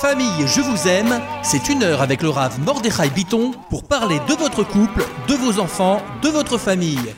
Famille, 0.00 0.46
je 0.46 0.60
vous 0.60 0.88
aime, 0.88 1.20
c'est 1.42 1.68
une 1.68 1.82
heure 1.82 2.02
avec 2.02 2.22
le 2.22 2.28
Rav 2.28 2.58
Mordechai 2.60 3.10
Biton 3.10 3.52
pour 3.70 3.84
parler 3.84 4.18
de 4.28 4.34
votre 4.34 4.62
couple, 4.62 5.04
de 5.28 5.34
vos 5.34 5.60
enfants, 5.60 6.02
de 6.22 6.28
votre 6.28 6.58
famille. 6.58 7.14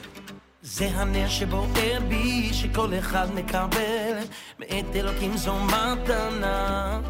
זה 0.62 0.86
הנר 0.86 1.28
שבוער 1.28 2.00
בי, 2.08 2.48
שכל 2.52 2.88
אחד 2.98 3.26
מקבל, 3.34 4.16
מאת 4.58 4.96
אלוקים 4.96 5.36
זו 5.36 5.54
מתנה. 5.64 7.00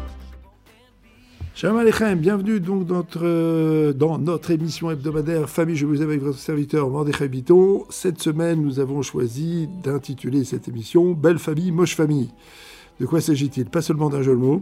Shalom 1.55 1.77
Aleichem, 1.77 2.19
bienvenue 2.19 2.59
donc 2.59 2.85
dans 2.85 2.97
notre, 2.97 3.25
euh, 3.25 3.91
dans 3.91 4.19
notre 4.19 4.51
émission 4.51 4.91
hebdomadaire 4.91 5.49
Famille, 5.49 5.75
je 5.75 5.87
vous 5.87 6.03
aime 6.03 6.09
avec 6.09 6.21
votre 6.21 6.37
serviteur 6.37 6.87
Mordechai 6.87 7.27
Biton. 7.27 7.85
Cette 7.89 8.21
semaine, 8.21 8.61
nous 8.61 8.79
avons 8.79 9.01
choisi 9.01 9.67
d'intituler 9.83 10.43
cette 10.43 10.67
émission 10.67 11.13
Belle 11.13 11.39
famille, 11.39 11.71
moche 11.71 11.95
famille. 11.95 12.29
De 12.99 13.07
quoi 13.07 13.21
s'agit-il 13.21 13.65
Pas 13.65 13.81
seulement 13.81 14.09
d'un 14.09 14.21
jeu 14.21 14.33
de 14.33 14.37
mots, 14.37 14.61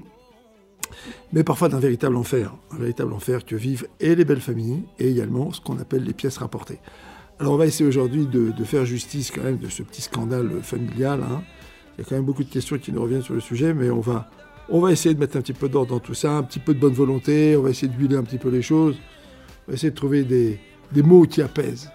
mais 1.33 1.45
parfois 1.45 1.69
d'un 1.69 1.79
véritable 1.79 2.17
enfer. 2.17 2.55
Un 2.73 2.79
véritable 2.79 3.13
enfer 3.13 3.45
que 3.45 3.57
vivent 3.57 3.87
et 4.01 4.15
les 4.15 4.25
belles 4.25 4.41
familles 4.41 4.83
et 4.99 5.11
également 5.11 5.53
ce 5.53 5.61
qu'on 5.61 5.79
appelle 5.79 6.05
les 6.05 6.15
pièces 6.15 6.39
rapportées. 6.39 6.79
Alors 7.39 7.55
on 7.55 7.57
va 7.57 7.67
essayer 7.67 7.89
aujourd'hui 7.89 8.27
de, 8.27 8.53
faire 8.65 8.85
justice 8.85 9.31
quand 9.31 9.43
même 9.43 9.59
de 9.59 9.69
ce 9.69 9.83
petit 9.83 10.03
scandale 10.03 10.51
familial. 10.63 11.23
hein. 11.23 11.43
Il 11.97 12.03
y 12.03 12.07
a 12.07 12.09
quand 12.09 12.15
même 12.15 12.25
beaucoup 12.25 12.45
de 12.45 12.51
questions 12.51 12.79
qui 12.79 12.93
nous 12.93 13.03
reviennent 13.03 13.23
sur 13.23 13.35
le 13.35 13.41
sujet, 13.41 13.73
mais 13.73 13.91
on 13.91 14.01
va, 14.01 14.31
on 14.69 14.81
va 14.81 14.93
essayer 14.93 15.15
de 15.15 15.21
mettre 15.21 15.37
un 15.37 15.41
petit 15.41 15.55
peu 15.55 15.69
d'ordre 15.69 15.91
dans 15.95 16.01
tout 16.01 16.15
ça, 16.15 16.33
un 16.33 16.43
petit 16.43 16.59
peu 16.59 16.75
de 16.75 16.79
bonne 16.79 16.93
volonté, 16.93 17.57
on 17.57 17.63
va 17.63 17.71
essayer 17.71 17.89
d'huiler 17.89 18.17
un 18.17 18.23
petit 18.23 18.39
peu 18.39 18.51
les 18.51 18.63
choses, 18.63 18.97
on 19.67 19.71
va 19.71 19.75
essayer 19.75 19.91
de 19.91 19.97
trouver 19.97 20.25
des, 20.25 20.61
des 20.93 21.03
mots 21.03 21.25
qui 21.25 21.43
apaisent. 21.43 21.91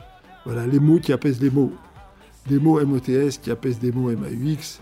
Voilà, 0.46 0.68
les 0.68 0.80
mots 0.80 1.00
qui 1.00 1.12
apaisent 1.12 1.42
les 1.42 1.50
mots. 1.50 1.74
Des 2.48 2.60
mots 2.60 2.84
MOTS 2.86 3.40
qui 3.42 3.50
apaisent 3.50 3.80
des 3.80 3.92
mots 3.92 4.12
MAUX. 4.12 4.80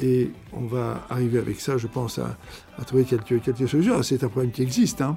Et 0.00 0.30
on 0.52 0.66
va 0.66 1.04
arriver 1.10 1.38
avec 1.38 1.60
ça, 1.60 1.76
je 1.76 1.86
pense, 1.86 2.18
à, 2.18 2.36
à 2.78 2.84
trouver 2.84 3.04
quelques, 3.04 3.42
quelques 3.42 3.68
solutions. 3.68 4.02
C'est 4.02 4.24
un 4.24 4.28
problème 4.28 4.50
qui 4.50 4.62
existe. 4.62 5.00
Hein. 5.00 5.16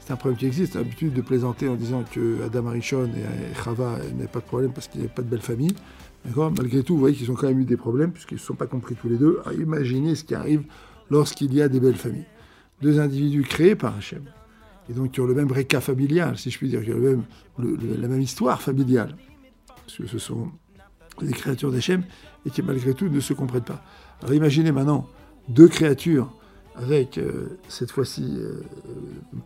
C'est 0.00 0.12
un 0.12 0.16
problème 0.16 0.38
qui 0.38 0.46
existe. 0.46 0.74
L'habitude 0.74 1.14
de 1.14 1.22
plaisanter 1.22 1.68
en 1.68 1.74
disant 1.74 2.04
que 2.10 2.42
Adam 2.44 2.66
Arishon 2.66 3.06
et 3.06 3.54
Chava 3.62 3.98
n'avaient 4.14 4.28
pas 4.28 4.40
de 4.40 4.44
problème 4.44 4.72
parce 4.72 4.88
qu'il 4.88 5.00
n'y 5.00 5.06
avait 5.06 5.14
pas 5.14 5.22
de 5.22 5.28
belle 5.28 5.40
famille. 5.40 5.74
Malgré 6.36 6.82
tout, 6.82 6.94
vous 6.94 7.00
voyez 7.00 7.16
qu'ils 7.16 7.30
ont 7.30 7.34
quand 7.34 7.48
même 7.48 7.60
eu 7.60 7.64
des 7.64 7.76
problèmes 7.76 8.12
puisqu'ils 8.12 8.34
ne 8.34 8.40
se 8.40 8.46
sont 8.46 8.54
pas 8.54 8.66
compris 8.66 8.94
tous 8.94 9.08
les 9.08 9.16
deux. 9.16 9.40
Alors, 9.44 9.58
imaginez 9.58 10.14
ce 10.14 10.24
qui 10.24 10.34
arrive 10.34 10.64
lorsqu'il 11.10 11.52
y 11.54 11.62
a 11.62 11.68
des 11.68 11.80
belles 11.80 11.96
familles. 11.96 12.26
Deux 12.82 13.00
individus 13.00 13.42
créés 13.42 13.76
par 13.76 13.96
Hachem. 13.96 14.24
Et 14.90 14.92
donc 14.92 15.12
qui 15.12 15.20
ont 15.20 15.26
le 15.26 15.34
même 15.34 15.50
réca 15.50 15.80
familial, 15.80 16.36
si 16.36 16.50
je 16.50 16.58
puis 16.58 16.68
dire, 16.68 16.82
qui 16.82 16.92
ont 16.92 17.22
la 17.58 18.08
même 18.08 18.20
histoire 18.20 18.60
familiale. 18.60 19.16
Parce 19.66 19.98
que 19.98 20.06
ce 20.06 20.18
sont 20.18 20.50
des 21.20 21.32
créatures 21.32 21.72
d'Hachem 21.72 22.02
et 22.44 22.50
qui 22.50 22.62
malgré 22.62 22.92
tout 22.92 23.08
ne 23.08 23.20
se 23.20 23.32
comprennent 23.32 23.62
pas. 23.62 23.82
Alors 24.22 24.34
imaginez 24.34 24.72
maintenant 24.72 25.08
deux 25.48 25.68
créatures 25.68 26.30
avec 26.76 27.18
euh, 27.18 27.58
cette 27.68 27.90
fois-ci, 27.90 28.24
euh, 28.36 28.62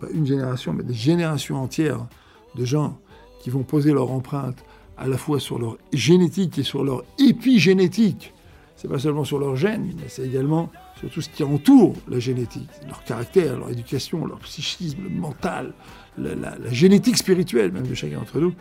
pas 0.00 0.08
une 0.10 0.26
génération, 0.26 0.72
mais 0.72 0.82
des 0.82 0.94
générations 0.94 1.62
entières 1.62 2.06
de 2.54 2.64
gens 2.64 2.98
qui 3.40 3.50
vont 3.50 3.62
poser 3.62 3.92
leur 3.92 4.10
empreinte 4.10 4.64
à 4.96 5.06
la 5.06 5.18
fois 5.18 5.38
sur 5.38 5.58
leur 5.58 5.76
génétique 5.92 6.58
et 6.58 6.62
sur 6.62 6.84
leur 6.84 7.04
épigénétique. 7.18 8.34
C'est 8.76 8.88
pas 8.88 8.98
seulement 8.98 9.24
sur 9.24 9.38
leur 9.38 9.56
gène, 9.56 9.92
mais 9.96 10.08
c'est 10.08 10.26
également 10.26 10.70
sur 10.98 11.10
tout 11.10 11.20
ce 11.20 11.28
qui 11.28 11.44
entoure 11.44 11.94
la 12.08 12.18
génétique, 12.18 12.68
leur 12.86 13.04
caractère, 13.04 13.58
leur 13.58 13.70
éducation, 13.70 14.26
leur 14.26 14.38
psychisme, 14.40 15.02
le 15.04 15.10
mental, 15.10 15.72
la, 16.16 16.56
génétique 16.70 17.16
spirituelle 17.16 17.72
même 17.72 17.86
de 17.86 17.94
chacun 17.94 18.18
d'entre 18.18 18.40
nous. 18.40 18.54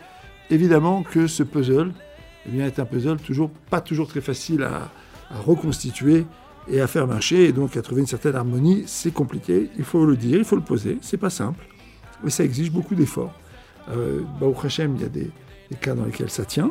Évidemment 0.50 1.02
que 1.02 1.26
ce 1.26 1.42
puzzle 1.42 1.92
eh 2.46 2.50
bien, 2.50 2.66
est 2.66 2.78
un 2.78 2.84
puzzle 2.84 3.18
toujours 3.18 3.50
pas 3.70 3.80
toujours 3.80 4.08
très 4.08 4.20
facile 4.20 4.62
à 4.62 4.90
reconstituer 5.40 6.24
et 6.70 6.80
à 6.80 6.86
faire 6.86 7.06
marcher, 7.06 7.44
et 7.44 7.52
donc 7.52 7.76
à 7.76 7.82
trouver 7.82 8.00
une 8.02 8.06
certaine 8.06 8.34
harmonie, 8.34 8.84
c'est 8.86 9.12
compliqué. 9.12 9.70
Il 9.78 9.84
faut 9.84 10.04
le 10.04 10.16
dire, 10.16 10.38
il 10.38 10.44
faut 10.44 10.56
le 10.56 10.62
poser, 10.62 10.98
c'est 11.00 11.16
pas 11.16 11.30
simple, 11.30 11.64
mais 12.22 12.30
ça 12.30 12.44
exige 12.44 12.70
beaucoup 12.70 12.94
d'efforts. 12.94 13.32
Euh, 13.90 14.20
Baruch 14.40 14.64
Hashem, 14.64 14.96
il 14.96 15.02
y 15.02 15.04
a 15.04 15.08
des, 15.08 15.30
cas 15.80 15.94
dans 15.94 16.04
lesquels 16.04 16.30
ça 16.30 16.44
tient, 16.44 16.70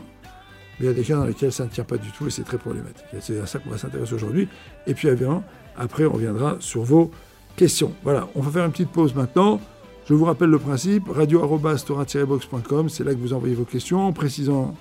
mais 0.79 0.85
il 0.85 0.85
y 0.85 0.89
a 0.89 0.93
des 0.93 1.03
cas 1.03 1.15
dans 1.15 1.25
lesquels 1.25 1.51
ça 1.51 1.63
ne 1.63 1.69
tient 1.69 1.83
pas 1.83 1.97
du 1.97 2.11
tout 2.11 2.27
et 2.27 2.29
c'est 2.29 2.43
très 2.43 2.57
problématique. 2.57 3.05
C'est 3.21 3.39
à 3.39 3.45
ça 3.45 3.59
qu'on 3.59 3.71
va 3.71 3.77
s'intéresser 3.77 4.13
aujourd'hui. 4.13 4.47
Et 4.85 4.93
puis 4.93 5.07
évidemment, 5.07 5.43
après, 5.77 6.05
on 6.05 6.13
reviendra 6.13 6.57
sur 6.59 6.83
vos 6.83 7.11
questions. 7.55 7.93
Voilà, 8.03 8.27
on 8.35 8.41
va 8.41 8.51
faire 8.51 8.65
une 8.65 8.71
petite 8.71 8.91
pause 8.91 9.15
maintenant. 9.15 9.59
Je 10.07 10.13
vous 10.13 10.25
rappelle 10.25 10.49
le 10.49 10.59
principe, 10.59 11.09
radio-box.com, 11.09 12.89
c'est 12.89 13.03
là 13.03 13.13
que 13.13 13.19
vous 13.19 13.33
envoyez 13.33 13.55
vos 13.55 13.65
questions, 13.65 14.07
en 14.07 14.13
précisant 14.13 14.73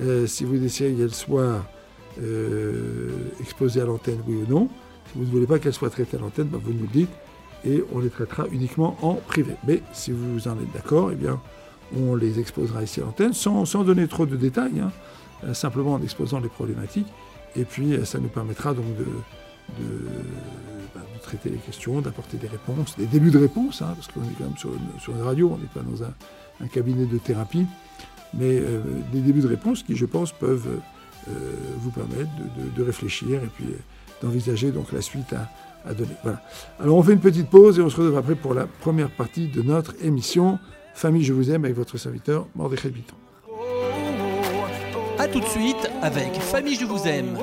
euh, 0.00 0.26
si 0.26 0.44
vous 0.44 0.56
désirez 0.56 0.94
qu'elles 0.94 1.12
soient 1.12 1.62
exposées 3.40 3.80
à 3.80 3.84
l'antenne, 3.84 4.18
oui 4.26 4.36
ou 4.36 4.50
non. 4.50 4.68
Si 5.06 5.18
vous 5.18 5.24
ne 5.24 5.30
voulez 5.30 5.46
pas 5.46 5.58
qu'elles 5.58 5.72
soient 5.72 5.90
traitées 5.90 6.16
à 6.16 6.20
l'antenne, 6.20 6.48
bah, 6.48 6.58
vous 6.62 6.72
nous 6.72 6.82
le 6.82 6.88
dites 6.88 7.10
et 7.64 7.84
on 7.92 8.00
les 8.00 8.10
traitera 8.10 8.46
uniquement 8.50 8.96
en 9.02 9.14
privé. 9.14 9.54
Mais 9.66 9.82
si 9.92 10.10
vous 10.10 10.48
en 10.48 10.52
êtes 10.52 10.72
d'accord, 10.72 11.10
eh 11.12 11.14
bien, 11.14 11.40
on 11.96 12.14
les 12.14 12.40
exposera 12.40 12.82
ici 12.82 13.00
à 13.00 13.04
l'antenne 13.04 13.32
sans, 13.32 13.64
sans 13.64 13.84
donner 13.84 14.08
trop 14.08 14.26
de 14.26 14.36
détails, 14.36 14.80
hein, 14.80 14.90
euh, 15.44 15.54
simplement 15.54 15.94
en 15.94 16.02
exposant 16.02 16.40
les 16.40 16.48
problématiques. 16.48 17.08
Et 17.56 17.64
puis, 17.64 17.94
euh, 17.94 18.04
ça 18.04 18.18
nous 18.18 18.28
permettra 18.28 18.74
donc 18.74 18.86
de, 18.96 19.06
bah, 20.94 21.00
de 21.14 21.22
traiter 21.22 21.50
les 21.50 21.58
questions, 21.58 22.00
d'apporter 22.00 22.36
des 22.36 22.48
réponses, 22.48 22.96
des 22.96 23.06
débuts 23.06 23.30
de 23.30 23.38
réponses, 23.38 23.82
hein, 23.82 23.94
parce 23.94 24.08
qu'on 24.08 24.22
est 24.22 24.34
quand 24.38 24.44
même 24.44 24.56
sur 24.98 25.14
une, 25.14 25.22
radio, 25.22 25.52
on 25.54 25.58
n'est 25.58 25.66
pas 25.66 25.80
dans 25.80 26.02
un, 26.02 26.12
cabinet 26.68 27.06
de 27.06 27.18
thérapie, 27.18 27.66
mais 28.34 28.58
euh, 28.60 28.80
des 29.12 29.20
débuts 29.20 29.40
de 29.40 29.48
réponses 29.48 29.82
qui, 29.82 29.96
je 29.96 30.06
pense, 30.06 30.30
peuvent 30.30 30.68
euh, 30.68 30.78
euh, 31.28 31.32
vous 31.78 31.90
permettre 31.90 32.30
de, 32.36 32.68
de, 32.76 32.82
réfléchir 32.82 33.42
et 33.44 33.46
puis 33.46 33.66
d'envisager 34.20 34.72
donc 34.72 34.90
la 34.90 35.00
suite 35.00 35.32
à, 35.32 35.48
à 35.88 35.94
donner. 35.94 36.16
Voilà. 36.24 36.42
Alors 36.80 36.96
on 36.96 37.02
fait 37.02 37.12
une 37.12 37.20
petite 37.20 37.48
pause 37.48 37.78
et 37.78 37.82
on 37.82 37.88
se 37.88 37.96
retrouve 37.96 38.18
après 38.18 38.34
pour 38.34 38.54
la 38.54 38.66
première 38.66 39.10
partie 39.10 39.46
de 39.46 39.62
notre 39.62 39.94
émission 40.02 40.58
Famille, 40.94 41.24
je 41.24 41.32
vous 41.32 41.50
aime 41.50 41.64
avec 41.64 41.76
votre 41.76 41.96
serviteur 41.96 42.46
Mordechai 42.54 42.90
Biton. 42.90 43.14
A 45.18 45.28
tout 45.28 45.40
de 45.40 45.46
suite 45.46 45.90
avec 46.02 46.34
Famille, 46.34 46.76
je 46.76 46.84
vous 46.84 47.06
aime. 47.06 47.38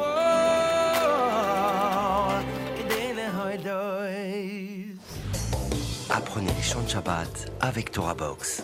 Apprenez 6.09 6.51
les 6.55 6.63
chants 6.63 6.81
de 6.81 6.89
Shabbat 6.89 7.51
avec 7.61 7.91
Torah 7.91 8.15
Box. 8.15 8.63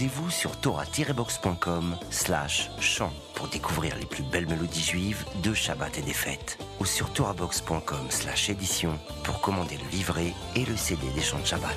Rendez-vous 0.00 0.30
sur 0.30 0.56
torah-box.com 0.56 1.94
slash 2.08 2.70
chant 2.80 3.12
pour 3.34 3.48
découvrir 3.48 3.94
les 3.96 4.06
plus 4.06 4.22
belles 4.22 4.48
mélodies 4.48 4.80
juives 4.80 5.26
de 5.42 5.52
Shabbat 5.52 5.98
et 5.98 6.00
des 6.00 6.14
fêtes. 6.14 6.56
Ou 6.80 6.86
sur 6.86 7.12
torahbox.com 7.12 8.06
slash 8.08 8.48
édition 8.48 8.98
pour 9.24 9.42
commander 9.42 9.76
le 9.76 9.86
livret 9.90 10.32
et 10.56 10.64
le 10.64 10.74
CD 10.74 11.02
des 11.14 11.20
chants 11.20 11.38
de 11.40 11.44
Shabbat. 11.44 11.76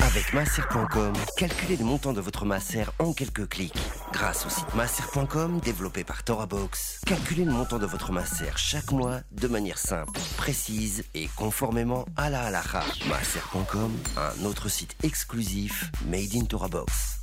Avec 0.00 0.32
Masser.com, 0.32 1.12
calculez 1.36 1.76
le 1.76 1.84
montant 1.84 2.12
de 2.12 2.20
votre 2.20 2.44
Masser 2.44 2.86
en 2.98 3.12
quelques 3.12 3.48
clics. 3.48 3.78
Grâce 4.18 4.46
au 4.46 4.48
site 4.48 4.74
Masser.com 4.74 5.60
développé 5.60 6.02
par 6.02 6.24
TorahBox, 6.24 7.02
calculez 7.06 7.44
le 7.44 7.52
montant 7.52 7.78
de 7.78 7.86
votre 7.86 8.10
Masser 8.10 8.50
chaque 8.56 8.90
mois 8.90 9.20
de 9.30 9.46
manière 9.46 9.78
simple, 9.78 10.18
précise 10.36 11.04
et 11.14 11.28
conformément 11.36 12.04
à 12.16 12.28
la 12.28 12.42
halakha. 12.42 12.82
Masser.com, 13.08 13.96
un 14.16 14.44
autre 14.44 14.68
site 14.68 14.96
exclusif 15.04 15.92
made 16.04 16.34
in 16.34 16.46
TorahBox. 16.46 17.20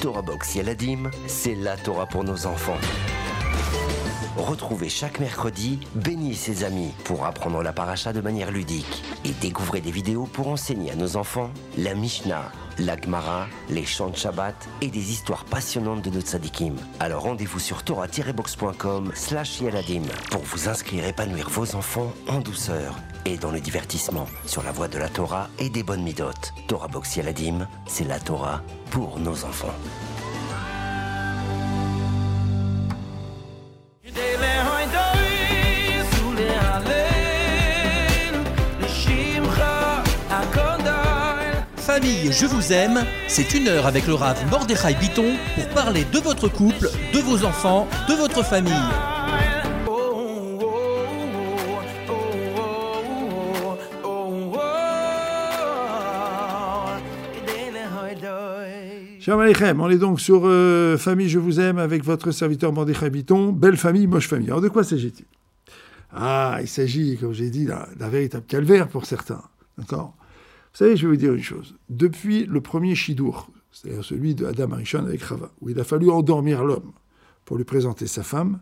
TorahBox 0.00 0.54
Yaladim, 0.54 1.10
c'est 1.26 1.56
la 1.56 1.76
Torah 1.76 2.06
pour 2.06 2.22
nos 2.22 2.46
enfants. 2.46 2.78
Retrouvez 4.38 4.88
chaque 4.88 5.18
mercredi 5.18 5.80
Béni 5.96 6.30
et 6.30 6.34
ses 6.34 6.62
amis 6.62 6.94
pour 7.02 7.26
apprendre 7.26 7.60
la 7.60 7.72
paracha 7.72 8.12
de 8.12 8.20
manière 8.20 8.52
ludique 8.52 9.02
et 9.24 9.32
découvrez 9.40 9.80
des 9.80 9.90
vidéos 9.90 10.26
pour 10.26 10.46
enseigner 10.46 10.92
à 10.92 10.94
nos 10.94 11.16
enfants 11.16 11.50
la 11.76 11.94
Mishnah, 11.94 12.52
la 12.78 12.96
Gemara, 12.96 13.48
les 13.68 13.84
chants 13.84 14.10
de 14.10 14.16
Shabbat 14.16 14.54
et 14.80 14.88
des 14.88 15.10
histoires 15.10 15.44
passionnantes 15.44 16.02
de 16.02 16.10
nos 16.10 16.20
tzadikim. 16.20 16.76
Alors 17.00 17.24
rendez-vous 17.24 17.58
sur 17.58 17.82
torah-box.com 17.82 19.10
slash 19.12 19.60
yaladim 19.60 20.04
pour 20.30 20.42
vous 20.42 20.68
inscrire 20.68 21.04
et 21.04 21.08
épanouir 21.08 21.50
vos 21.50 21.74
enfants 21.74 22.12
en 22.28 22.38
douceur 22.38 22.94
et 23.24 23.38
dans 23.38 23.50
le 23.50 23.60
divertissement 23.60 24.28
sur 24.46 24.62
la 24.62 24.70
voie 24.70 24.86
de 24.86 24.98
la 24.98 25.08
Torah 25.08 25.48
et 25.58 25.68
des 25.68 25.82
bonnes 25.82 26.04
midotes. 26.04 26.54
Torah 26.68 26.88
Box 26.88 27.16
Yaladim, 27.16 27.66
c'est 27.88 28.04
la 28.04 28.20
Torah 28.20 28.62
pour 28.92 29.18
nos 29.18 29.44
enfants. 29.44 29.74
Famille, 42.00 42.32
je 42.32 42.46
vous 42.46 42.72
aime. 42.72 43.04
C'est 43.26 43.54
une 43.54 43.66
heure 43.66 43.86
avec 43.86 44.06
le 44.06 44.14
Rav 44.14 44.38
Mordechai 44.50 44.94
Biton 45.00 45.34
pour 45.56 45.68
parler 45.70 46.04
de 46.12 46.18
votre 46.20 46.48
couple, 46.48 46.88
de 47.12 47.18
vos 47.18 47.44
enfants, 47.44 47.88
de 48.08 48.14
votre 48.14 48.44
famille. 48.44 48.72
Shalom 59.20 59.40
Aleichem, 59.40 59.80
on 59.80 59.90
est 59.90 59.98
donc 59.98 60.20
sur 60.20 60.42
euh, 60.44 60.96
Famille, 60.96 61.28
je 61.28 61.40
vous 61.40 61.58
aime 61.58 61.78
avec 61.78 62.04
votre 62.04 62.30
serviteur 62.30 62.72
Mordechai 62.72 63.10
Biton. 63.10 63.50
Belle 63.52 63.76
famille, 63.76 64.06
moche 64.06 64.28
famille. 64.28 64.46
Alors 64.46 64.60
de 64.60 64.68
quoi 64.68 64.84
s'agit-il? 64.84 65.26
Ah, 66.12 66.58
il 66.60 66.68
s'agit, 66.68 67.18
comme 67.18 67.32
j'ai 67.32 67.50
dit, 67.50 67.66
d'un 67.66 68.08
véritable 68.08 68.46
calvaire 68.46 68.86
pour 68.86 69.04
certains. 69.04 69.42
D'accord? 69.76 70.14
Savez, 70.78 70.96
je 70.96 71.06
vais 71.06 71.14
vous 71.14 71.18
dire 71.18 71.34
une 71.34 71.42
chose. 71.42 71.74
Depuis 71.88 72.44
le 72.46 72.60
premier 72.60 72.94
Shidour, 72.94 73.50
c'est-à-dire 73.72 74.04
celui 74.04 74.34
de 74.34 74.46
Adam 74.46 74.72
Arishon 74.72 75.04
avec 75.04 75.22
Rava, 75.22 75.50
où 75.60 75.68
il 75.68 75.78
a 75.80 75.84
fallu 75.84 76.10
endormir 76.10 76.64
l'homme 76.64 76.92
pour 77.44 77.56
lui 77.56 77.64
présenter 77.64 78.06
sa 78.06 78.22
femme, 78.22 78.60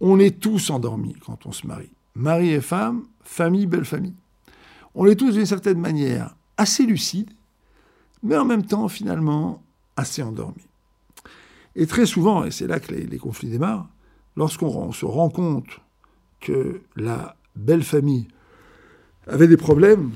on 0.00 0.18
est 0.18 0.40
tous 0.40 0.70
endormis 0.70 1.14
quand 1.24 1.46
on 1.46 1.52
se 1.52 1.66
marie. 1.66 1.92
Mari 2.14 2.50
et 2.50 2.60
femme, 2.60 3.04
famille, 3.22 3.66
belle 3.66 3.84
famille. 3.84 4.14
On 4.94 5.06
est 5.06 5.14
tous 5.14 5.32
d'une 5.32 5.46
certaine 5.46 5.78
manière 5.78 6.34
assez 6.56 6.84
lucides, 6.84 7.30
mais 8.22 8.36
en 8.36 8.44
même 8.44 8.64
temps, 8.64 8.88
finalement, 8.88 9.62
assez 9.96 10.22
endormis. 10.22 10.66
Et 11.76 11.86
très 11.86 12.06
souvent, 12.06 12.44
et 12.44 12.50
c'est 12.50 12.66
là 12.66 12.80
que 12.80 12.92
les, 12.94 13.18
conflits 13.18 13.48
démarrent, 13.48 13.88
lorsqu'on 14.36 14.92
se 14.92 15.04
rend 15.04 15.30
compte 15.30 15.80
que 16.40 16.80
la 16.96 17.36
belle 17.56 17.82
famille 17.82 18.28
avait 19.26 19.48
des 19.48 19.56
problèmes, 19.56 20.10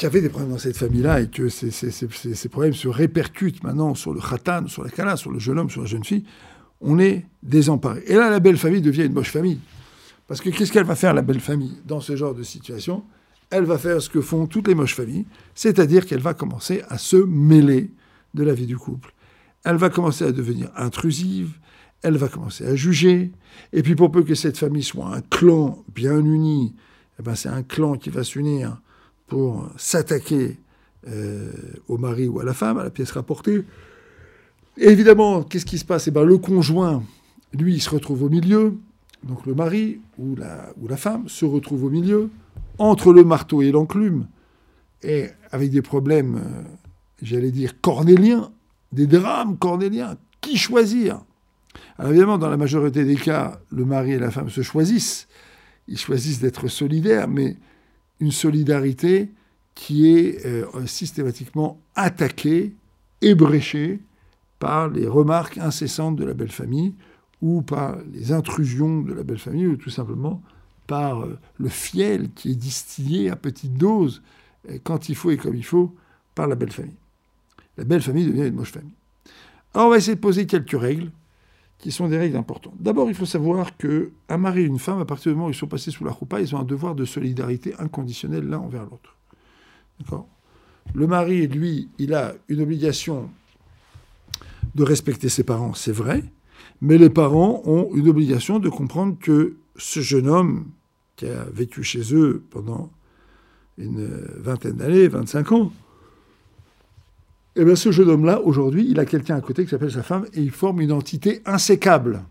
y 0.00 0.06
avait 0.06 0.20
des 0.20 0.28
problèmes 0.28 0.50
dans 0.50 0.58
cette 0.58 0.76
famille-là 0.76 1.20
et 1.20 1.28
que 1.28 1.48
ces, 1.48 2.48
problèmes 2.48 2.72
se 2.72 2.88
répercutent 2.88 3.62
maintenant 3.62 3.94
sur 3.94 4.14
le 4.14 4.20
khatan, 4.20 4.66
sur 4.66 4.82
la 4.84 4.90
kala, 4.90 5.16
sur 5.16 5.30
le 5.30 5.38
jeune 5.38 5.58
homme, 5.58 5.70
sur 5.70 5.82
la 5.82 5.86
jeune 5.86 6.04
fille, 6.04 6.24
on 6.80 6.98
est 6.98 7.26
désemparé. 7.42 8.02
Et 8.06 8.14
là, 8.14 8.30
la 8.30 8.40
belle 8.40 8.56
famille 8.56 8.80
devient 8.80 9.04
une 9.04 9.12
moche 9.12 9.30
famille. 9.30 9.58
Parce 10.26 10.40
que 10.40 10.50
qu'est-ce 10.50 10.72
qu'elle 10.72 10.84
va 10.84 10.96
faire, 10.96 11.14
la 11.14 11.22
belle 11.22 11.40
famille, 11.40 11.76
dans 11.86 12.00
ce 12.00 12.16
genre 12.16 12.34
de 12.34 12.42
situation? 12.42 13.04
Elle 13.50 13.64
va 13.64 13.76
faire 13.76 14.00
ce 14.00 14.08
que 14.08 14.20
font 14.20 14.46
toutes 14.46 14.68
les 14.68 14.74
moches 14.74 14.94
familles, 14.94 15.26
c'est-à-dire 15.54 16.06
qu'elle 16.06 16.20
va 16.20 16.34
commencer 16.34 16.82
à 16.88 16.96
se 16.98 17.16
mêler 17.16 17.90
de 18.34 18.42
la 18.42 18.54
vie 18.54 18.66
du 18.66 18.78
couple. 18.78 19.12
Elle 19.64 19.76
va 19.76 19.90
commencer 19.90 20.24
à 20.24 20.32
devenir 20.32 20.70
intrusive, 20.76 21.50
elle 22.02 22.16
va 22.16 22.28
commencer 22.28 22.66
à 22.66 22.74
juger, 22.74 23.30
et 23.72 23.82
puis 23.82 23.94
pour 23.94 24.10
peu 24.10 24.22
que 24.22 24.34
cette 24.34 24.58
famille 24.58 24.82
soit 24.82 25.14
un 25.14 25.20
clan 25.20 25.84
bien 25.94 26.18
uni, 26.18 26.74
eh 27.18 27.22
ben 27.22 27.34
c'est 27.34 27.48
un 27.48 27.62
clan 27.62 27.96
qui 27.96 28.10
va 28.10 28.24
s'unir 28.24 28.80
pour 29.26 29.68
s'attaquer 29.76 30.58
euh, 31.08 31.50
au 31.88 31.98
mari 31.98 32.28
ou 32.28 32.38
à 32.38 32.44
la 32.44 32.54
femme, 32.54 32.78
à 32.78 32.84
la 32.84 32.90
pièce 32.90 33.10
rapportée. 33.10 33.64
Et 34.76 34.88
évidemment, 34.88 35.42
qu'est-ce 35.42 35.66
qui 35.66 35.78
se 35.78 35.84
passe? 35.84 36.06
Eh 36.06 36.10
ben, 36.10 36.22
Le 36.22 36.38
conjoint, 36.38 37.02
lui, 37.52 37.74
il 37.74 37.80
se 37.80 37.90
retrouve 37.90 38.22
au 38.22 38.28
milieu, 38.28 38.76
donc 39.24 39.44
le 39.46 39.54
mari 39.54 40.00
ou 40.18 40.36
la, 40.36 40.96
femme 40.96 41.28
se 41.28 41.44
retrouve 41.44 41.84
au 41.84 41.90
milieu, 41.90 42.30
entre 42.78 43.12
le 43.12 43.24
marteau 43.24 43.62
et 43.62 43.72
l'enclume, 43.72 44.26
et 45.02 45.26
avec 45.50 45.70
des 45.70 45.82
problèmes, 45.82 46.36
euh, 46.36 46.62
j'allais 47.20 47.50
dire, 47.50 47.80
cornéliens, 47.80 48.52
des 48.92 49.06
drames 49.06 49.56
cornéliens. 49.56 50.16
Qui 50.40 50.56
choisir? 50.56 51.20
Alors 51.98 52.12
évidemment, 52.12 52.38
dans 52.38 52.48
la 52.50 52.56
majorité 52.56 53.04
des 53.04 53.16
cas, 53.16 53.60
le 53.70 53.84
mari 53.84 54.12
et 54.12 54.18
la 54.18 54.30
femme 54.30 54.50
se 54.50 54.62
choisissent. 54.62 55.28
Ils 55.88 55.98
choisissent 55.98 56.40
d'être 56.40 56.68
solidaires, 56.68 57.28
mais 57.28 57.56
une 58.22 58.30
solidarité 58.30 59.30
qui 59.74 60.16
est 60.16 60.46
euh, 60.46 60.86
systématiquement 60.86 61.80
attaquée, 61.96 62.72
ébréchée 63.20 63.98
par 64.60 64.88
les 64.88 65.08
remarques 65.08 65.58
incessantes 65.58 66.14
de 66.14 66.24
la 66.24 66.32
belle 66.32 66.52
famille 66.52 66.94
ou 67.40 67.62
par 67.62 67.96
les 68.12 68.30
intrusions 68.30 69.02
de 69.02 69.12
la 69.12 69.24
belle 69.24 69.40
famille 69.40 69.66
ou 69.66 69.76
tout 69.76 69.90
simplement 69.90 70.40
par 70.86 71.24
euh, 71.24 71.36
le 71.58 71.68
fiel 71.68 72.30
qui 72.32 72.52
est 72.52 72.54
distillé 72.54 73.28
à 73.28 73.34
petite 73.34 73.74
dose 73.74 74.22
euh, 74.70 74.78
quand 74.84 75.08
il 75.08 75.16
faut 75.16 75.32
et 75.32 75.36
comme 75.36 75.56
il 75.56 75.64
faut 75.64 75.92
par 76.36 76.46
la 76.46 76.54
belle 76.54 76.70
famille. 76.70 76.94
La 77.76 77.82
belle 77.82 78.02
famille 78.02 78.26
devient 78.26 78.46
une 78.46 78.54
moche 78.54 78.70
famille. 78.70 78.94
Alors 79.74 79.88
on 79.88 79.90
va 79.90 79.96
essayer 79.96 80.14
de 80.14 80.20
poser 80.20 80.46
quelques 80.46 80.80
règles 80.80 81.10
qui 81.82 81.90
sont 81.90 82.08
des 82.08 82.16
règles 82.16 82.36
importantes. 82.36 82.76
D'abord, 82.78 83.08
il 83.08 83.14
faut 83.14 83.26
savoir 83.26 83.76
que 83.76 84.12
un 84.28 84.38
mari 84.38 84.62
et 84.62 84.66
une 84.66 84.78
femme, 84.78 85.00
à 85.00 85.04
partir 85.04 85.32
du 85.32 85.36
moment 85.36 85.48
où 85.48 85.50
ils 85.50 85.56
sont 85.56 85.66
passés 85.66 85.90
sous 85.90 86.04
la 86.04 86.12
roupa, 86.12 86.40
ils 86.40 86.54
ont 86.54 86.60
un 86.60 86.64
devoir 86.64 86.94
de 86.94 87.04
solidarité 87.04 87.74
inconditionnelle 87.80 88.48
l'un 88.48 88.60
envers 88.60 88.84
l'autre. 88.84 89.16
Le 90.94 91.06
mari, 91.08 91.48
lui, 91.48 91.88
il 91.98 92.14
a 92.14 92.34
une 92.48 92.60
obligation 92.60 93.28
de 94.76 94.84
respecter 94.84 95.28
ses 95.28 95.42
parents, 95.42 95.74
c'est 95.74 95.92
vrai, 95.92 96.22
mais 96.80 96.98
les 96.98 97.10
parents 97.10 97.62
ont 97.64 97.90
une 97.94 98.08
obligation 98.08 98.60
de 98.60 98.68
comprendre 98.68 99.18
que 99.18 99.56
ce 99.76 100.00
jeune 100.00 100.28
homme 100.28 100.66
qui 101.16 101.26
a 101.26 101.44
vécu 101.52 101.82
chez 101.82 102.14
eux 102.14 102.44
pendant 102.50 102.92
une 103.76 104.06
vingtaine 104.38 104.76
d'années, 104.76 105.08
25 105.08 105.52
ans, 105.52 105.72
eh 107.54 107.64
bien, 107.64 107.76
ce 107.76 107.92
jeune 107.92 108.08
homme-là, 108.08 108.40
aujourd'hui, 108.40 108.86
il 108.88 108.98
a 108.98 109.04
quelqu'un 109.04 109.36
à 109.36 109.40
côté 109.40 109.64
qui 109.64 109.70
s'appelle 109.70 109.92
sa 109.92 110.02
femme 110.02 110.26
et 110.32 110.40
il 110.40 110.50
forme 110.50 110.80
une 110.80 110.92
entité 110.92 111.42
insécable. 111.44 112.24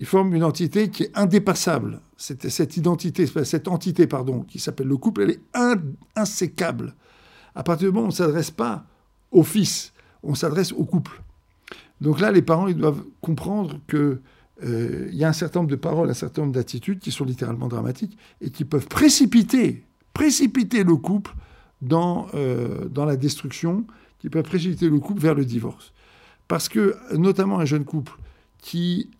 Il 0.00 0.06
forme 0.06 0.34
une 0.34 0.42
entité 0.42 0.90
qui 0.90 1.04
est 1.04 1.10
indépassable. 1.14 2.00
Cette, 2.16 2.76
identité, 2.76 3.26
cette 3.44 3.68
entité, 3.68 4.06
pardon, 4.06 4.42
qui 4.42 4.58
s'appelle 4.58 4.88
le 4.88 4.96
couple, 4.96 5.22
elle 5.22 5.30
est 5.30 5.40
in- 5.54 5.80
insécable. 6.16 6.94
À 7.54 7.62
partir 7.62 7.88
du 7.88 7.92
moment 7.92 8.02
où 8.02 8.06
on 8.06 8.08
ne 8.08 8.14
s'adresse 8.14 8.50
pas 8.50 8.84
au 9.30 9.44
fils, 9.44 9.92
on 10.24 10.34
s'adresse 10.34 10.72
au 10.72 10.84
couple. 10.84 11.22
Donc 12.00 12.20
là, 12.20 12.32
les 12.32 12.42
parents, 12.42 12.66
ils 12.66 12.76
doivent 12.76 13.04
comprendre 13.20 13.78
que 13.86 14.20
euh, 14.64 15.08
il 15.10 15.16
y 15.16 15.24
a 15.24 15.28
un 15.28 15.32
certain 15.32 15.60
nombre 15.60 15.70
de 15.70 15.76
paroles, 15.76 16.10
un 16.10 16.14
certain 16.14 16.42
nombre 16.42 16.54
d'attitudes 16.54 16.98
qui 16.98 17.12
sont 17.12 17.24
littéralement 17.24 17.68
dramatiques 17.68 18.18
et 18.40 18.50
qui 18.50 18.64
peuvent 18.64 18.86
précipiter, 18.86 19.84
précipiter 20.12 20.82
le 20.82 20.96
couple 20.96 21.34
dans, 21.84 22.28
euh, 22.34 22.88
dans 22.88 23.04
la 23.04 23.16
destruction, 23.16 23.84
qui 24.18 24.30
peuvent 24.30 24.44
précipiter 24.44 24.88
le 24.88 24.98
couple 24.98 25.20
vers 25.20 25.34
le 25.34 25.44
divorce. 25.44 25.92
Parce 26.48 26.68
que, 26.68 26.96
notamment 27.16 27.58
un 27.58 27.64
jeune 27.64 27.84
couple 27.84 28.12
qui 28.58 29.10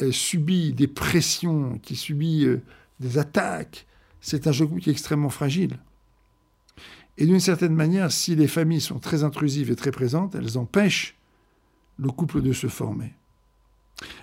euh, 0.00 0.12
subit 0.12 0.72
des 0.72 0.86
pressions, 0.86 1.78
qui 1.82 1.96
subit 1.96 2.44
euh, 2.44 2.62
des 3.00 3.18
attaques, 3.18 3.86
c'est 4.20 4.46
un 4.46 4.52
jeune 4.52 4.68
couple 4.68 4.80
qui 4.80 4.90
est 4.90 4.92
extrêmement 4.92 5.30
fragile. 5.30 5.78
Et 7.18 7.26
d'une 7.26 7.40
certaine 7.40 7.74
manière, 7.74 8.10
si 8.10 8.34
les 8.36 8.48
familles 8.48 8.80
sont 8.80 8.98
très 8.98 9.24
intrusives 9.24 9.70
et 9.70 9.76
très 9.76 9.90
présentes, 9.90 10.34
elles 10.34 10.56
empêchent 10.56 11.16
le 11.98 12.08
couple 12.08 12.40
de 12.40 12.52
se 12.52 12.68
former. 12.68 13.14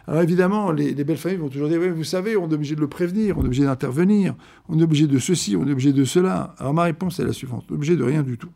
Alors 0.08 0.22
évidemment, 0.22 0.72
les, 0.72 0.94
les 0.94 1.04
belles 1.04 1.18
familles 1.18 1.38
vont 1.38 1.50
toujours 1.50 1.70
dire, 1.70 1.80
oui, 1.80 1.90
vous 1.90 2.04
savez, 2.04 2.36
on 2.38 2.50
est 2.50 2.54
obligé 2.54 2.76
de 2.76 2.82
le 2.82 2.88
prévenir, 2.88 3.38
on 3.38 3.44
est 3.44 3.46
obligé 3.46 3.64
d'intervenir, 3.64 4.36
on 4.68 4.80
est 4.80 4.84
obligé 4.84 5.08
de 5.08 5.20
ceci, 5.20 5.56
on 5.56 5.68
est 5.68 5.72
obligé 5.72 5.94
de 5.94 6.06
cela. 6.06 6.56
Alors 6.58 6.74
ma 6.74 6.84
réponse 6.84 7.20
est 7.20 7.26
la 7.26 7.34
suivante, 7.34 7.66
on 7.70 7.74
est 7.74 7.78
obligé 7.78 7.96
de 7.96 8.04
rien 8.04 8.24
du 8.24 8.38
tout. 8.38 8.50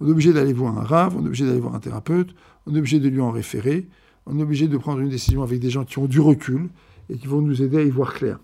On 0.00 0.08
est 0.08 0.10
obligé 0.10 0.32
d'aller 0.32 0.52
voir 0.52 0.76
un 0.78 0.84
rave, 0.84 1.16
on 1.16 1.22
est 1.22 1.26
obligé 1.26 1.46
d'aller 1.46 1.60
voir 1.60 1.74
un 1.74 1.80
thérapeute, 1.80 2.34
on 2.66 2.74
est 2.74 2.78
obligé 2.78 3.00
de 3.00 3.08
lui 3.08 3.20
en 3.20 3.30
référer, 3.30 3.86
on 4.26 4.38
est 4.38 4.42
obligé 4.42 4.68
de 4.68 4.76
prendre 4.76 5.00
une 5.00 5.08
décision 5.08 5.42
avec 5.42 5.60
des 5.60 5.70
gens 5.70 5.84
qui 5.84 5.98
ont 5.98 6.06
du 6.06 6.20
recul 6.20 6.68
et 7.10 7.16
qui 7.16 7.26
vont 7.26 7.40
nous 7.40 7.62
aider 7.62 7.78
à 7.78 7.82
y 7.82 7.90
voir 7.90 8.14
clair. 8.14 8.38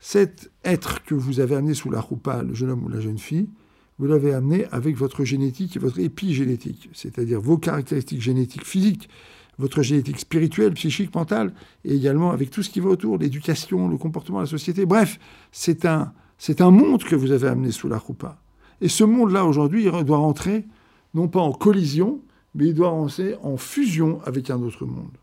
Cet 0.00 0.50
être 0.64 1.02
que 1.04 1.14
vous 1.14 1.40
avez 1.40 1.56
amené 1.56 1.74
sous 1.74 1.90
la 1.90 2.00
roupa, 2.00 2.42
le 2.42 2.54
jeune 2.54 2.70
homme 2.70 2.84
ou 2.84 2.88
la 2.88 3.00
jeune 3.00 3.18
fille, 3.18 3.48
vous 3.98 4.06
l'avez 4.06 4.34
amené 4.34 4.66
avec 4.72 4.96
votre 4.96 5.24
génétique 5.24 5.76
et 5.76 5.78
votre 5.78 5.98
épigénétique, 5.98 6.90
c'est-à-dire 6.92 7.40
vos 7.40 7.56
caractéristiques 7.56 8.20
génétiques 8.20 8.66
physiques, 8.66 9.08
votre 9.58 9.82
génétique 9.82 10.18
spirituelle, 10.18 10.74
psychique, 10.74 11.14
mentale, 11.14 11.52
et 11.84 11.94
également 11.94 12.30
avec 12.30 12.50
tout 12.50 12.62
ce 12.62 12.70
qui 12.70 12.80
va 12.80 12.90
autour, 12.90 13.18
l'éducation, 13.18 13.88
le 13.88 13.96
comportement, 13.96 14.40
la 14.40 14.46
société. 14.46 14.84
Bref, 14.86 15.18
c'est 15.52 15.86
un, 15.86 16.12
c'est 16.38 16.60
un 16.60 16.70
monde 16.70 17.04
que 17.04 17.16
vous 17.16 17.30
avez 17.30 17.48
amené 17.48 17.70
sous 17.70 17.88
la 17.88 17.98
roupa. 17.98 18.38
Et 18.80 18.88
ce 18.88 19.04
monde-là, 19.04 19.44
aujourd'hui, 19.44 19.86
il 19.86 20.04
doit 20.04 20.18
rentrer, 20.18 20.66
non 21.14 21.28
pas 21.28 21.40
en 21.40 21.52
collision, 21.52 22.20
mais 22.54 22.68
il 22.68 22.74
doit 22.74 22.90
rentrer 22.90 23.36
en 23.42 23.56
fusion 23.56 24.20
avec 24.24 24.50
un 24.50 24.60
autre 24.62 24.84
monde. 24.84 25.16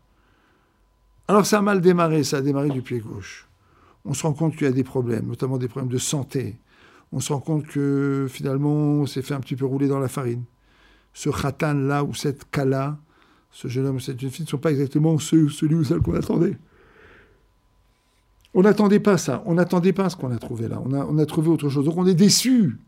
Alors 1.26 1.46
ça 1.46 1.58
a 1.58 1.62
mal 1.62 1.80
démarré, 1.80 2.22
ça 2.22 2.38
a 2.38 2.40
démarré 2.42 2.68
du 2.68 2.82
pied 2.82 2.98
gauche. 2.98 3.48
On 4.04 4.12
se 4.12 4.24
rend 4.24 4.34
compte 4.34 4.56
qu'il 4.56 4.66
y 4.66 4.70
a 4.70 4.72
des 4.72 4.84
problèmes, 4.84 5.26
notamment 5.26 5.56
des 5.56 5.68
problèmes 5.68 5.92
de 5.92 5.98
santé. 5.98 6.58
On 7.12 7.20
se 7.20 7.32
rend 7.32 7.40
compte 7.40 7.66
que 7.66 8.26
finalement, 8.28 8.74
on 8.74 9.06
s'est 9.06 9.22
fait 9.22 9.34
un 9.34 9.40
petit 9.40 9.56
peu 9.56 9.64
rouler 9.64 9.88
dans 9.88 10.00
la 10.00 10.08
farine. 10.08 10.44
Ce 11.14 11.30
khatan-là 11.30 12.04
ou 12.04 12.12
cette 12.12 12.50
kala, 12.50 12.98
ce 13.54 13.68
jeune 13.68 13.86
homme 13.86 14.00
cette 14.00 14.20
jeune 14.20 14.30
fille 14.30 14.44
ne 14.44 14.50
sont 14.50 14.58
pas 14.58 14.72
exactement 14.72 15.16
ceux, 15.18 15.48
celui 15.48 15.76
ou 15.76 15.84
celle 15.84 16.00
qu'on 16.00 16.14
attendait. 16.14 16.58
On 18.52 18.62
n'attendait 18.62 19.00
pas 19.00 19.16
ça. 19.16 19.42
On 19.46 19.54
n'attendait 19.54 19.92
pas 19.92 20.10
ce 20.10 20.16
qu'on 20.16 20.32
a 20.32 20.38
trouvé 20.38 20.68
là. 20.68 20.82
On 20.84 21.18
a, 21.18 21.26
trouvé 21.26 21.48
autre 21.48 21.68
chose. 21.68 21.84
Donc 21.84 21.96
on 21.96 22.06
est 22.06 22.14
déçu. 22.14 22.78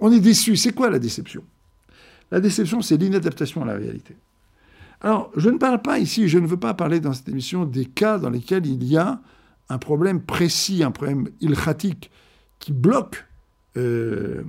On 0.00 0.10
est 0.10 0.20
déçu. 0.20 0.56
C'est 0.56 0.72
quoi 0.72 0.90
la 0.90 0.98
déception? 0.98 1.42
La 2.30 2.40
déception, 2.40 2.80
c'est 2.80 2.96
l'inadaptation 2.96 3.62
à 3.62 3.66
la 3.66 3.74
réalité. 3.74 4.16
Alors, 5.02 5.30
je 5.36 5.50
ne 5.50 5.58
parle 5.58 5.80
pas 5.82 5.98
ici, 5.98 6.28
je 6.28 6.38
ne 6.38 6.46
veux 6.46 6.56
pas 6.56 6.74
parler 6.74 7.00
dans 7.00 7.12
cette 7.12 7.28
émission 7.28 7.66
des 7.66 7.84
cas 7.84 8.18
dans 8.18 8.30
lesquels 8.30 8.66
il 8.66 8.82
y 8.84 8.96
a 8.96 9.20
un 9.68 9.78
problème 9.78 10.22
précis, 10.22 10.82
un 10.82 10.90
problème 10.90 11.28
ilchatique 11.40 12.10
qui 12.58 12.72
bloque 12.72 13.26
euh, 13.76 14.42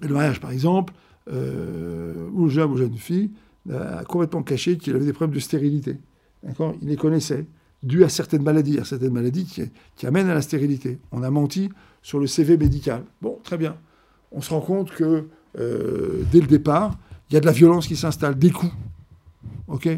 le 0.00 0.08
mariage. 0.08 0.40
Par 0.40 0.50
exemple, 0.50 0.94
euh, 1.30 2.28
ou 2.32 2.48
jeune 2.48 2.70
ou 2.70 2.76
jeune 2.76 2.96
fille, 2.96 3.30
a 3.70 4.04
complètement 4.04 4.42
caché 4.42 4.76
qu'il 4.76 4.94
avait 4.94 5.04
des 5.04 5.12
problèmes 5.12 5.34
de 5.34 5.40
stérilité. 5.40 5.96
Il 6.82 6.88
les 6.88 6.96
connaissait, 6.96 7.46
dû 7.82 8.04
à 8.04 8.08
certaines 8.08 8.42
maladies, 8.42 8.78
à 8.78 8.84
certaines 8.84 9.12
maladies 9.12 9.70
qui, 9.96 10.06
amènent 10.06 10.28
à 10.28 10.34
la 10.34 10.42
stérilité. 10.42 10.98
On 11.10 11.22
a 11.22 11.30
menti 11.30 11.70
sur 12.02 12.18
le 12.18 12.26
CV 12.26 12.56
médical. 12.56 13.04
Bon, 13.20 13.38
très 13.44 13.56
bien. 13.56 13.76
On 14.32 14.40
se 14.40 14.50
rend 14.50 14.60
compte 14.60 14.90
que 14.90 15.28
euh, 15.58 16.22
dès 16.32 16.40
le 16.40 16.46
départ, 16.46 16.98
il 17.30 17.34
y 17.34 17.36
a 17.36 17.40
de 17.40 17.46
la 17.46 17.52
violence 17.52 17.86
qui 17.86 17.96
s'installe, 17.96 18.38
des 18.38 18.50
coups. 18.50 18.72
OK? 19.68 19.88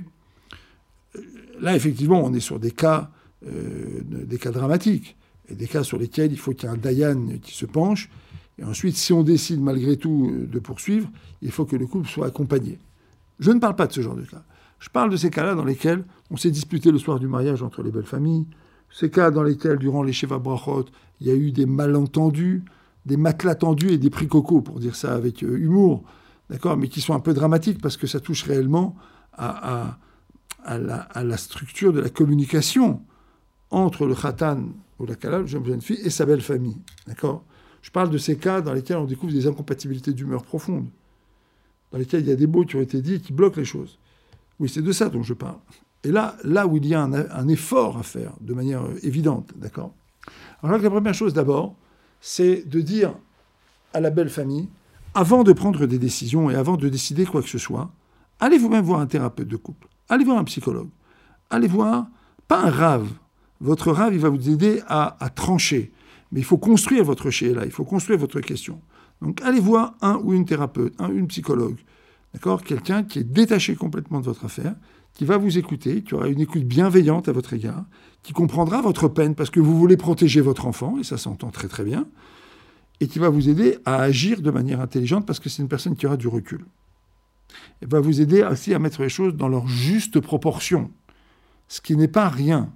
Là, 1.61 1.75
effectivement, 1.77 2.23
on 2.23 2.33
est 2.35 2.41
sur 2.41 2.59
des 2.59 2.71
cas, 2.71 3.11
euh, 3.47 4.03
des 4.05 4.39
cas 4.39 4.51
dramatiques, 4.51 5.17
et 5.49 5.55
des 5.55 5.67
cas 5.67 5.83
sur 5.83 5.99
lesquels 5.99 6.33
il 6.33 6.39
faut 6.39 6.53
qu'il 6.53 6.69
y 6.69 6.73
ait 6.73 6.75
un 6.75 6.79
Dayan 6.79 7.39
qui 7.43 7.55
se 7.55 7.67
penche. 7.67 8.11
Et 8.59 8.65
ensuite, 8.65 8.97
si 8.97 9.13
on 9.13 9.23
décide 9.23 9.61
malgré 9.61 9.97
tout 9.97 10.31
euh, 10.33 10.47
de 10.47 10.59
poursuivre, 10.59 11.09
il 11.43 11.51
faut 11.51 11.65
que 11.65 11.77
le 11.77 11.87
couple 11.87 12.09
soit 12.09 12.27
accompagné. 12.27 12.79
Je 13.39 13.51
ne 13.51 13.59
parle 13.59 13.77
pas 13.77 13.87
de 13.87 13.93
ce 13.93 14.01
genre 14.01 14.17
de 14.17 14.23
cas. 14.23 14.43
Je 14.79 14.91
parle 14.91 15.11
de 15.11 15.17
ces 15.17 15.31
cas-là 15.31 15.55
dans 15.55 15.65
lesquels 15.65 16.05
on 16.31 16.37
s'est 16.37 16.51
disputé 16.51 16.91
le 16.91 16.99
soir 16.99 17.19
du 17.19 17.27
mariage 17.27 17.63
entre 17.63 17.83
les 17.83 17.91
belles 17.91 18.05
familles, 18.05 18.47
ces 18.91 19.11
cas 19.11 19.31
dans 19.31 19.43
lesquels, 19.43 19.79
durant 19.79 20.03
les 20.03 20.13
Sheva 20.13 20.39
Brachot, 20.39 20.87
il 21.21 21.27
y 21.27 21.31
a 21.31 21.35
eu 21.35 21.51
des 21.51 21.67
malentendus, 21.67 22.65
des 23.07 23.17
matelas 23.17 23.57
tendus 23.57 23.91
et 23.91 23.99
des 23.99 24.11
prix 24.11 24.29
coco, 24.29 24.61
pour 24.61 24.79
dire 24.79 24.95
ça 24.95 25.15
avec 25.15 25.43
euh, 25.43 25.59
humour, 25.59 26.05
d'accord, 26.49 26.77
mais 26.77 26.89
qui 26.89 27.01
sont 27.01 27.15
un 27.15 27.21
peu 27.21 27.35
dramatiques 27.35 27.81
parce 27.83 27.97
que 27.97 28.07
ça 28.07 28.21
touche 28.21 28.45
réellement 28.45 28.95
à, 29.33 29.99
la, 30.69 31.37
structure 31.37 31.93
de 31.93 32.01
la 32.01 32.09
communication 32.09 33.03
entre 33.71 34.07
le 34.07 34.15
khatan 34.15 34.69
ou 35.01 35.07
la 35.07 35.17
kala, 35.17 35.45
jeune, 35.45 35.65
jeune 35.65 35.81
fille, 35.81 36.01
et 36.05 36.11
sa 36.11 36.25
belle 36.25 36.41
famille, 36.41 36.77
d'accord. 37.09 37.45
Je 37.83 37.91
parle 37.91 38.11
de 38.11 38.19
ces 38.19 38.37
cas 38.37 38.61
dans 38.61 38.73
lesquels 38.73 38.97
on 38.97 39.07
découvre 39.07 39.33
des 39.33 39.47
incompatibilités 39.47 40.13
d'humeur 40.13 40.45
profondes, 40.45 40.87
dans 41.95 42.01
lesquels 42.01 42.23
il 42.23 42.29
y 42.29 42.33
a 42.33 42.37
des 42.37 42.49
mots 42.49 42.65
qui 42.65 42.75
ont 42.75 42.81
été 42.81 43.01
dits 43.01 43.15
et 43.15 43.21
qui 43.21 43.33
bloquent 43.33 43.61
les 43.61 43.65
choses. 43.65 44.01
Oui, 44.59 44.69
c'est 44.69 44.83
de 44.83 44.91
ça 44.91 45.09
dont 45.09 45.23
je 45.23 45.33
parle. 45.33 45.59
Et 46.03 46.11
là, 46.11 46.37
là 46.43 46.67
où 46.67 46.77
il 46.77 46.85
y 46.89 46.93
a 46.93 47.01
un, 47.01 47.47
effort 47.47 47.99
à 47.99 48.03
faire, 48.03 48.33
de 48.41 48.53
manière 48.53 48.83
euh, 48.83 48.99
évidente, 49.05 49.53
d'accord? 49.55 49.95
Alors 50.65 50.77
la 50.77 50.91
première 50.91 51.15
chose 51.15 51.35
d'abord, 51.35 51.77
c'est 52.21 52.69
de 52.69 52.81
dire 52.81 53.15
à 53.93 54.01
la 54.01 54.11
belle 54.11 54.29
famille, 54.29 54.69
avant 55.15 55.45
de 55.45 55.53
prendre 55.53 55.87
des 55.87 56.01
décisions 56.01 56.51
et 56.51 56.57
avant 56.57 56.77
de 56.77 56.89
décider 56.89 57.27
quoi 57.27 57.43
que 57.43 57.49
ce 57.49 57.59
soit, 57.59 57.93
allez 58.41 58.59
vous-même 58.59 58.85
voir 58.85 58.99
un 58.99 59.07
thérapeute 59.07 59.47
de 59.47 59.57
couple, 59.57 59.87
allez 60.09 60.25
voir 60.25 60.39
un 60.39 60.45
psychologue, 60.45 60.91
allez 61.49 61.69
voir, 61.69 62.09
pas 62.49 62.61
un 62.61 62.71
rave, 62.71 63.07
votre 63.61 63.93
rave, 63.93 64.15
il 64.15 64.21
va 64.21 64.31
vous 64.31 64.51
aider 64.51 64.83
à, 64.89 65.17
trancher, 65.33 65.93
mais 66.33 66.41
il 66.41 66.45
faut 66.45 66.59
construire 66.59 67.05
votre 67.05 67.29
là, 67.55 67.65
il 67.65 67.71
faut 67.71 67.85
construire 67.85 68.19
votre 68.19 68.41
question. 68.41 68.81
Donc 69.25 69.41
allez 69.43 69.61
voir 69.61 69.95
un 70.03 70.17
ou 70.23 70.35
une 70.35 70.45
thérapeute, 70.45 70.95
un 70.99 71.09
ou 71.09 71.17
une 71.17 71.29
psychologue, 71.29 71.79
d'accord 72.35 72.63
Quelqu'un 72.63 73.05
qui 73.05 73.21
est 73.21 73.25
détaché 73.25 73.75
complètement 73.75 74.21
de 74.21 74.27
votre 74.27 74.45
affaire, 74.45 74.75
qui 75.15 75.25
va 75.25 75.39
vous 75.39 75.57
écouter, 75.57 76.03
qui 76.03 76.15
aura 76.15 76.29
une 76.29 76.41
écoute 76.41 76.65
bienveillante 76.65 77.27
à 77.29 77.33
votre 77.33 77.55
égard, 77.55 77.85
qui 78.23 78.35
comprendra 78.35 78.83
votre 78.83 79.09
peine 79.09 79.35
parce 79.35 79.49
que 79.49 79.61
vous 79.61 79.79
voulez 79.79 79.97
protéger 79.97 80.43
votre 80.43 80.67
enfant, 80.67 80.99
et 80.99 81.05
ça 81.05 81.17
s'entend 81.17 81.51
très 81.51 81.69
très 81.69 81.85
bien, 81.85 82.07
et 83.01 83.07
qui 83.07 83.19
va 83.19 83.31
vous 83.31 83.49
aider 83.49 83.79
à 83.87 83.97
agir 83.97 84.43
de 84.43 84.51
manière 84.51 84.81
intelligente 84.81 85.27
parce 85.27 85.41
que 85.41 85.49
c'est 85.49 85.63
une 85.63 85.69
personne 85.69 85.97
qui 85.97 86.07
aura 86.07 86.19
du 86.19 86.29
recul. 86.29 86.67
Et 87.81 87.87
va 87.87 88.01
vous 88.01 88.21
aider 88.21 88.43
aussi 88.43 88.75
à 88.75 88.79
mettre 88.79 89.01
les 89.01 89.09
choses 89.09 89.35
dans 89.37 89.49
leur 89.49 89.67
juste 89.67 90.21
proportion, 90.21 90.91
ce 91.69 91.81
qui 91.81 91.97
n'est 91.97 92.09
pas 92.09 92.29
rien. 92.29 92.71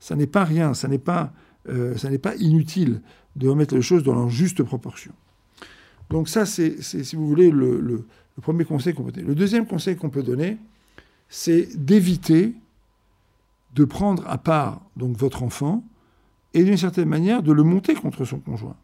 Ça 0.00 0.16
n'est 0.16 0.26
pas 0.26 0.44
rien, 0.44 0.74
ça 0.74 0.88
n'est 0.88 0.98
pas, 0.98 1.32
euh, 1.68 1.94
pas 2.20 2.34
inutile 2.36 3.02
de 3.36 3.48
remettre 3.48 3.76
les 3.76 3.82
choses 3.82 4.02
dans 4.02 4.14
leur 4.14 4.30
juste 4.30 4.64
proportion. 4.64 5.12
Donc 6.10 6.28
ça, 6.28 6.44
c'est, 6.44 6.82
si 6.82 7.16
vous 7.16 7.26
voulez, 7.26 7.50
le, 7.50 8.06
premier 8.42 8.64
conseil 8.64 8.94
qu'on 8.94 9.04
peut 9.04 9.12
donner. 9.12 9.26
Le 9.26 9.34
deuxième 9.34 9.66
conseil 9.66 9.96
qu'on 9.96 10.10
peut 10.10 10.22
donner, 10.22 10.58
c'est 11.28 11.68
d'éviter 11.76 12.54
de 13.74 13.84
prendre 13.84 14.26
à 14.26 14.36
part 14.36 14.82
donc 14.96 15.16
votre 15.16 15.42
enfant 15.42 15.84
et 16.52 16.64
d'une 16.64 16.76
certaine 16.76 17.08
manière 17.08 17.42
de 17.42 17.52
le 17.52 17.62
monter 17.62 17.94
contre 17.94 18.24
son 18.24 18.40
conjoint. 18.40 18.76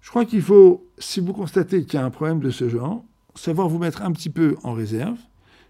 Je 0.00 0.10
crois 0.10 0.24
qu'il 0.24 0.42
faut, 0.42 0.86
si 0.98 1.20
vous 1.20 1.32
constatez 1.32 1.84
qu'il 1.84 1.98
y 1.98 2.02
a 2.02 2.04
un 2.04 2.10
problème 2.10 2.38
de 2.38 2.50
ce 2.50 2.68
genre, 2.68 3.02
savoir 3.34 3.68
vous 3.68 3.78
mettre 3.78 4.02
un 4.02 4.12
petit 4.12 4.30
peu 4.30 4.56
en 4.62 4.72
réserve. 4.72 5.18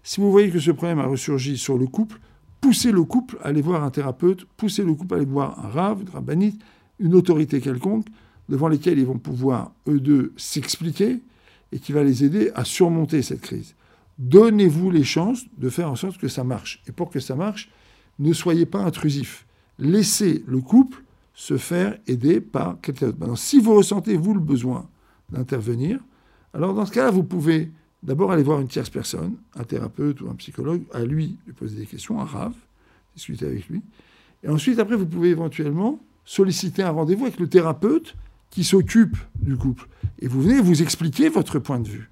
Si 0.03 0.21
vous 0.21 0.29
voyez 0.29 0.51
que 0.51 0.59
ce 0.59 0.69
problème 0.69 0.99
a 0.99 1.07
ressurgi 1.07 1.57
sur 1.57 1.77
le 1.77 1.87
couple, 1.87 2.19
poussez 2.61 2.91
le 2.91 3.03
couple 3.03 3.37
à 3.41 3.47
aller 3.47 3.61
voir 3.61 3.83
un 3.83 3.89
thérapeute, 3.89 4.45
poussez 4.57 4.83
le 4.83 4.93
couple 4.93 5.15
à 5.15 5.17
aller 5.17 5.25
voir 5.25 5.65
un 5.65 5.69
rave, 5.69 6.01
une 6.01 6.09
rabbinite, 6.09 6.61
une 6.99 7.15
autorité 7.15 7.61
quelconque, 7.61 8.05
devant 8.49 8.67
lesquelles 8.67 8.99
ils 8.99 9.05
vont 9.05 9.17
pouvoir, 9.17 9.71
eux 9.87 9.99
deux, 9.99 10.33
s'expliquer 10.37 11.21
et 11.71 11.79
qui 11.79 11.91
va 11.91 12.03
les 12.03 12.23
aider 12.23 12.51
à 12.55 12.63
surmonter 12.63 13.21
cette 13.21 13.41
crise. 13.41 13.75
Donnez-vous 14.17 14.91
les 14.91 15.03
chances 15.03 15.45
de 15.57 15.69
faire 15.69 15.89
en 15.89 15.95
sorte 15.95 16.17
que 16.17 16.27
ça 16.27 16.43
marche. 16.43 16.81
Et 16.87 16.91
pour 16.91 17.09
que 17.09 17.19
ça 17.19 17.35
marche, 17.35 17.69
ne 18.19 18.31
soyez 18.33 18.65
pas 18.65 18.79
intrusif. 18.79 19.45
Laissez 19.77 20.43
le 20.47 20.61
couple 20.61 21.03
se 21.33 21.57
faire 21.57 21.97
aider 22.07 22.39
par 22.39 22.79
quelqu'un 22.81 23.07
d'autre. 23.07 23.19
Maintenant, 23.19 23.35
si 23.35 23.59
vous 23.59 23.75
ressentez, 23.75 24.15
vous, 24.15 24.33
le 24.33 24.39
besoin 24.39 24.87
d'intervenir, 25.29 25.99
alors 26.53 26.73
dans 26.73 26.85
ce 26.85 26.91
cas-là, 26.91 27.11
vous 27.11 27.23
pouvez 27.23 27.71
d'abord 28.01 28.31
aller 28.31 28.43
voir 28.43 28.61
une 28.61 28.67
tierce 28.67 28.89
personne, 28.89 29.35
un 29.55 29.63
thérapeute 29.63 30.21
ou 30.21 30.29
un 30.29 30.35
psychologue, 30.35 30.83
à 30.93 31.03
lui 31.03 31.37
lui 31.45 31.53
poser 31.53 31.75
des 31.75 31.85
questions, 31.85 32.21
un 32.21 32.25
rave, 32.25 32.53
discuter 33.15 33.45
avec 33.45 33.67
lui. 33.67 33.81
Et 34.43 34.47
ensuite, 34.47 34.79
après, 34.79 34.95
vous 34.95 35.07
pouvez 35.07 35.29
éventuellement 35.29 35.99
solliciter 36.23 36.83
un 36.83 36.91
rendez-vous 36.91 37.25
avec 37.25 37.39
le 37.39 37.49
thérapeute 37.49 38.15
qui 38.49 38.63
s'occupe 38.63 39.17
du 39.39 39.57
couple. 39.57 39.87
Et 40.19 40.27
vous 40.27 40.41
venez 40.41 40.61
vous 40.61 40.81
expliquer 40.81 41.29
votre 41.29 41.59
point 41.59 41.79
de 41.79 41.87
vue. 41.87 42.09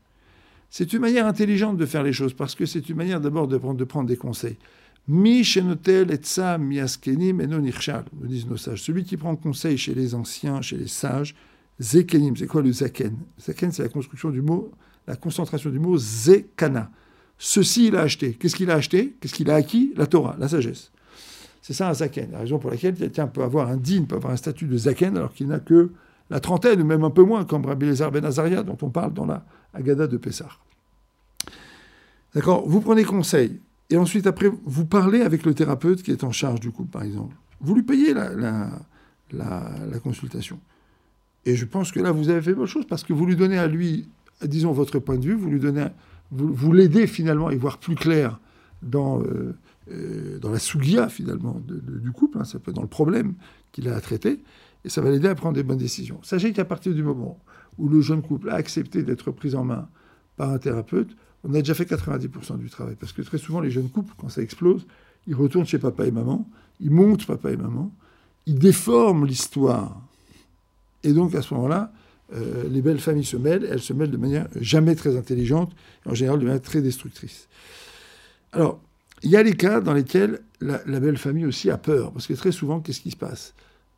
C'est 0.69 0.91
une 0.93 0.99
manière 0.99 1.27
intelligente 1.27 1.77
de 1.77 1.85
faire 1.85 2.03
les 2.03 2.13
choses, 2.13 2.33
parce 2.33 2.55
que 2.55 2.65
c'est 2.65 2.89
une 2.89 2.97
manière 2.97 3.21
d'abord 3.21 3.47
de 3.47 3.57
prendre, 3.57 3.77
de 3.77 3.83
prendre 3.83 4.07
des 4.07 4.17
conseils. 4.17 4.57
Mi 5.07 5.43
shenotel 5.43 6.11
et 6.11 6.19
sa 6.21 6.57
miaskenim 6.57 7.41
et 7.41 7.47
non 7.47 7.59
nous 7.59 8.27
disent 8.27 8.47
nos 8.47 8.57
sages. 8.57 8.81
Celui 8.81 9.03
qui 9.03 9.17
prend 9.17 9.35
conseil 9.35 9.77
chez 9.77 9.93
les 9.93 10.15
anciens, 10.15 10.61
chez 10.61 10.77
les 10.77 10.87
sages, 10.87 11.35
zekenim, 11.79 12.35
c'est 12.37 12.47
quoi 12.47 12.61
le 12.61 12.71
zaken? 12.71 13.15
Zaken, 13.39 13.71
c'est 13.71 13.83
la 13.83 13.89
construction 13.89 14.29
du 14.29 14.41
mot, 14.41 14.71
la 15.05 15.15
concentration 15.15 15.69
du 15.69 15.79
mot 15.79 15.97
zekana. 15.97 16.89
Ceci, 17.37 17.87
il 17.87 17.95
a 17.95 18.01
acheté. 18.01 18.33
Qu'est-ce 18.33 18.55
qu'il 18.55 18.71
a 18.71 18.75
acheté? 18.75 19.15
Qu'est-ce 19.19 19.33
qu'il 19.33 19.49
a 19.49 19.55
acquis? 19.55 19.91
La 19.97 20.07
Torah, 20.07 20.37
la 20.39 20.47
sagesse. 20.47 20.91
C'est 21.61 21.73
ça 21.73 21.89
un 21.89 21.93
zaken. 21.93 22.31
La 22.31 22.39
raison 22.39 22.57
pour 22.57 22.71
laquelle 22.71 22.95
quelqu'un 22.95 23.27
peut 23.27 23.43
avoir 23.43 23.69
un 23.69 23.77
din, 23.77 24.05
peut 24.05 24.15
avoir 24.15 24.31
un 24.31 24.37
statut 24.37 24.65
de 24.65 24.77
zaken, 24.77 25.17
alors 25.17 25.33
qu'il 25.33 25.47
n'a 25.47 25.59
que 25.59 25.91
la 26.33 26.39
trentaine, 26.39 26.81
ou 26.81 26.85
même 26.85 27.03
un 27.03 27.11
peu 27.11 27.21
moins, 27.21 27.45
comme 27.45 27.63
Rabbi 27.63 27.85
Lézar 27.85 28.11
Ben 28.11 28.25
Azaria, 28.25 28.63
dont 28.63 28.77
on 28.81 28.89
parle 28.89 29.13
dans 29.13 29.27
la 29.27 29.45
Agada 29.71 30.07
de 30.07 30.17
Pessah. 30.17 30.49
D'accord 32.33 32.67
Vous 32.67 32.81
prenez 32.81 33.03
conseil, 33.03 33.59
et 33.91 33.97
ensuite, 33.97 34.25
après, 34.25 34.49
vous 34.65 34.85
parlez 34.85 35.21
avec 35.21 35.45
le 35.45 35.53
thérapeute 35.53 36.01
qui 36.01 36.09
est 36.09 36.23
en 36.23 36.31
charge 36.31 36.59
du 36.59 36.71
couple, 36.71 36.89
par 36.89 37.03
exemple. 37.03 37.35
Vous 37.61 37.75
lui 37.75 37.83
payez 37.83 38.15
la, 38.15 38.71
consultation. 40.03 40.59
Et 41.45 41.55
je 41.55 41.65
pense 41.65 41.91
que 41.91 41.99
là, 41.99 42.11
vous 42.11 42.29
avez 42.29 42.41
fait 42.41 42.55
bonne 42.55 42.65
chose, 42.65 42.85
parce 42.89 43.03
que 43.03 43.13
vous 43.13 43.27
lui 43.27 43.35
donnez 43.35 43.59
à 43.59 43.67
lui, 43.67 44.09
disons, 44.43 44.71
votre 44.71 44.97
point 44.97 45.17
de 45.17 45.25
vue, 45.25 45.35
vous 45.35 45.51
lui 45.51 45.59
donnez, 45.59 45.85
vous, 46.31 46.71
l'aidez 46.71 47.05
finalement 47.05 47.49
à 47.49 47.55
voir 47.55 47.77
plus 47.77 47.93
clair 47.93 48.39
dans, 48.81 49.21
euh, 49.21 49.55
euh, 49.91 50.39
dans 50.39 50.49
la 50.49 50.57
sougia, 50.57 51.09
finalement, 51.09 51.61
du 51.63 52.11
couple, 52.11 52.43
ça 52.43 52.57
peut 52.57 52.71
être 52.71 52.77
dans 52.77 52.81
le 52.81 52.87
problème 52.87 53.35
qu'il 53.71 53.87
a 53.87 53.95
à 53.95 54.01
traiter, 54.01 54.39
et 54.85 54.89
ça 54.89 55.01
va 55.01 55.11
l'aider 55.11 55.27
à 55.27 55.35
prendre 55.35 55.55
des 55.55 55.63
bonnes 55.63 55.77
décisions. 55.77 56.19
Sachez 56.23 56.51
qu'à 56.53 56.65
partir 56.65 56.93
du 56.93 57.03
moment 57.03 57.39
où 57.77 57.87
le 57.87 58.01
jeune 58.01 58.21
couple 58.21 58.49
a 58.49 58.55
accepté 58.55 59.03
d'être 59.03 59.31
pris 59.31 59.55
en 59.55 59.63
main 59.63 59.87
par 60.35 60.49
un 60.49 60.57
thérapeute, 60.57 61.15
on 61.43 61.53
a 61.53 61.59
déjà 61.59 61.73
fait 61.73 61.89
90% 61.89 62.57
du 62.57 62.69
travail. 62.69 62.95
Parce 62.99 63.11
que 63.13 63.21
très 63.21 63.37
souvent, 63.37 63.59
les 63.59 63.71
jeunes 63.71 63.89
couples, 63.89 64.13
quand 64.17 64.29
ça 64.29 64.41
explose, 64.41 64.85
ils 65.27 65.35
retournent 65.35 65.65
chez 65.65 65.79
papa 65.79 66.05
et 66.05 66.11
maman, 66.11 66.47
ils 66.79 66.91
montent 66.91 67.25
papa 67.25 67.51
et 67.51 67.57
maman, 67.57 67.91
ils 68.45 68.59
déforment 68.59 69.25
l'histoire. 69.25 70.01
Et 71.03 71.13
donc, 71.13 71.35
à 71.35 71.41
ce 71.41 71.53
moment-là, 71.53 71.91
euh, 72.33 72.67
les 72.69 72.81
belles 72.81 72.99
familles 72.99 73.25
se 73.25 73.37
mêlent, 73.37 73.67
elles 73.69 73.81
se 73.81 73.93
mêlent 73.93 74.11
de 74.11 74.17
manière 74.17 74.47
jamais 74.59 74.95
très 74.95 75.17
intelligente, 75.17 75.71
et 76.05 76.09
en 76.09 76.13
général 76.13 76.39
de 76.39 76.45
manière 76.45 76.61
très 76.61 76.81
destructrice. 76.81 77.47
Alors, 78.51 78.81
il 79.21 79.29
y 79.29 79.37
a 79.37 79.43
les 79.43 79.55
cas 79.55 79.81
dans 79.81 79.93
lesquels 79.93 80.39
la, 80.59 80.81
la 80.85 80.99
belle 80.99 81.17
famille 81.17 81.45
aussi 81.45 81.69
a 81.69 81.77
peur, 81.77 82.11
parce 82.11 82.27
que 82.27 82.33
très 82.33 82.51
souvent, 82.51 82.79
qu'est-ce 82.79 83.01
qui 83.01 83.11
se 83.11 83.17
passe? 83.17 83.53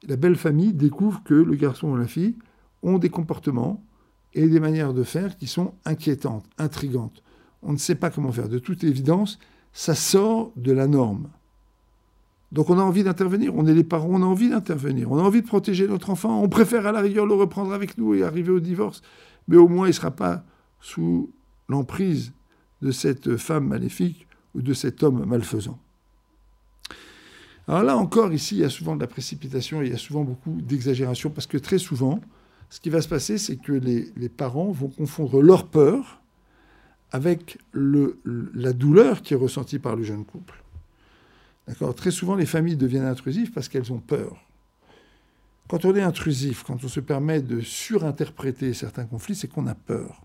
La 0.08 0.16
belle 0.16 0.36
famille 0.36 0.74
découvre 0.74 1.24
que 1.24 1.34
le 1.34 1.56
garçon 1.56 1.90
ou 1.90 1.98
la 1.98 2.08
fille 2.08 2.36
ont 2.84 2.98
des 2.98 3.10
comportements 3.10 3.84
et 4.34 4.48
des 4.48 4.60
manières 4.60 4.94
de 4.94 5.04
faire 5.04 5.38
qui 5.38 5.48
sont 5.48 5.74
inquiétantes, 5.86 6.46
intrigantes. 6.58 7.24
On 7.64 7.74
ne 7.74 7.78
sait 7.78 7.96
pas 7.96 8.10
comment 8.10 8.32
faire. 8.32 8.50
De 8.50 8.60
toute 8.60 8.84
évidence, 8.84 9.40
ça 9.74 9.96
sort 9.96 10.52
de 10.56 10.72
la 10.72 10.88
norme. 10.88 11.30
Donc 12.52 12.70
on 12.70 12.78
a 12.78 12.82
envie 12.84 13.04
d'intervenir, 13.04 13.56
on 13.56 13.66
est 13.66 13.74
les 13.74 13.84
parents, 13.84 14.10
on 14.12 14.22
a 14.22 14.26
envie 14.26 14.50
d'intervenir, 14.50 15.12
on 15.12 15.18
a 15.18 15.22
envie 15.22 15.42
de 15.42 15.48
protéger 15.48 15.88
notre 15.88 16.10
enfant, 16.10 16.42
on 16.42 16.48
préfère 16.48 16.86
à 16.86 16.92
la 16.92 17.02
rigueur 17.02 17.26
le 17.26 17.34
reprendre 17.34 17.74
avec 17.74 17.98
nous 17.98 18.14
et 18.14 18.24
arriver 18.24 18.52
au 18.52 18.60
divorce, 18.60 19.02
mais 19.48 19.58
au 19.58 19.68
moins 19.68 19.88
il 19.88 19.90
ne 19.90 19.96
sera 19.96 20.12
pas 20.12 20.46
sous 20.80 21.32
l'emprise 21.68 22.32
de 22.82 22.92
cette 22.92 23.36
femme 23.38 23.68
maléfique 23.68 24.28
ou 24.54 24.62
de 24.62 24.74
cet 24.74 25.04
homme 25.04 25.26
malfaisant. 25.26 25.80
Alors 27.68 27.84
là 27.84 27.98
encore, 27.98 28.32
ici, 28.32 28.56
il 28.56 28.62
y 28.62 28.64
a 28.64 28.70
souvent 28.70 28.96
de 28.96 29.02
la 29.02 29.08
précipitation, 29.08 29.82
il 29.82 29.90
y 29.90 29.94
a 29.94 29.98
souvent 29.98 30.24
beaucoup 30.24 30.62
d'exagération, 30.62 31.30
parce 31.30 31.48
que 31.48 31.58
très 31.58 31.80
souvent, 31.80 32.20
ce 32.70 32.80
qui 32.80 32.90
va 32.90 33.02
se 33.02 33.08
passer, 33.08 33.38
c'est 33.38 33.58
que 33.58 33.72
les, 33.72 34.30
parents 34.30 34.72
vont 34.72 34.90
confondre 34.90 35.42
leur 35.42 35.68
peur 35.68 36.22
avec 37.12 37.58
la 37.74 38.74
douleur 38.74 39.22
qui 39.22 39.34
est 39.34 39.38
ressentie 39.38 39.80
par 39.80 39.96
le 39.96 40.04
jeune 40.04 40.26
couple. 40.26 40.62
D'accord? 41.68 41.96
Très 41.96 42.12
souvent, 42.12 42.36
les 42.36 42.46
familles 42.46 42.76
deviennent 42.76 43.06
intrusives 43.06 43.52
parce 43.52 43.70
qu'elles 43.70 43.92
ont 43.92 44.00
peur. 44.00 44.46
Quand 45.68 45.86
on 45.86 45.96
est 45.96 46.02
intrusif, 46.02 46.64
quand 46.64 46.84
on 46.84 46.88
se 46.88 47.00
permet 47.00 47.42
de 47.42 47.62
surinterpréter 47.62 48.74
certains 48.74 49.06
conflits, 49.06 49.36
c'est 49.36 49.48
qu'on 49.48 49.66
a 49.66 49.74
peur. 49.74 50.22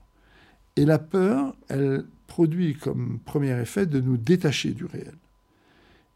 Et 0.77 0.85
la 0.85 0.99
peur, 0.99 1.55
elle 1.69 2.05
produit 2.27 2.75
comme 2.75 3.19
premier 3.25 3.59
effet 3.61 3.87
de 3.87 4.01
nous 4.01 4.19
détacher 4.19 4.73
du 4.73 4.85
réel. 4.85 5.15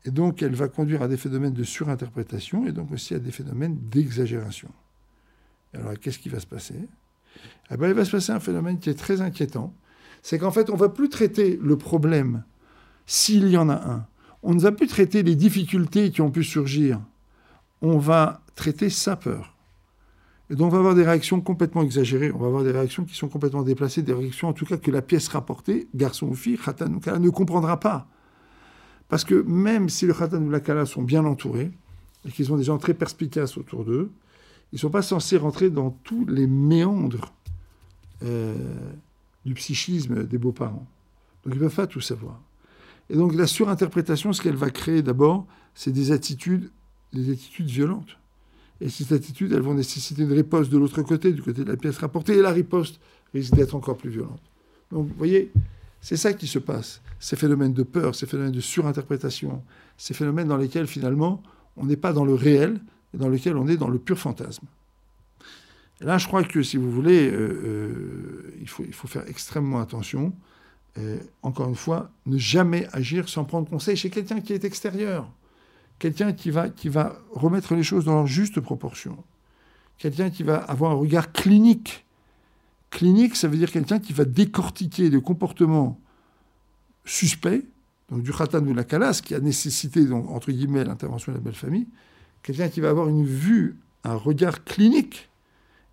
Et 0.04 0.10
donc, 0.10 0.42
elle 0.42 0.54
va 0.54 0.68
conduire 0.68 1.02
à 1.02 1.08
des 1.08 1.16
phénomènes 1.16 1.54
de 1.54 1.64
surinterprétation 1.64 2.66
et 2.66 2.72
donc 2.72 2.92
aussi 2.92 3.14
à 3.14 3.18
des 3.18 3.30
phénomènes 3.30 3.78
d'exagération. 3.90 4.68
Alors, 5.72 5.98
qu'est-ce 5.98 6.18
qui 6.18 6.28
va 6.28 6.40
se 6.40 6.46
passer? 6.46 6.76
Eh 7.70 7.76
bien, 7.76 7.88
Il 7.88 7.94
va 7.94 8.04
se 8.04 8.10
passer 8.10 8.32
un 8.32 8.40
phénomène 8.40 8.78
qui 8.78 8.90
est 8.90 8.94
très 8.94 9.20
inquiétant. 9.20 9.74
C'est 10.22 10.38
qu'en 10.38 10.50
fait, 10.50 10.70
on 10.70 10.74
ne 10.74 10.78
va 10.78 10.88
plus 10.88 11.08
traiter 11.08 11.58
le 11.62 11.76
problème 11.76 12.44
s'il 13.06 13.48
y 13.48 13.56
en 13.56 13.68
a 13.68 13.74
un. 13.74 14.06
On 14.42 14.54
ne 14.54 14.60
va 14.60 14.72
plus 14.72 14.86
traiter 14.86 15.22
les 15.22 15.36
difficultés 15.36 16.10
qui 16.10 16.20
ont 16.20 16.30
pu 16.30 16.44
surgir. 16.44 17.00
On 17.80 17.98
va 17.98 18.42
traiter 18.54 18.90
sa 18.90 19.16
peur. 19.16 19.54
Et 20.50 20.56
donc 20.56 20.68
on 20.68 20.70
va 20.70 20.78
avoir 20.78 20.94
des 20.94 21.04
réactions 21.04 21.40
complètement 21.40 21.82
exagérées, 21.82 22.30
on 22.30 22.38
va 22.38 22.46
avoir 22.46 22.64
des 22.64 22.70
réactions 22.70 23.04
qui 23.04 23.14
sont 23.14 23.28
complètement 23.28 23.62
déplacées, 23.62 24.02
des 24.02 24.12
réactions 24.12 24.48
en 24.48 24.52
tout 24.52 24.66
cas 24.66 24.76
que 24.76 24.90
la 24.90 25.00
pièce 25.00 25.28
rapportée, 25.28 25.88
garçon 25.94 26.26
ou 26.26 26.34
fille, 26.34 26.58
khatan 26.58 26.90
ne 27.18 27.30
comprendra 27.30 27.80
pas. 27.80 28.06
Parce 29.08 29.24
que 29.24 29.34
même 29.34 29.88
si 29.88 30.06
le 30.06 30.14
khatan 30.14 30.42
ou 30.42 30.50
la 30.50 30.60
kala 30.60 30.86
sont 30.86 31.02
bien 31.02 31.24
entourés, 31.24 31.70
et 32.26 32.30
qu'ils 32.30 32.52
ont 32.52 32.56
des 32.56 32.64
gens 32.64 32.78
très 32.78 32.94
perspicaces 32.94 33.58
autour 33.58 33.84
d'eux, 33.84 34.10
ils 34.72 34.76
ne 34.76 34.80
sont 34.80 34.90
pas 34.90 35.02
censés 35.02 35.36
rentrer 35.36 35.70
dans 35.70 35.90
tous 35.90 36.24
les 36.26 36.46
méandres 36.46 37.32
euh, 38.22 38.54
du 39.44 39.54
psychisme 39.54 40.24
des 40.24 40.38
beaux-parents. 40.38 40.86
Donc 41.44 41.54
ils 41.54 41.58
ne 41.58 41.60
peuvent 41.60 41.74
pas 41.74 41.86
tout 41.86 42.00
savoir. 42.00 42.40
Et 43.10 43.16
donc 43.16 43.34
la 43.34 43.46
surinterprétation, 43.46 44.32
ce 44.32 44.40
qu'elle 44.40 44.56
va 44.56 44.70
créer 44.70 45.02
d'abord, 45.02 45.46
c'est 45.74 45.92
des 45.92 46.12
attitudes, 46.12 46.70
des 47.12 47.30
attitudes 47.30 47.66
violentes. 47.66 48.18
Et 48.80 48.88
ces 48.88 49.12
attitudes, 49.12 49.52
elles 49.52 49.62
vont 49.62 49.74
nécessiter 49.74 50.22
une 50.22 50.32
riposte 50.32 50.70
de 50.70 50.78
l'autre 50.78 51.02
côté, 51.02 51.32
du 51.32 51.42
côté 51.42 51.64
de 51.64 51.70
la 51.70 51.76
pièce 51.76 51.98
rapportée, 51.98 52.36
et 52.36 52.42
la 52.42 52.50
riposte 52.50 53.00
risque 53.32 53.54
d'être 53.54 53.74
encore 53.74 53.96
plus 53.96 54.10
violente. 54.10 54.42
Donc, 54.90 55.06
vous 55.08 55.14
voyez, 55.16 55.52
c'est 56.04 56.16
ça 56.16 56.34
qui 56.34 56.46
se 56.46 56.60
passe. 56.60 57.00
Ces 57.18 57.34
phénomènes 57.34 57.72
de 57.72 57.82
peur, 57.82 58.14
ces 58.14 58.26
phénomènes 58.26 58.52
de 58.52 58.60
surinterprétation, 58.60 59.62
ces 59.96 60.14
phénomènes 60.14 60.46
dans 60.46 60.56
lesquels, 60.56 60.86
finalement, 60.86 61.42
on 61.76 61.86
n'est 61.86 61.96
pas 61.96 62.12
dans 62.12 62.24
le 62.24 62.34
réel, 62.34 62.80
et 63.14 63.16
dans 63.16 63.28
lesquels 63.28 63.56
on 63.56 63.66
est 63.66 63.76
dans 63.76 63.88
le 63.88 63.98
pur 63.98 64.18
fantasme. 64.18 64.66
Là, 66.00 66.18
je 66.18 66.26
crois 66.26 66.44
que, 66.44 66.62
si 66.62 66.76
vous 66.76 66.90
voulez, 66.90 67.28
euh, 67.28 67.32
euh, 67.34 68.54
il, 68.60 68.68
faut, 68.68 69.08
faire 69.08 69.26
extrêmement 69.28 69.80
attention. 69.80 70.32
Et, 70.96 71.16
encore 71.42 71.68
une 71.68 71.74
fois, 71.74 72.10
ne 72.26 72.38
jamais 72.38 72.86
agir 72.92 73.28
sans 73.28 73.44
prendre 73.44 73.68
conseil 73.68 73.96
chez 73.96 74.10
quelqu'un 74.10 74.40
qui 74.40 74.52
est 74.52 74.64
extérieur 74.64 75.28
quelqu'un 75.98 76.32
qui 76.32 76.50
va, 76.50 76.68
qui 76.68 76.88
va 76.88 77.16
remettre 77.32 77.74
les 77.74 77.82
choses 77.82 78.04
dans 78.04 78.14
leur 78.14 78.26
juste 78.26 78.60
proportion, 78.60 79.16
quelqu'un 79.98 80.30
qui 80.30 80.42
va 80.42 80.56
avoir 80.56 80.92
un 80.92 80.96
regard 80.96 81.32
clinique. 81.32 82.03
Clinique, 82.94 83.34
ça 83.34 83.48
veut 83.48 83.56
dire 83.56 83.72
quelqu'un 83.72 83.98
qui 83.98 84.12
va 84.12 84.24
décortiquer 84.24 85.10
des 85.10 85.20
comportements 85.20 85.98
suspects, 87.04 87.66
donc 88.08 88.22
du 88.22 88.32
khatan 88.32 88.64
ou 88.64 88.72
la 88.72 88.84
kalas, 88.84 89.20
qui 89.20 89.34
a 89.34 89.40
nécessité, 89.40 90.08
entre 90.12 90.52
guillemets, 90.52 90.84
l'intervention 90.84 91.32
de 91.32 91.38
la 91.38 91.42
belle 91.42 91.56
famille, 91.56 91.88
quelqu'un 92.44 92.68
qui 92.68 92.80
va 92.80 92.90
avoir 92.90 93.08
une 93.08 93.26
vue, 93.26 93.76
un 94.04 94.14
regard 94.14 94.62
clinique, 94.62 95.28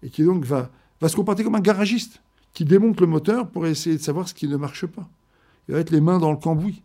et 0.03 0.11
qui 0.11 0.23
donc 0.23 0.45
va, 0.45 0.69
va 1.01 1.09
se 1.09 1.15
comporter 1.15 1.43
comme 1.43 1.55
un 1.55 1.59
garagiste, 1.59 2.21
qui 2.53 2.65
démonte 2.65 3.01
le 3.01 3.07
moteur 3.07 3.49
pour 3.49 3.65
essayer 3.65 3.97
de 3.97 4.01
savoir 4.03 4.29
ce 4.29 4.35
qui 4.35 4.47
ne 4.47 4.55
marche 4.55 4.85
pas. 4.85 5.09
Il 5.67 5.73
va 5.73 5.79
être 5.79 5.89
les 5.89 6.01
mains 6.01 6.19
dans 6.19 6.29
le 6.29 6.37
cambouis. 6.37 6.83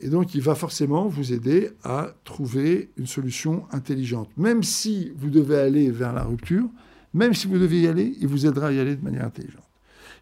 Et 0.00 0.08
donc, 0.08 0.34
il 0.34 0.40
va 0.40 0.54
forcément 0.54 1.08
vous 1.08 1.34
aider 1.34 1.72
à 1.84 2.14
trouver 2.24 2.90
une 2.96 3.06
solution 3.06 3.66
intelligente. 3.70 4.30
Même 4.38 4.62
si 4.62 5.12
vous 5.14 5.28
devez 5.28 5.58
aller 5.58 5.90
vers 5.90 6.14
la 6.14 6.24
rupture, 6.24 6.70
même 7.14 7.34
si 7.34 7.46
vous 7.46 7.58
devez 7.58 7.80
y 7.80 7.86
aller, 7.86 8.16
il 8.20 8.26
vous 8.26 8.46
aidera 8.46 8.68
à 8.68 8.72
y 8.72 8.78
aller 8.78 8.96
de 8.96 9.04
manière 9.04 9.24
intelligente. 9.24 9.68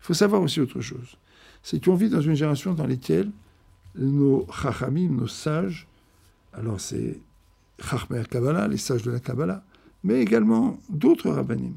Il 0.01 0.07
faut 0.07 0.15
savoir 0.15 0.43
aussi 0.43 0.61
autre 0.61 0.81
chose. 0.81 1.17
C'est 1.63 1.83
qu'on 1.85 1.95
vit 1.95 2.09
dans 2.09 2.21
une 2.21 2.35
génération 2.35 2.73
dans 2.75 2.87
laquelle 2.87 3.31
nos 3.95 4.47
chachamim, 4.51 5.11
nos 5.11 5.29
sages, 5.29 5.87
alors 6.53 6.81
c'est 6.81 7.19
Chachmer 7.83 8.23
Kabbalah, 8.29 8.69
les 8.69 8.77
sages 8.77 9.03
de 9.03 9.11
la 9.11 9.21
Kabbalah, 9.21 9.63
mais 10.05 10.21
également 10.21 10.79
d'autres 10.89 11.31
rabbinim, 11.31 11.75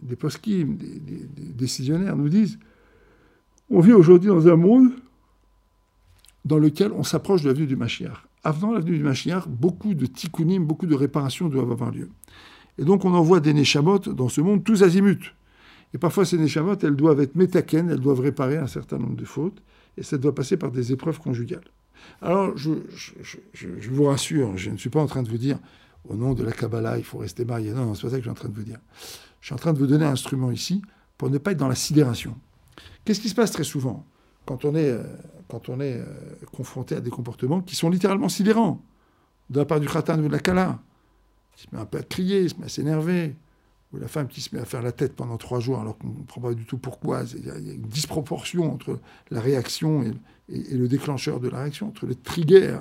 des 0.00 0.16
poskim, 0.16 0.76
des, 0.76 1.26
décisionnaires 1.36 2.16
nous 2.16 2.28
disent 2.28 2.58
on 3.68 3.80
vit 3.80 3.92
aujourd'hui 3.92 4.28
dans 4.28 4.48
un 4.48 4.56
monde 4.56 4.92
dans 6.44 6.58
lequel 6.58 6.92
on 6.92 7.02
s'approche 7.02 7.42
de 7.42 7.48
l'avenue 7.48 7.66
du 7.66 7.76
Mashiach. 7.76 8.26
Avant 8.42 8.72
l'avenue 8.72 8.96
du 8.96 9.04
Mashiach, 9.04 9.46
beaucoup 9.46 9.94
de 9.94 10.06
tikkunim, 10.06 10.64
beaucoup 10.64 10.86
de 10.86 10.94
réparations 10.94 11.48
doivent 11.48 11.70
avoir 11.70 11.90
lieu. 11.90 12.08
Et 12.80 12.84
donc 12.84 13.04
on 13.04 13.12
envoie 13.14 13.40
des 13.40 13.52
neshamot 13.52 13.98
dans 13.98 14.30
ce 14.30 14.40
monde 14.40 14.64
tous 14.64 14.82
azimuts. 14.82 15.34
Et 15.92 15.98
parfois 15.98 16.24
ces 16.24 16.38
neshamot, 16.38 16.76
elles 16.82 16.96
doivent 16.96 17.20
être 17.20 17.36
métaken, 17.36 17.90
elles 17.90 18.00
doivent 18.00 18.20
réparer 18.20 18.56
un 18.56 18.66
certain 18.66 18.98
nombre 18.98 19.16
de 19.16 19.24
fautes, 19.26 19.62
et 19.98 20.02
ça 20.02 20.16
doit 20.16 20.34
passer 20.34 20.56
par 20.56 20.70
des 20.70 20.90
épreuves 20.90 21.20
conjugales. 21.20 21.64
Alors 22.22 22.56
je, 22.56 22.70
vous 23.90 24.04
rassure, 24.04 24.56
je 24.56 24.70
ne 24.70 24.78
suis 24.78 24.88
pas 24.88 25.00
en 25.00 25.06
train 25.06 25.22
de 25.22 25.28
vous 25.28 25.36
dire, 25.36 25.58
au 26.08 26.14
nom 26.14 26.32
de 26.32 26.42
la 26.42 26.52
Kabbalah, 26.52 26.96
il 26.96 27.04
faut 27.04 27.18
rester 27.18 27.44
marié. 27.44 27.72
Non, 27.72 27.84
non 27.84 27.94
c'est 27.94 28.02
pas 28.02 28.10
ça 28.10 28.16
que 28.16 28.22
je 28.22 28.28
suis 28.28 28.30
en 28.30 28.34
train 28.34 28.48
de 28.48 28.54
vous 28.54 28.62
dire. 28.62 28.78
Je 29.42 29.46
suis 29.46 29.54
en 29.54 29.58
train 29.58 29.74
de 29.74 29.78
vous 29.78 29.86
donner 29.86 30.06
un 30.06 30.12
instrument 30.12 30.50
ici 30.50 30.80
pour 31.18 31.28
ne 31.28 31.36
pas 31.36 31.52
être 31.52 31.58
dans 31.58 31.68
la 31.68 31.74
sidération. 31.74 32.34
Qu'est-ce 33.04 33.20
qui 33.20 33.28
se 33.28 33.34
passe 33.34 33.50
très 33.50 33.64
souvent 33.64 34.06
quand 34.46 34.64
on 34.64 34.74
est, 34.74 34.90
euh, 34.90 35.02
quand 35.48 35.68
on 35.68 35.80
est 35.80 35.98
euh, 35.98 36.04
confronté 36.50 36.96
à 36.96 37.00
des 37.00 37.10
comportements 37.10 37.60
qui 37.60 37.76
sont 37.76 37.90
littéralement 37.90 38.30
sidérants, 38.30 38.82
de 39.50 39.58
la 39.58 39.66
part 39.66 39.80
du 39.80 39.86
khatan 39.86 40.18
ou 40.18 40.28
de 40.28 40.32
la 40.32 40.38
kala? 40.38 40.80
Il 41.60 41.68
se 41.68 41.74
met 41.74 41.80
un 41.80 41.86
peu 41.86 41.98
à 41.98 42.02
crier, 42.02 42.48
se 42.48 42.56
met 42.56 42.66
à 42.66 42.68
s'énerver, 42.68 43.36
ou 43.92 43.98
la 43.98 44.08
femme 44.08 44.28
qui 44.28 44.40
se 44.40 44.54
met 44.54 44.60
à 44.60 44.64
faire 44.64 44.82
la 44.82 44.92
tête 44.92 45.14
pendant 45.14 45.36
trois 45.36 45.60
jours 45.60 45.80
alors 45.80 45.98
qu'on 45.98 46.08
ne 46.08 46.14
comprend 46.14 46.40
pas 46.40 46.54
du 46.54 46.64
tout 46.64 46.78
pourquoi. 46.78 47.22
Il 47.36 47.46
y, 47.46 47.50
a, 47.50 47.56
une 47.56 47.82
disproportion 47.82 48.72
entre 48.72 48.98
la 49.30 49.40
réaction 49.40 50.02
et, 50.02 50.12
le 50.48 50.88
déclencheur 50.88 51.38
de 51.38 51.48
la 51.48 51.58
réaction, 51.58 51.88
entre 51.88 52.06
le 52.06 52.14
trigger, 52.14 52.78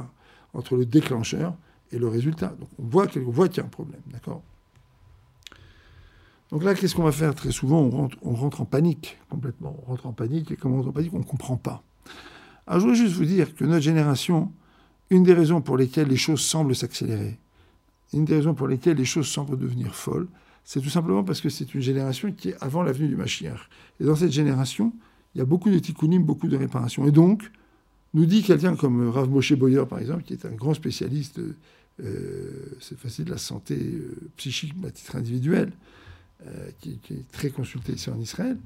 entre 0.53 0.75
le 0.75 0.85
déclencheur 0.85 1.53
et 1.91 1.99
le 1.99 2.07
résultat. 2.07 2.55
Donc 2.59 2.69
on 2.79 2.85
voit 2.85 3.07
qu'il 3.07 3.21
y 3.21 3.59
a 3.59 3.63
un 3.63 3.69
problème, 3.69 4.01
d'accord? 4.07 4.41
Donc 6.51 6.63
là, 6.63 6.73
qu'est-ce 6.73 6.95
qu'on 6.95 7.03
va 7.03 7.11
faire? 7.11 7.35
Très 7.35 7.51
souvent, 7.51 7.79
on 7.79 8.33
rentre, 8.33 8.61
en 8.61 8.65
panique, 8.65 9.19
complètement. 9.29 9.77
On 9.83 9.91
rentre 9.91 10.07
en 10.07 10.13
panique, 10.13 10.51
et 10.51 10.55
comme 10.55 10.73
on 10.73 10.77
rentre 10.77 10.89
en 10.89 10.93
panique, 10.93 11.13
on 11.13 11.19
ne 11.19 11.23
comprend 11.23 11.57
pas. 11.57 11.83
Alors 12.65 12.79
je 12.79 12.85
voudrais 12.85 12.99
juste 12.99 13.15
vous 13.15 13.25
dire 13.25 13.55
que 13.55 13.65
notre 13.65 13.83
génération, 13.83 14.51
une 15.11 15.23
des 15.23 15.33
raisons 15.33 15.61
pour 15.61 15.77
lesquelles 15.77 16.07
les 16.07 16.17
choses 16.17 16.41
semblent 16.41 16.75
s'accélérer, 16.75 17.37
une 18.13 18.25
des 18.25 18.35
raisons 18.35 18.53
pour 18.53 18.67
lesquelles 18.67 18.97
les 18.97 19.05
choses 19.05 19.27
semblent 19.27 19.57
devenir 19.57 19.95
folles, 19.95 20.27
c'est 20.63 20.81
tout 20.81 20.89
simplement 20.89 21.23
parce 21.23 21.41
que 21.41 21.49
c'est 21.49 21.73
une 21.73 21.81
génération 21.81 22.31
qui 22.31 22.49
est 22.49 22.55
avant 22.61 22.83
l'avenue 22.83 23.07
du 23.07 23.15
Mashiach. 23.15 23.69
Et 23.99 24.03
dans 24.03 24.15
cette 24.15 24.31
génération, 24.31 24.93
il 25.33 25.39
y 25.39 25.41
a 25.41 25.45
beaucoup 25.45 25.69
de 25.69 25.79
tikkunim, 25.79 26.23
beaucoup 26.23 26.47
de 26.47 26.57
réparations. 26.57 27.05
Et 27.07 27.11
donc, 27.11 27.49
nous 28.13 28.25
dit 28.25 28.43
quelqu'un 28.43 28.75
comme 28.75 29.09
Rav 29.09 29.29
Moshe 29.29 29.53
Boyer, 29.53 29.83
par 29.87 29.99
exemple, 29.99 30.23
qui 30.23 30.33
est 30.33 30.45
un 30.45 30.51
grand 30.51 30.73
spécialiste, 30.73 31.39
euh, 32.03 32.77
cette 32.79 33.25
de 33.25 33.29
la 33.29 33.37
santé 33.37 33.75
euh, 33.75 34.15
psychique 34.37 34.73
à 34.85 34.91
titre 34.91 35.15
individuel, 35.15 35.71
euh, 36.47 36.69
qui, 36.79 36.99
est 37.11 37.31
très 37.31 37.49
consulté 37.49 37.93
ici 37.93 38.09
en 38.09 38.19
Israël, 38.19 38.57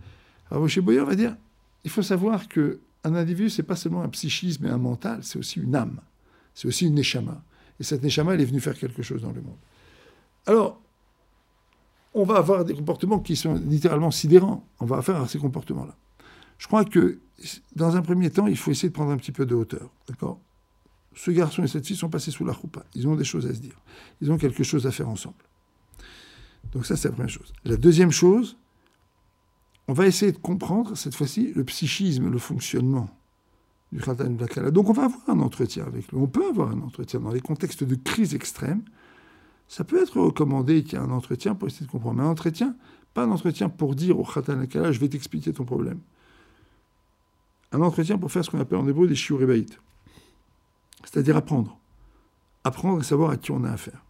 alors 0.51 0.61
Moshe 0.61 0.79
Boyer 0.79 1.03
va 1.03 1.15
dire 1.15 1.35
il 1.83 1.89
faut 1.89 2.03
savoir 2.03 2.47
que 2.47 2.79
un 3.03 3.15
individu, 3.15 3.49
c'est 3.49 3.63
pas 3.63 3.75
seulement 3.75 4.03
un 4.03 4.09
psychisme 4.09 4.65
et 4.65 4.69
un 4.69 4.77
mental, 4.77 5.19
c'est 5.23 5.37
aussi 5.37 5.59
une 5.59 5.75
âme, 5.75 5.99
c'est 6.53 6.67
aussi 6.67 6.85
une 6.85 6.95
neshama. 6.95 7.43
Et 7.83 7.85
cette 7.85 8.01
neshama, 8.01 8.33
elle 8.33 8.39
est 8.39 8.45
venue 8.45 8.61
faire 8.61 8.79
quelque 8.79 9.03
chose 9.03 9.23
dans 9.23 9.33
le 9.33 9.41
monde. 9.41 9.57
Alors, 10.45 10.79
on 12.13 12.23
va 12.23 12.37
avoir 12.37 12.63
des 12.63 12.73
comportements 12.73 13.19
qui 13.19 13.35
sont 13.35 13.55
littéralement 13.55 14.09
sidérants. 14.09 14.65
On 14.79 14.85
va 14.85 15.01
faire 15.01 15.29
ces 15.29 15.37
comportements-là. 15.37 15.93
Je 16.59 16.67
crois 16.67 16.85
que, 16.85 17.19
dans 17.75 17.97
un 17.97 18.01
premier 18.01 18.29
temps, 18.29 18.47
il 18.47 18.55
faut 18.55 18.71
essayer 18.71 18.87
de 18.87 18.93
prendre 18.93 19.11
un 19.11 19.17
petit 19.17 19.33
peu 19.33 19.45
de 19.45 19.53
hauteur. 19.53 19.89
D'accord? 20.07 20.39
Ce 21.13 21.29
garçon 21.29 21.61
et 21.63 21.67
cette 21.67 21.85
fille 21.85 21.97
sont 21.97 22.07
passés 22.07 22.31
sous 22.31 22.45
la 22.45 22.53
roupa. 22.53 22.85
Ils 22.95 23.05
ont 23.05 23.17
des 23.17 23.25
choses 23.25 23.47
à 23.47 23.53
se 23.53 23.59
dire. 23.59 23.77
Ils 24.21 24.31
ont 24.31 24.37
quelque 24.37 24.63
chose 24.63 24.87
à 24.87 24.91
faire 24.91 25.09
ensemble. 25.09 25.43
Donc 26.71 26.85
ça, 26.85 26.95
c'est 26.95 27.09
la 27.09 27.15
première 27.15 27.29
chose. 27.29 27.51
La 27.65 27.75
deuxième 27.75 28.11
chose, 28.11 28.55
on 29.89 29.93
va 29.93 30.07
essayer 30.07 30.31
de 30.31 30.37
comprendre, 30.37 30.95
cette 30.95 31.15
fois-ci, 31.15 31.51
le 31.53 31.65
psychisme, 31.65 32.29
le 32.29 32.39
fonctionnement 32.39 33.09
du 33.93 33.99
Khatan 33.99 34.31
Blakala. 34.31 34.71
Donc 34.71 34.89
on 34.89 34.93
va 34.93 35.05
avoir 35.05 35.29
un 35.29 35.39
entretien 35.39 35.85
avec 35.85 36.11
lui. 36.11 36.17
On 36.17 36.27
peut 36.27 36.47
avoir 36.47 36.71
un 36.71 36.81
entretien 36.81 37.19
dans 37.19 37.31
les 37.31 37.41
contextes 37.41 37.83
de 37.83 37.95
crise 37.95 38.33
extrême. 38.33 38.81
Ça 39.67 39.83
peut 39.83 40.01
être 40.01 40.19
recommandé 40.19 40.83
qu'il 40.83 40.93
y 40.93 41.01
ait 41.01 41.05
un 41.05 41.11
entretien 41.11 41.55
pour 41.55 41.67
essayer 41.67 41.85
de 41.85 41.91
comprendre. 41.91 42.17
Mais 42.17 42.23
un 42.23 42.31
entretien, 42.31 42.75
pas 43.13 43.23
un 43.23 43.31
entretien 43.31 43.69
pour 43.69 43.95
dire 43.95 44.19
au 44.19 44.23
Khatan 44.23 44.55
Blakala, 44.55 44.91
je 44.91 44.99
vais 44.99 45.09
t'expliquer 45.09 45.53
ton 45.53 45.63
problème. 45.63 45.99
Un 47.71 47.81
entretien 47.81 48.17
pour 48.17 48.31
faire 48.31 48.43
ce 48.43 48.49
qu'on 48.49 48.59
appelle 48.59 48.79
en 48.79 48.87
hébreu 48.87 49.07
des 49.07 49.15
shiurébaïtes. 49.15 49.79
C'est-à-dire 51.03 51.37
apprendre. 51.37 51.77
Apprendre 52.63 52.99
et 52.99 53.03
savoir 53.03 53.29
à 53.29 53.37
qui 53.37 53.51
on 53.51 53.63
a 53.63 53.71
affaire. 53.71 54.03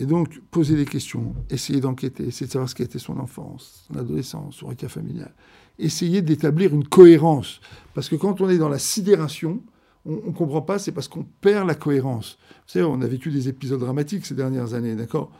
Et 0.00 0.06
donc, 0.06 0.40
poser 0.50 0.76
des 0.76 0.86
questions, 0.86 1.34
essayer 1.50 1.78
d'enquêter, 1.78 2.24
essayer 2.24 2.46
de 2.46 2.52
savoir 2.52 2.70
ce 2.70 2.74
qu'a 2.74 2.84
été 2.84 2.98
son 2.98 3.18
enfance, 3.18 3.84
son 3.86 3.98
adolescence, 3.98 4.56
son 4.56 4.68
récit 4.68 4.88
familial. 4.88 5.34
Essayer 5.78 6.22
d'établir 6.22 6.74
une 6.74 6.88
cohérence. 6.88 7.60
Parce 7.92 8.08
que 8.08 8.16
quand 8.16 8.40
on 8.40 8.48
est 8.48 8.56
dans 8.56 8.70
la 8.70 8.78
sidération, 8.78 9.62
on 10.06 10.12
ne 10.12 10.32
comprend 10.32 10.62
pas, 10.62 10.78
c'est 10.78 10.92
parce 10.92 11.06
qu'on 11.06 11.26
perd 11.42 11.68
la 11.68 11.74
cohérence. 11.74 12.38
Vous 12.66 12.72
savez, 12.72 12.86
on 12.86 13.02
a 13.02 13.06
vécu 13.06 13.30
des 13.30 13.48
épisodes 13.48 13.78
dramatiques 13.78 14.24
ces 14.24 14.34
dernières 14.34 14.72
années, 14.72 14.94
d'accord? 14.96 15.30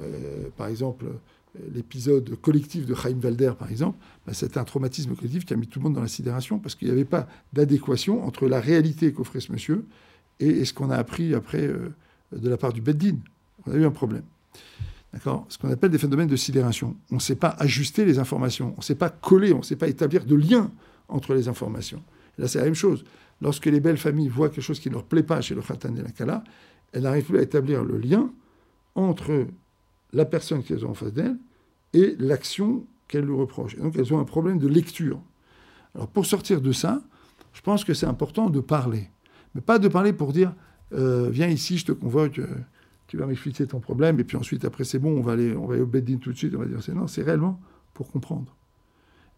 Euh, 0.00 0.48
Par 0.56 0.66
exemple, 0.66 1.06
l'épisode 1.72 2.34
collectif 2.40 2.86
de 2.86 2.96
Chaim 2.96 3.16
Valder, 3.20 3.52
par 3.56 3.70
exemple, 3.70 3.98
bah, 4.26 4.34
c'était 4.34 4.58
un 4.58 4.64
traumatisme 4.64 5.14
collectif 5.14 5.44
qui 5.44 5.54
a 5.54 5.56
mis 5.56 5.68
tout 5.68 5.78
le 5.78 5.84
monde 5.84 5.94
dans 5.94 6.02
la 6.02 6.08
sidération 6.08 6.58
parce 6.58 6.74
qu'il 6.74 6.88
n'y 6.88 6.92
avait 6.92 7.04
pas 7.04 7.28
d'adéquation 7.52 8.24
entre 8.26 8.48
la 8.48 8.58
réalité 8.58 9.12
qu'offrait 9.12 9.40
ce 9.40 9.52
monsieur 9.52 9.86
et, 10.40 10.64
ce 10.64 10.72
qu'on 10.72 10.90
a 10.90 10.96
appris 10.96 11.32
après 11.32 11.64
euh, 11.64 11.94
de 12.32 12.48
la 12.48 12.56
part 12.56 12.72
du 12.72 12.80
Beddin. 12.80 13.18
On 13.66 13.72
a 13.72 13.76
eu 13.76 13.84
un 13.84 13.90
problème. 13.90 14.24
D'accord? 15.12 15.46
Ce 15.48 15.58
qu'on 15.58 15.70
appelle 15.70 15.90
des 15.90 15.98
phénomènes 15.98 16.28
de 16.28 16.36
sidération. 16.36 16.96
On 17.10 17.16
ne 17.16 17.20
sait 17.20 17.34
pas 17.34 17.56
ajuster 17.58 18.04
les 18.04 18.18
informations, 18.18 18.72
on 18.76 18.78
ne 18.78 18.82
sait 18.82 18.94
pas 18.94 19.10
coller, 19.10 19.52
on 19.52 19.58
ne 19.58 19.62
sait 19.62 19.76
pas 19.76 19.88
établir 19.88 20.24
de 20.24 20.36
lien 20.36 20.70
entre 21.08 21.34
les 21.34 21.48
informations. 21.48 22.02
là, 22.38 22.46
c'est 22.46 22.58
la 22.58 22.64
même 22.64 22.74
chose. 22.74 23.04
Lorsque 23.42 23.66
les 23.66 23.80
belles 23.80 23.96
familles 23.96 24.28
voient 24.28 24.48
quelque 24.48 24.62
chose 24.62 24.80
qui 24.80 24.88
ne 24.88 24.94
leur 24.94 25.04
plaît 25.04 25.22
pas 25.22 25.40
chez 25.40 25.54
le 25.54 25.62
Khatan 25.62 25.96
et 25.96 26.02
la 26.02 26.10
Kala, 26.10 26.44
elles 26.92 27.02
n'arrivent 27.02 27.24
plus 27.24 27.38
à 27.38 27.42
établir 27.42 27.82
le 27.84 27.98
lien 27.98 28.30
entre 28.94 29.46
la 30.12 30.24
personne 30.24 30.62
qu'elles 30.62 30.84
ont 30.84 30.90
en 30.90 30.94
face 30.94 31.12
d'elles 31.12 31.36
et 31.92 32.16
l'action 32.18 32.84
qu'elles 33.08 33.24
lui 33.24 33.34
reprochent. 33.34 33.76
donc 33.76 33.96
elles 33.96 34.12
ont 34.14 34.20
un 34.20 34.24
problème 34.24 34.58
de 34.58 34.68
lecture. 34.68 35.20
Alors 35.94 36.08
pour 36.08 36.26
sortir 36.26 36.60
de 36.60 36.72
ça, 36.72 37.02
je 37.52 37.60
pense 37.62 37.84
que 37.84 37.94
c'est 37.94 38.06
important 38.06 38.50
de 38.50 38.60
parler. 38.60 39.08
Mais 39.54 39.60
pas 39.60 39.78
de 39.78 39.88
parler 39.88 40.12
pour 40.12 40.32
dire 40.32 40.52
euh, 40.92 41.28
viens 41.30 41.48
ici, 41.48 41.78
je 41.78 41.86
te 41.86 41.92
convoque, 41.92 42.38
euh, 42.38 42.46
tu 43.10 43.16
vas 43.16 43.26
m'expliquer 43.26 43.66
ton 43.66 43.80
problème, 43.80 44.20
et 44.20 44.24
puis 44.24 44.36
ensuite, 44.36 44.64
après 44.64 44.84
c'est 44.84 45.00
bon, 45.00 45.18
on 45.18 45.20
va 45.20 45.32
aller, 45.32 45.56
on 45.56 45.66
va 45.66 45.74
aller 45.74 45.82
au 45.82 46.16
tout 46.18 46.32
de 46.32 46.38
suite, 46.38 46.54
on 46.54 46.60
va 46.60 46.66
dire 46.66 46.80
c'est 46.80 46.94
non, 46.94 47.08
c'est 47.08 47.22
réellement 47.22 47.60
pour 47.92 48.08
comprendre. 48.08 48.54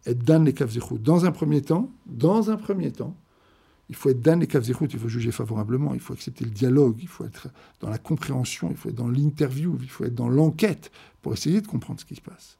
Être 0.04 0.22
dans 0.22 0.44
les 0.44 0.52
kafzichut. 0.52 0.98
Dans 0.98 1.24
un 1.24 1.32
premier 1.32 1.62
temps, 1.62 1.90
dans 2.04 2.50
un 2.50 2.58
premier 2.58 2.92
temps, 2.92 3.16
il 3.88 3.96
faut 3.96 4.10
être 4.10 4.20
dans 4.20 4.38
les 4.38 4.46
kafzichut, 4.46 4.88
il 4.92 4.98
faut 4.98 5.08
juger 5.08 5.32
favorablement, 5.32 5.94
il 5.94 6.00
faut 6.00 6.12
accepter 6.12 6.44
le 6.44 6.50
dialogue, 6.50 6.98
il 7.00 7.08
faut 7.08 7.24
être 7.24 7.48
dans 7.80 7.88
la 7.88 7.96
compréhension, 7.96 8.68
il 8.70 8.76
faut 8.76 8.90
être 8.90 8.94
dans 8.94 9.08
l'interview, 9.08 9.78
il 9.80 9.88
faut 9.88 10.04
être 10.04 10.14
dans 10.14 10.28
l'enquête 10.28 10.92
pour 11.22 11.32
essayer 11.32 11.62
de 11.62 11.66
comprendre 11.66 11.98
ce 11.98 12.04
qui 12.04 12.16
se 12.16 12.20
passe. 12.20 12.58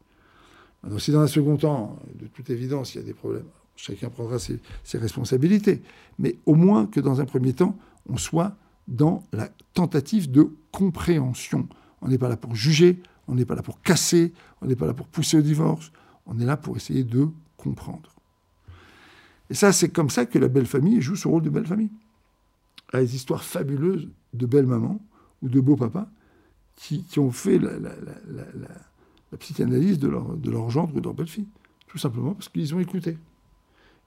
Si 0.97 1.13
dans 1.13 1.21
un 1.21 1.27
second 1.27 1.59
temps, 1.59 1.99
de 2.19 2.27
toute 2.27 2.49
évidence, 2.49 2.95
il 2.95 2.99
y 2.99 3.01
a 3.03 3.05
des 3.05 3.13
problèmes, 3.13 3.45
chacun 3.77 4.09
prendra 4.09 4.39
ses 4.39 4.61
responsabilités. 4.95 5.83
Mais 6.19 6.39
au 6.47 6.55
moins 6.55 6.87
que 6.87 7.01
dans 7.01 7.21
un 7.21 7.27
premier 7.27 7.53
temps, 7.53 7.77
on 8.09 8.17
soit 8.17 8.57
dans 8.89 9.25
la 9.33 9.49
tentative 9.75 10.31
de 10.31 10.51
compréhension. 10.71 11.69
On 12.01 12.09
n'est 12.09 12.19
pas 12.19 12.29
là 12.29 12.37
pour 12.37 12.55
juger, 12.55 13.01
on 13.29 13.35
n'est 13.35 13.45
pas 13.45 13.55
là 13.55 13.63
pour 13.63 13.81
casser, 13.83 14.33
on 14.61 14.67
n'est 14.67 14.77
pas 14.77 14.87
là 14.87 14.95
pour 14.95 15.07
pousser 15.07 15.39
au 15.39 15.43
divorce, 15.43 15.93
on 16.27 16.39
est 16.39 16.45
là 16.45 16.57
pour 16.57 16.77
essayer 16.77 17.05
de 17.05 17.29
comprendre. 17.57 18.11
Et 19.51 19.55
ça, 19.55 19.73
c'est 19.73 19.91
comme 19.91 20.11
ça 20.11 20.27
que 20.27 20.39
la 20.39 20.49
belle 20.49 20.67
famille 20.67 21.01
joue 21.01 21.17
son 21.17 21.31
rôle 21.31 21.43
de 21.43 21.51
belle 21.51 21.67
famille. 21.67 21.91
a 22.93 23.01
des 23.01 23.15
histoires 23.15 23.45
fabuleuses 23.45 24.09
de 24.33 24.47
belles 24.47 24.67
mamans 24.67 25.01
ou 25.43 25.49
de 25.49 25.61
beaux 25.61 25.77
papas 25.77 26.09
qui, 26.75 27.05
ont 27.19 27.31
fait 27.31 27.59
la, 27.59 27.79
psychanalyse 29.39 29.99
de 29.99 30.09
leur, 30.09 30.37
de 30.37 30.51
leur 30.51 30.71
gendre 30.71 30.97
ou 30.97 31.01
de 31.01 31.05
leur 31.05 31.15
belle-fille. 31.15 31.47
Tout 31.87 31.99
simplement 31.99 32.35
parce 32.35 32.49
qu'ils 32.49 32.75
ont 32.75 32.81
écouté. 32.81 33.19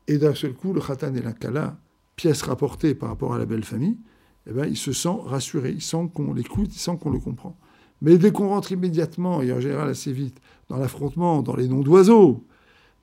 Et 0.07 0.17
d'un 0.17 0.35
seul 0.35 0.53
coup, 0.53 0.73
le 0.73 0.81
khatan 0.81 1.13
et 1.15 1.21
la 1.21 1.33
kala, 1.33 1.77
pièce 2.15 2.41
rapportée 2.43 2.95
par 2.95 3.09
rapport 3.09 3.33
à 3.33 3.37
la 3.37 3.45
belle 3.45 3.63
famille, 3.63 3.97
eh 4.47 4.53
ben, 4.53 4.65
il 4.65 4.77
se 4.77 4.91
sent 4.93 5.17
rassuré, 5.25 5.71
il 5.71 5.81
sent 5.81 6.09
qu'on 6.13 6.33
l'écoute, 6.33 6.75
il 6.75 6.79
sent 6.79 6.97
qu'on 7.01 7.09
le 7.09 7.19
comprend. 7.19 7.55
Mais 8.01 8.17
dès 8.17 8.31
qu'on 8.31 8.49
rentre 8.49 8.71
immédiatement, 8.71 9.41
et 9.41 9.51
en 9.51 9.59
général 9.59 9.89
assez 9.89 10.11
vite, 10.11 10.39
dans 10.69 10.77
l'affrontement, 10.77 11.41
dans 11.41 11.55
les 11.55 11.67
noms 11.67 11.81
d'oiseaux, 11.81 12.43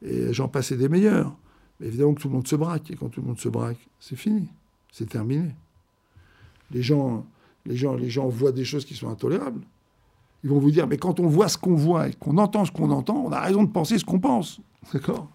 et 0.05 0.33
j'en 0.33 0.49
passais 0.49 0.77
des 0.77 0.89
meilleurs, 0.89 1.35
évidemment 1.81 2.15
que 2.15 2.23
tout 2.23 2.29
le 2.29 2.35
monde 2.35 2.49
se 2.49 2.57
braque. 2.57 2.91
Et 2.91 2.97
quand 2.97 3.09
tout 3.09 3.21
le 3.21 3.27
monde 3.27 3.39
se 3.39 3.49
braque, 3.49 3.79
c'est 4.01 4.17
fini. 4.17 4.49
C'est 4.93 5.09
terminé. 5.09 5.55
Les 6.71 6.83
gens, 6.83 7.25
les, 7.67 7.77
gens, 7.77 7.95
les 7.95 8.11
gens 8.11 8.29
voient 8.29 8.53
des 8.53 8.65
choses 8.65 8.85
qui 8.85 8.95
sont 8.95 9.09
intolérables. 9.09 9.63
Ils 10.45 10.51
vont 10.51 10.59
vous 10.59 10.71
dire, 10.71 10.87
mais 10.87 10.99
quand 10.99 11.21
on 11.21 11.27
voit 11.27 11.49
ce 11.49 11.57
qu'on 11.57 11.75
voit 11.75 12.09
et 12.09 12.15
qu'on 12.15 12.37
entend 12.39 12.65
ce 12.65 12.73
qu'on 12.73 12.91
entend, 12.91 13.25
on 13.27 13.33
a 13.33 13.41
raison 13.41 13.63
de 13.63 13.71
penser 13.71 13.99
ce 13.99 14.05
qu'on 14.05 14.19
pense. 14.19 14.61
D'accord? 14.93 15.29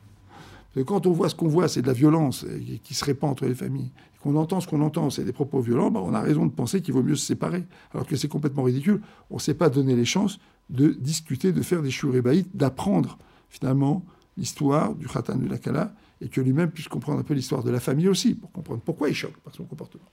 Quand 0.84 1.08
on 1.08 1.12
voit 1.12 1.30
ce 1.30 1.36
qu'on 1.36 1.48
voit, 1.48 1.68
c'est 1.68 1.82
de 1.82 1.88
la 1.88 1.94
violence 1.94 2.46
qui 2.84 2.94
se 2.94 3.06
répand 3.06 3.32
entre 3.32 3.46
les 3.46 3.56
familles. 3.56 3.92
Qu'on 4.22 4.36
entend 4.36 4.60
ce 4.62 4.68
qu'on 4.68 4.82
entend, 4.82 5.10
c'est 5.10 5.24
des 5.24 5.32
propos 5.32 5.62
violents, 5.62 5.92
bah, 5.92 6.02
on 6.04 6.14
a 6.14 6.22
raison 6.22 6.46
de 6.46 6.52
penser 6.52 6.82
qu'il 6.82 6.94
vaut 6.94 7.04
mieux 7.04 7.16
se 7.16 7.26
séparer. 7.26 7.64
Alors 7.94 8.06
que 8.06 8.16
c'est 8.16 8.28
complètement 8.28 8.64
ridicule. 8.64 9.02
On 9.30 9.36
ne 9.36 9.40
s'est 9.40 9.54
pas 9.54 9.70
donné 9.70 9.96
les 9.96 10.06
chances 10.06 10.40
de 10.70 10.90
discuter, 10.90 11.52
de 11.52 11.62
faire 11.62 11.82
des 11.82 11.92
shurébaïtes, 11.92 12.56
d'apprendre 12.56 13.18
finalement 13.50 14.04
l'histoire 14.38 14.96
du 14.96 15.08
Khatan 15.08 15.38
de 15.38 15.48
la 15.48 15.58
Kala 15.58 15.94
et 16.20 16.28
que 16.28 16.42
lui-même 16.42 16.72
puisse 16.72 16.88
comprendre 16.88 17.20
un 17.20 17.24
peu 17.24 17.34
l'histoire 17.34 17.64
de 17.64 17.70
la 17.70 17.80
famille 17.80 18.08
aussi, 18.08 18.34
pour 18.34 18.52
comprendre 18.52 18.82
pourquoi 18.84 19.08
il 19.10 19.16
choque 19.16 19.38
par 19.38 19.54
son 19.54 19.64
comportement. 19.64 20.10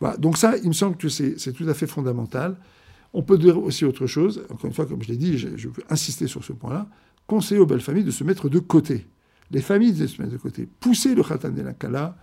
Voilà. 0.00 0.16
Donc 0.16 0.36
ça, 0.36 0.56
il 0.58 0.68
me 0.68 0.74
semble 0.74 0.96
que 0.96 1.08
c'est 1.08 1.52
tout 1.52 1.68
à 1.68 1.74
fait 1.74 1.86
fondamental. 1.86 2.56
On 3.14 3.22
peut 3.22 3.38
dire 3.38 3.58
aussi 3.58 3.84
autre 3.84 4.06
chose, 4.06 4.42
encore 4.50 4.66
une 4.66 4.74
fois, 4.74 4.86
comme 4.86 5.02
je 5.02 5.08
l'ai 5.08 5.16
dit, 5.16 5.38
je 5.38 5.68
veux 5.68 5.82
insister 5.88 6.26
sur 6.26 6.44
ce 6.44 6.52
point-là, 6.52 6.86
conseiller 7.26 7.60
aux 7.60 7.66
belles 7.66 7.80
familles 7.80 8.04
de 8.04 8.10
se 8.10 8.22
mettre 8.22 8.48
de 8.48 8.58
côté. 8.58 9.06
Les 9.50 9.60
familles 9.60 9.96
se 10.08 10.20
mettre 10.20 10.32
de 10.32 10.38
côté. 10.38 10.68
Pousser 10.80 11.14
le 11.14 11.22
Khatan 11.22 11.50
de 11.50 11.62
la 11.62 11.72
Kala, 11.72 12.16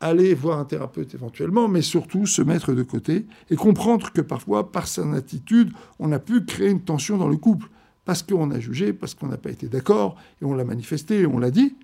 aller 0.00 0.34
voir 0.34 0.58
un 0.58 0.64
thérapeute 0.64 1.14
éventuellement, 1.14 1.68
mais 1.68 1.82
surtout 1.82 2.26
se 2.26 2.42
mettre 2.42 2.72
de 2.72 2.82
côté 2.82 3.26
et 3.50 3.56
comprendre 3.56 4.12
que 4.12 4.20
parfois, 4.20 4.70
par 4.70 4.86
son 4.86 5.12
attitude, 5.12 5.72
on 5.98 6.12
a 6.12 6.18
pu 6.18 6.44
créer 6.44 6.70
une 6.70 6.82
tension 6.82 7.16
dans 7.16 7.28
le 7.28 7.36
couple. 7.36 7.68
Parce 8.04 8.22
qu'on 8.22 8.50
a 8.50 8.60
jugé, 8.60 8.92
parce 8.92 9.14
qu'on 9.14 9.26
n'a 9.26 9.36
pas 9.36 9.50
été 9.50 9.68
d'accord, 9.68 10.16
et 10.40 10.44
on 10.44 10.54
l'a 10.54 10.64
manifesté, 10.64 11.20
et 11.20 11.26
on 11.26 11.38
l'a 11.38 11.50
dit, 11.50 11.76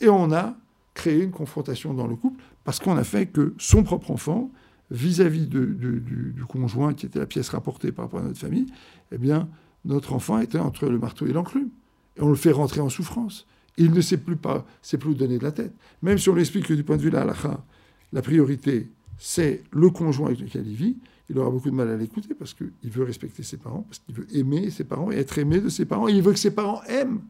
et 0.00 0.08
on 0.08 0.30
a 0.32 0.54
créé 0.92 1.22
une 1.22 1.30
confrontation 1.30 1.94
dans 1.94 2.06
le 2.06 2.16
couple, 2.16 2.42
parce 2.64 2.78
qu'on 2.78 2.96
a 2.96 3.04
fait 3.04 3.26
que 3.26 3.54
son 3.58 3.82
propre 3.82 4.10
enfant, 4.10 4.50
vis-à-vis 4.90 5.46
du, 5.46 6.44
conjoint 6.46 6.92
qui 6.92 7.06
était 7.06 7.18
la 7.18 7.26
pièce 7.26 7.48
rapportée 7.48 7.92
par 7.92 8.04
rapport 8.04 8.20
à 8.20 8.24
notre 8.24 8.38
famille, 8.38 8.66
eh 9.10 9.18
bien, 9.18 9.48
notre 9.86 10.12
enfant 10.12 10.38
était 10.38 10.58
entre 10.58 10.86
le 10.86 10.98
marteau 10.98 11.26
et 11.26 11.32
l'enclume. 11.32 11.70
Et 12.16 12.22
on 12.22 12.28
le 12.28 12.34
fait 12.34 12.52
rentrer 12.52 12.80
en 12.80 12.90
souffrance. 12.90 13.46
Il 13.78 13.92
ne 13.92 14.00
sait 14.00 14.18
plus 14.18 14.36
pas, 14.36 14.66
c'est 14.82 14.98
plus 14.98 15.14
donner 15.14 15.38
de 15.38 15.44
la 15.44 15.52
tête. 15.52 15.72
Même 16.02 16.18
si 16.18 16.28
on 16.28 16.36
explique 16.36 16.66
que 16.66 16.74
du 16.74 16.84
point 16.84 16.96
de 16.96 17.02
vue 17.02 17.10
de 17.10 17.16
la 17.16 17.22
halakha, 17.22 17.64
la 18.12 18.22
priorité, 18.22 18.90
c'est 19.18 19.62
le 19.72 19.90
conjoint 19.90 20.26
avec 20.26 20.40
lequel 20.40 20.66
il 20.66 20.74
vit, 20.74 20.96
il 21.30 21.38
aura 21.38 21.50
beaucoup 21.50 21.70
de 21.70 21.74
mal 21.74 21.88
à 21.88 21.96
l'écouter 21.96 22.34
parce 22.34 22.52
qu'il 22.52 22.72
veut 22.84 23.04
respecter 23.04 23.42
ses 23.42 23.56
parents, 23.56 23.82
parce 23.82 24.00
qu'il 24.00 24.14
veut 24.14 24.26
aimer 24.36 24.68
ses 24.70 24.84
parents 24.84 25.10
et 25.10 25.16
être 25.16 25.38
aimé 25.38 25.60
de 25.60 25.68
ses 25.68 25.86
parents. 25.86 26.08
Il 26.08 26.22
veut 26.22 26.32
que 26.32 26.38
ses 26.38 26.54
parents 26.54 26.82
aiment. 26.84 27.22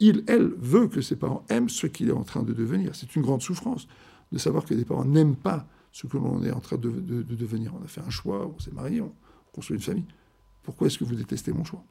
Il, 0.00 0.24
elle, 0.28 0.52
veut 0.58 0.86
que 0.86 1.00
ses 1.00 1.16
parents 1.16 1.44
aiment 1.48 1.68
ce 1.68 1.86
qu'il 1.86 2.08
est 2.08 2.12
en 2.12 2.22
train 2.22 2.42
de 2.42 2.52
devenir. 2.52 2.94
C'est 2.94 3.16
une 3.16 3.22
grande 3.22 3.42
souffrance 3.42 3.88
de 4.32 4.38
savoir 4.38 4.64
que 4.64 4.74
des 4.74 4.84
parents 4.84 5.04
n'aiment 5.04 5.36
pas 5.36 5.66
ce 5.92 6.06
que 6.06 6.16
l'on 6.16 6.42
est 6.44 6.52
en 6.52 6.60
train 6.60 6.76
de, 6.76 6.90
devenir. 6.90 7.74
On 7.78 7.84
a 7.84 7.88
fait 7.88 8.00
un 8.00 8.10
choix, 8.10 8.46
on 8.46 8.58
s'est 8.60 8.70
marié, 8.70 9.00
on 9.00 9.12
construit 9.52 9.76
une 9.76 9.82
famille. 9.82 10.06
Pourquoi 10.62 10.86
est-ce 10.86 10.98
que 10.98 11.04
vous 11.04 11.14
détestez 11.14 11.52
mon 11.52 11.64
choix? 11.64 11.82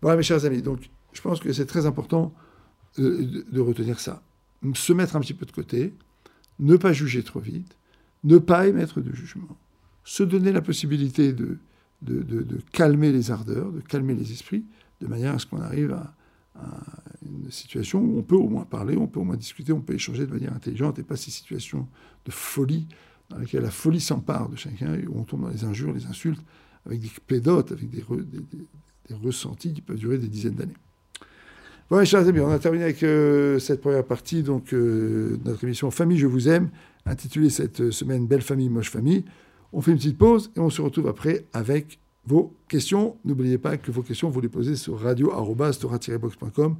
Voilà, 0.00 0.16
mes 0.16 0.22
chers 0.22 0.44
amis. 0.44 0.62
Donc, 0.62 0.88
pense 1.24 1.40
que 1.40 1.52
c'est 1.54 1.64
très 1.64 1.86
important 1.86 2.34
euh, 2.98 3.44
de 3.50 3.60
retenir 3.60 3.98
ça. 3.98 4.22
Se 4.74 4.92
mettre 4.92 5.16
un 5.16 5.20
petit 5.20 5.32
peu 5.32 5.46
de 5.46 5.52
côté, 5.52 5.94
ne 6.58 6.76
pas 6.76 6.92
juger 6.92 7.22
trop 7.22 7.40
vite, 7.40 7.78
ne 8.24 8.36
pas 8.36 8.66
émettre 8.68 9.00
de 9.00 9.10
jugement, 9.12 9.56
se 10.04 10.22
donner 10.22 10.52
la 10.52 10.60
possibilité 10.60 11.32
de, 11.32 11.58
de, 12.02 12.58
calmer 12.72 13.10
les 13.10 13.30
ardeurs, 13.30 13.72
de 13.72 13.80
calmer 13.80 14.14
les 14.14 14.32
esprits, 14.32 14.66
de 15.00 15.06
manière 15.06 15.34
à 15.34 15.38
ce 15.38 15.46
qu'on 15.46 15.62
arrive 15.62 15.92
à, 15.92 16.14
une 17.24 17.50
situation 17.50 18.00
où 18.00 18.18
on 18.18 18.22
peut 18.22 18.36
au 18.36 18.48
moins 18.48 18.64
parler, 18.64 18.96
on 18.96 19.08
peut 19.08 19.18
au 19.18 19.24
moins 19.24 19.36
discuter, 19.36 19.72
on 19.72 19.80
peut 19.80 19.94
échanger 19.94 20.26
de 20.26 20.30
manière 20.30 20.52
intelligente 20.52 20.98
et 20.98 21.02
pas 21.02 21.16
ces 21.16 21.30
situations 21.32 21.88
de 22.26 22.30
folie 22.30 22.86
dans 23.28 23.38
lesquelles 23.38 23.62
la 23.62 23.72
folie 23.72 24.00
s'empare 24.00 24.50
de 24.50 24.56
chacun 24.56 24.94
et 24.94 25.06
où 25.06 25.18
on 25.18 25.24
tombe 25.24 25.42
dans 25.42 25.48
les 25.48 25.64
injures, 25.64 25.92
les 25.92 26.06
insultes, 26.06 26.40
avec 26.86 27.00
des 27.00 27.10
pédotes, 27.26 27.72
avec 27.72 27.88
des 27.90 28.04
ressentis 29.22 29.72
qui 29.72 29.80
peuvent 29.80 29.98
durer 29.98 30.18
des 30.18 30.28
dizaines 30.28 30.54
d'années. 30.54 30.76
Bon, 31.90 32.02
chers 32.02 32.26
amis, 32.26 32.40
on 32.40 32.50
a 32.50 32.58
terminé 32.58 32.84
avec 32.84 33.02
euh, 33.02 33.58
cette 33.58 33.82
première 33.82 34.04
partie, 34.04 34.42
donc 34.42 34.72
euh, 34.72 35.36
notre 35.44 35.64
émission 35.64 35.90
Famille, 35.90 36.16
je 36.16 36.26
vous 36.26 36.48
aime, 36.48 36.70
intitulée 37.04 37.50
cette 37.50 37.90
semaine 37.90 38.26
Belle 38.26 38.40
famille, 38.40 38.70
moche 38.70 38.90
famille. 38.90 39.22
On 39.74 39.82
fait 39.82 39.90
une 39.90 39.98
petite 39.98 40.16
pause 40.16 40.50
et 40.56 40.60
on 40.60 40.70
se 40.70 40.80
retrouve 40.80 41.08
après 41.08 41.44
avec 41.52 41.98
vos 42.24 42.56
questions. 42.68 43.18
N'oubliez 43.26 43.58
pas 43.58 43.76
que 43.76 43.90
vos 43.90 44.00
questions, 44.00 44.30
vous 44.30 44.40
les 44.40 44.48
posez 44.48 44.76
sur 44.76 44.98
radio-tora-box.com, 44.98 46.76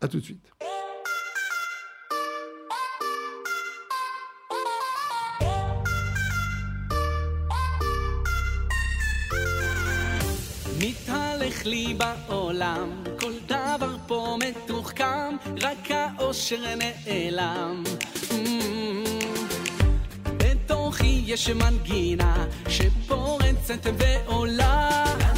A 0.00 0.08
tout 0.08 0.18
de 0.18 0.24
suite. 0.24 0.44
הולך 11.62 11.74
לי 11.74 11.94
בעולם, 11.94 12.90
כל 13.20 13.32
דבר 13.46 13.96
פה 14.06 14.36
מתוחכם, 14.38 15.36
רק 15.60 15.90
האושר 15.90 16.74
נעלם. 16.76 17.82
בתוכי 20.36 21.22
יש 21.26 21.48
מנגינה 21.48 22.46
שפורצת 22.68 23.86
ועולה. 23.98 25.31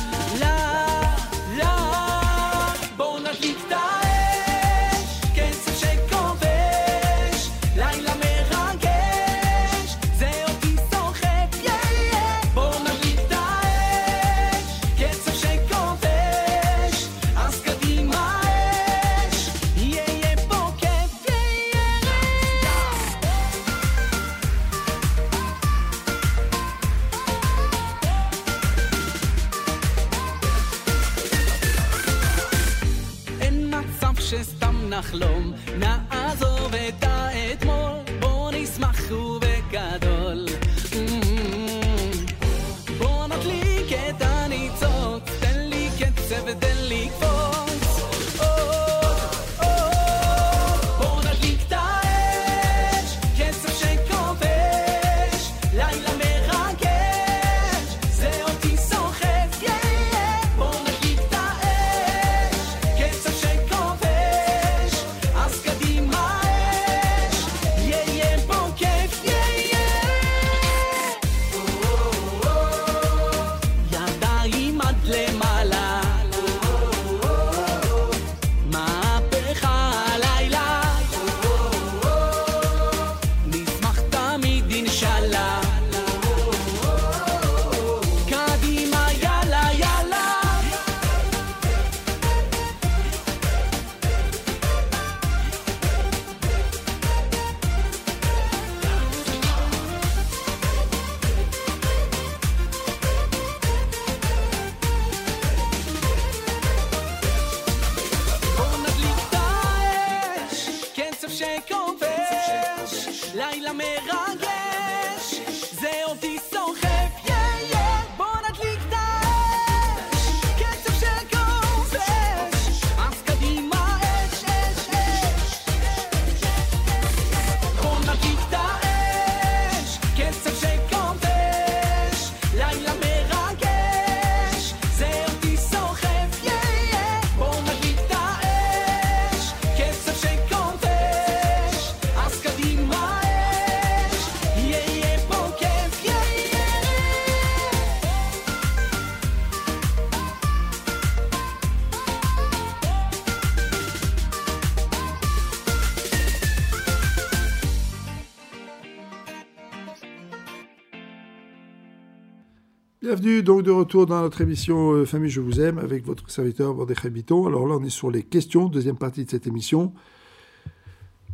Bienvenue 163.14 163.44
donc 163.44 163.62
de 163.62 163.70
retour 163.70 164.06
dans 164.06 164.22
notre 164.22 164.40
émission 164.40 164.90
euh, 164.90 165.04
Famille 165.04 165.30
Je 165.30 165.40
vous 165.40 165.60
aime 165.60 165.78
avec 165.78 166.04
votre 166.04 166.28
serviteur 166.28 166.74
Mordechai 166.74 167.10
Biton. 167.10 167.46
Alors 167.46 167.64
là, 167.68 167.76
on 167.78 167.84
est 167.84 167.88
sur 167.88 168.10
les 168.10 168.24
questions, 168.24 168.66
deuxième 168.66 168.96
partie 168.96 169.24
de 169.24 169.30
cette 169.30 169.46
émission. 169.46 169.92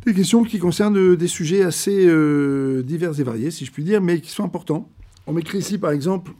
Des 0.05 0.13
questions 0.13 0.43
qui 0.43 0.59
concernent 0.59 0.99
euh, 0.99 1.17
des 1.17 1.27
sujets 1.27 1.63
assez 1.63 2.05
euh, 2.05 2.83
divers 2.83 3.19
et 3.19 3.23
variés, 3.23 3.49
si 3.49 3.65
je 3.65 3.71
puis 3.71 3.83
dire, 3.83 3.99
mais 3.99 4.21
qui 4.21 4.29
sont 4.29 4.43
importants. 4.43 4.91
On 5.25 5.33
m'écrit 5.33 5.57
ici, 5.57 5.79
par 5.79 5.89
exemple, 5.89 6.33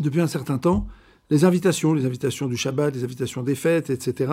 depuis 0.00 0.20
un 0.20 0.26
certain 0.26 0.58
temps, 0.58 0.88
les 1.30 1.44
invitations, 1.44 1.94
les 1.94 2.04
invitations 2.04 2.48
du 2.48 2.56
Shabbat, 2.56 2.92
les 2.92 3.04
invitations 3.04 3.44
des 3.44 3.54
fêtes, 3.54 3.88
etc. 3.90 4.32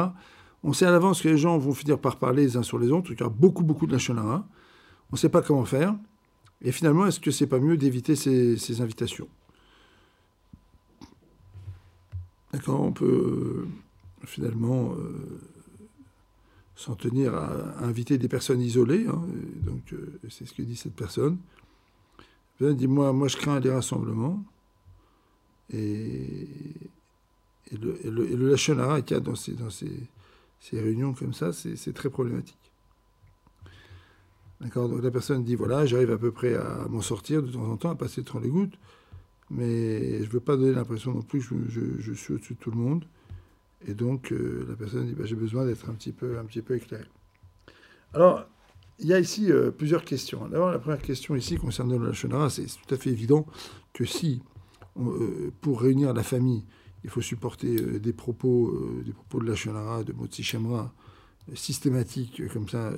On 0.63 0.73
sait 0.73 0.87
à 0.87 0.91
l'avance 0.91 1.21
que 1.21 1.27
les 1.27 1.37
gens 1.37 1.59
vont 1.59 1.73
finir 1.73 1.99
par 1.99 2.17
parler 2.17 2.41
les 2.41 2.57
uns 2.57 2.63
sur 2.63 2.79
les 2.79 2.89
autres, 2.89 3.11
il 3.11 3.19
y 3.19 3.21
aura 3.21 3.31
beaucoup, 3.31 3.63
beaucoup 3.63 3.85
de 3.85 3.91
la 3.91 3.99
Shonara. 3.99 4.47
On 5.11 5.15
ne 5.15 5.17
sait 5.19 5.29
pas 5.29 5.43
comment 5.43 5.65
faire. 5.65 5.93
Et 6.63 6.71
finalement, 6.71 7.05
est-ce 7.05 7.19
que 7.19 7.29
c'est 7.29 7.45
pas 7.45 7.59
mieux 7.59 7.77
d'éviter 7.77 8.15
ces 8.15 8.81
invitations? 8.81 9.27
D'accord, 12.53 12.81
on 12.81 12.91
peut 12.91 13.05
euh, 13.05 13.67
finalement 14.25 14.93
euh, 14.93 15.39
s'en 16.75 16.95
tenir 16.95 17.35
à, 17.35 17.83
inviter 17.83 18.17
des 18.17 18.27
personnes 18.27 18.61
isolées. 18.61 19.05
hein, 19.07 19.21
donc, 19.65 19.93
euh, 19.93 20.19
c'est 20.29 20.45
ce 20.45 20.53
que 20.53 20.61
dit 20.61 20.75
cette 20.75 20.95
personne. 20.95 21.37
Personne 22.57 22.77
dit 22.77 22.87
moi, 22.87 23.11
moi, 23.13 23.27
je 23.27 23.37
crains 23.37 23.59
les 23.59 23.71
rassemblements. 23.71 24.43
Et, 25.73 26.47
le, 27.73 27.99
et 28.05 28.09
le, 28.09 28.55
qu'il 29.01 29.13
y 29.15 29.17
a 29.17 29.19
dans 29.19 29.35
ces, 29.35 29.51
dans 29.51 29.69
ces, 29.69 29.91
ces 30.61 30.79
réunions 30.79 31.13
comme 31.13 31.33
ça, 31.33 31.51
c'est 31.51 31.75
c'est 31.75 31.91
très 31.91 32.09
problématique. 32.09 32.55
D'accord 34.61 34.89
Donc 34.89 35.03
la 35.03 35.11
personne 35.11 35.43
dit 35.43 35.55
voilà, 35.55 35.85
j'arrive 35.85 36.11
à 36.11 36.17
peu 36.17 36.31
près 36.31 36.55
à 36.55 36.87
m'en 36.89 37.01
sortir 37.01 37.43
de 37.43 37.51
temps 37.51 37.69
en 37.69 37.77
temps, 37.77 37.91
à 37.91 37.95
passer 37.95 38.21
devant 38.21 38.39
les 38.39 38.49
gouttes, 38.49 38.77
mais 39.49 40.19
je 40.19 40.25
ne 40.25 40.29
veux 40.29 40.39
pas 40.39 40.57
donner 40.57 40.73
l'impression 40.73 41.13
non 41.13 41.21
plus 41.21 41.47
que 41.47 41.55
je, 41.69 42.13
suis 42.13 42.33
au-dessus 42.33 42.53
de 42.53 42.59
tout 42.59 42.71
le 42.71 42.77
monde. 42.77 43.05
Et 43.87 43.93
donc 43.93 44.31
euh, 44.31 44.65
la 44.67 44.75
personne 44.75 45.05
dit 45.05 45.13
bah, 45.13 45.25
j'ai 45.25 45.35
besoin 45.35 45.65
d'être 45.65 45.89
un 45.89 45.93
petit 45.93 46.11
peu, 46.11 46.37
un 46.37 46.45
petit 46.45 46.61
peu 46.61 46.75
éclairé. 46.75 47.05
Alors, 48.13 48.45
il 48.99 49.07
y 49.07 49.13
a 49.13 49.19
ici 49.19 49.51
euh, 49.51 49.71
plusieurs 49.71 50.03
questions. 50.03 50.47
D'abord, 50.47 50.71
la 50.71 50.79
première 50.79 51.01
question 51.01 51.35
ici 51.35 51.57
concernant 51.57 51.97
le 51.97 52.07
Lachonara, 52.07 52.49
c'est 52.49 52.65
tout 52.65 52.93
à 52.93 52.97
fait 52.97 53.11
évident 53.11 53.45
que 53.93 54.05
si, 54.05 54.41
euh, 54.99 55.51
pour 55.61 55.81
réunir 55.81 56.13
la 56.13 56.23
famille, 56.23 56.65
il 57.03 57.09
faut 57.09 57.21
supporter 57.21 57.75
des 57.99 58.11
propos, 58.11 58.75
des 59.05 59.13
propos 59.13 59.39
de 59.39 59.47
Lachonara, 59.47 60.03
de 60.03 60.11
Motsi 60.13 60.43
Shemra, 60.43 60.93
systématiques, 61.53 62.45
comme 62.51 62.67
ça, 62.67 62.91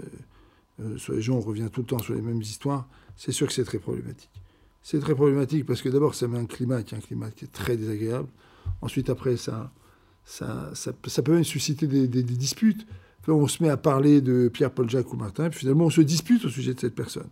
sur 0.95 1.13
les 1.13 1.21
gens, 1.21 1.35
on 1.35 1.41
revient 1.41 1.69
tout 1.71 1.81
le 1.81 1.85
temps 1.85 1.99
sur 1.99 2.15
les 2.15 2.21
mêmes 2.21 2.41
histoires, 2.41 2.87
c'est 3.17 3.33
sûr 3.33 3.45
que 3.45 3.53
c'est 3.53 3.65
très 3.65 3.77
problématique. 3.77 4.31
C'est 4.81 4.99
très 4.99 5.15
problématique 5.15 5.65
parce 5.65 5.81
que 5.81 5.89
d'abord, 5.89 6.15
ça 6.15 6.27
met 6.27 6.39
un 6.39 6.45
climat 6.45 6.83
qui 6.83 6.95
est 6.95 6.97
un 6.97 7.01
climat 7.01 7.31
qui 7.31 7.45
est 7.45 7.51
très 7.51 7.77
désagréable. 7.77 8.29
Ensuite, 8.81 9.09
après, 9.09 9.37
ça, 9.37 9.71
ça, 10.23 10.71
ça, 10.73 11.21
peut 11.21 11.33
même 11.33 11.43
susciter 11.43 11.87
des, 11.87 12.23
disputes. 12.23 12.85
On 13.27 13.47
se 13.47 13.61
met 13.61 13.69
à 13.69 13.77
parler 13.77 14.21
de 14.21 14.47
Pierre, 14.47 14.71
Paul, 14.71 14.89
Jacques 14.89 15.13
ou 15.13 15.17
Martin, 15.17 15.49
puis 15.49 15.59
finalement, 15.59 15.85
on 15.85 15.89
se 15.89 16.01
dispute 16.01 16.45
au 16.45 16.49
sujet 16.49 16.73
de 16.73 16.79
cette 16.79 16.95
personne. 16.95 17.29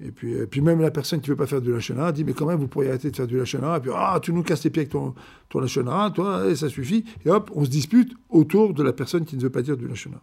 Et 0.00 0.10
puis, 0.10 0.34
euh, 0.34 0.46
puis 0.46 0.60
même 0.60 0.80
la 0.80 0.90
personne 0.90 1.20
qui 1.20 1.30
ne 1.30 1.34
veut 1.34 1.38
pas 1.38 1.46
faire 1.46 1.60
du 1.60 1.72
lachonara 1.72 2.12
dit, 2.12 2.24
mais 2.24 2.32
quand 2.32 2.46
même, 2.46 2.58
vous 2.58 2.66
pourriez 2.66 2.90
arrêter 2.90 3.10
de 3.10 3.16
faire 3.16 3.26
du 3.26 3.38
lachonara. 3.38 3.78
Et 3.78 3.80
puis, 3.80 3.90
ah, 3.94 4.18
tu 4.20 4.32
nous 4.32 4.42
casses 4.42 4.64
les 4.64 4.70
pieds 4.70 4.80
avec 4.82 4.90
ton, 4.90 5.14
ton 5.48 5.60
lachonara, 5.60 6.10
toi, 6.10 6.54
ça 6.56 6.68
suffit. 6.68 7.04
Et 7.24 7.30
hop, 7.30 7.50
on 7.54 7.64
se 7.64 7.70
dispute 7.70 8.12
autour 8.28 8.74
de 8.74 8.82
la 8.82 8.92
personne 8.92 9.24
qui 9.24 9.36
ne 9.36 9.42
veut 9.42 9.50
pas 9.50 9.62
dire 9.62 9.76
du 9.76 9.86
lachonara. 9.86 10.22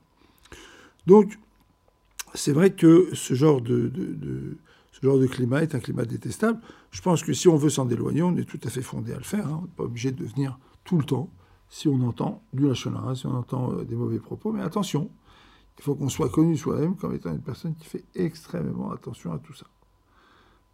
Donc, 1.08 1.38
c'est 2.34 2.52
vrai 2.52 2.72
que 2.72 3.10
ce 3.14 3.34
genre 3.34 3.62
de- 3.62 3.92
genre 5.02 5.20
de 5.20 5.28
climat 5.28 5.64
est 5.64 5.76
un 5.76 5.80
climat 5.80 6.06
détestable. 6.06 6.60
Je 6.92 7.02
pense 7.02 7.24
que 7.24 7.34
si 7.34 7.48
on 7.48 7.58
veut 7.58 7.70
s'en 7.70 7.90
éloigner, 7.90 8.22
on 8.22 8.36
est 8.38 8.46
tout 8.46 8.60
à 8.64 8.70
fait 8.70 8.82
fondé 8.82 9.14
à 9.14 9.18
le 9.18 9.24
faire. 9.24 9.48
hein. 9.48 9.60
On 9.60 9.62
n'est 9.64 9.76
pas 9.76 9.84
obligé 9.84 10.12
de 10.12 10.26
venir 10.26 10.58
tout 10.84 10.98
le 10.98 11.04
temps. 11.04 11.30
si 11.70 11.88
on 11.88 12.02
entend 12.02 12.44
du 12.52 12.68
lachonara, 12.68 13.16
si 13.16 13.26
on 13.28 13.36
entend 13.36 13.72
euh, 13.72 13.86
des 13.86 13.96
mauvais 13.96 14.20
propos. 14.20 14.52
Mais 14.52 14.62
attention, 14.62 15.10
il 15.78 15.84
faut 15.84 15.96
qu'on 15.96 16.10
soit 16.10 16.30
connu 16.30 16.58
soi-même 16.58 16.96
comme 16.98 17.16
étant 17.16 17.32
une 17.32 17.42
personne 17.42 17.76
qui 17.76 17.86
fait 17.86 18.04
extrêmement 18.14 18.92
attention 18.92 19.32
à 19.32 19.40
tout 19.40 19.54
ça. 19.54 19.66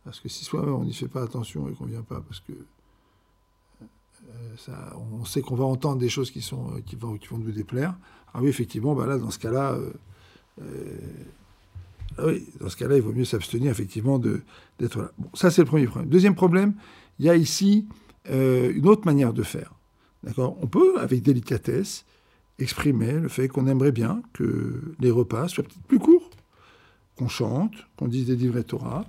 Parce 0.03 0.19
que 0.19 0.27
si 0.27 0.43
soi-même 0.43 0.73
on 0.73 0.83
n'y 0.83 0.93
fait 0.93 1.07
pas 1.07 1.21
attention 1.21 1.69
et 1.69 1.73
qu'on 1.73 1.85
ne 1.85 1.91
vient 1.91 2.01
pas 2.01 2.19
parce 2.21 2.39
que 2.39 2.53
euh, 2.53 4.55
ça, 4.57 4.97
on 5.13 5.23
sait 5.23 5.41
qu'on 5.41 5.55
va 5.55 5.65
entendre 5.65 5.99
des 5.99 6.09
choses 6.09 6.31
qui, 6.31 6.41
sont, 6.41 6.73
euh, 6.73 6.81
qui, 6.81 6.95
vont, 6.95 7.15
qui 7.17 7.27
vont 7.27 7.37
nous 7.37 7.51
déplaire, 7.51 7.95
ah 8.33 8.39
oui, 8.41 8.49
effectivement, 8.49 8.95
bah 8.95 9.05
là, 9.05 9.17
dans 9.17 9.29
ce 9.29 9.39
cas-là, 9.39 9.77
oui, 12.25 12.45
dans 12.59 12.69
ce 12.69 12.77
cas-là, 12.77 12.97
il 12.97 13.01
vaut 13.01 13.13
mieux 13.13 13.25
s'abstenir 13.25 13.71
effectivement 13.71 14.19
d'être 14.19 14.99
là. 14.99 15.11
Bon, 15.17 15.29
ça, 15.33 15.51
c'est 15.51 15.61
le 15.61 15.67
premier 15.67 15.85
problème. 15.85 16.09
Deuxième 16.09 16.35
problème, 16.35 16.73
il 17.19 17.25
y 17.25 17.29
a 17.29 17.35
ici 17.35 17.87
une 18.29 18.87
autre 18.87 19.05
manière 19.05 19.33
de 19.33 19.43
faire. 19.43 19.73
On 20.37 20.67
peut, 20.67 20.99
avec 20.99 21.21
délicatesse, 21.21 22.05
exprimer 22.59 23.13
le 23.13 23.29
fait 23.29 23.47
qu'on 23.47 23.67
aimerait 23.67 23.91
bien 23.91 24.21
que 24.33 24.95
les 24.99 25.11
repas 25.11 25.47
soient 25.47 25.63
peut-être 25.63 25.83
plus 25.83 25.99
courts, 25.99 26.29
qu'on 27.15 27.27
chante, 27.27 27.73
qu'on 27.97 28.07
dise 28.07 28.25
des 28.27 28.35
livrets 28.35 28.63
Torah, 28.63 29.05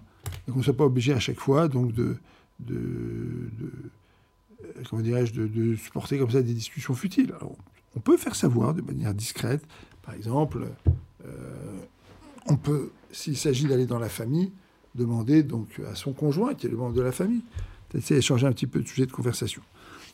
et 0.46 0.52
qu'on 0.52 0.58
ne 0.58 0.64
soit 0.64 0.76
pas 0.76 0.84
obligé 0.84 1.12
à 1.12 1.20
chaque 1.20 1.40
fois 1.40 1.68
donc 1.68 1.92
de, 1.92 2.16
de, 2.60 3.50
euh, 4.64 4.82
comment 4.88 5.02
de, 5.02 5.76
supporter 5.76 6.18
comme 6.18 6.30
ça 6.30 6.42
des 6.42 6.54
discussions 6.54 6.94
futiles. 6.94 7.32
on 7.96 8.00
peut 8.00 8.16
faire 8.16 8.34
savoir 8.34 8.74
de 8.74 8.82
manière 8.82 9.14
discrète, 9.14 9.62
par 10.02 10.14
exemple, 10.14 10.68
euh, 11.26 11.78
on 12.46 12.56
peut, 12.56 12.90
s'il 13.10 13.36
s'agit 13.36 13.66
d'aller 13.66 13.86
dans 13.86 13.98
la 13.98 14.08
famille, 14.08 14.52
demander 14.94 15.42
donc 15.42 15.80
à 15.90 15.94
son 15.94 16.12
conjoint, 16.12 16.54
qui 16.54 16.66
est 16.66 16.70
le 16.70 16.76
membre 16.76 16.94
de 16.94 17.02
la 17.02 17.12
famille, 17.12 17.42
d'échanger 17.94 18.46
un 18.46 18.52
petit 18.52 18.66
peu 18.66 18.80
de 18.80 18.88
sujet 18.88 19.06
de 19.06 19.12
conversation. 19.12 19.62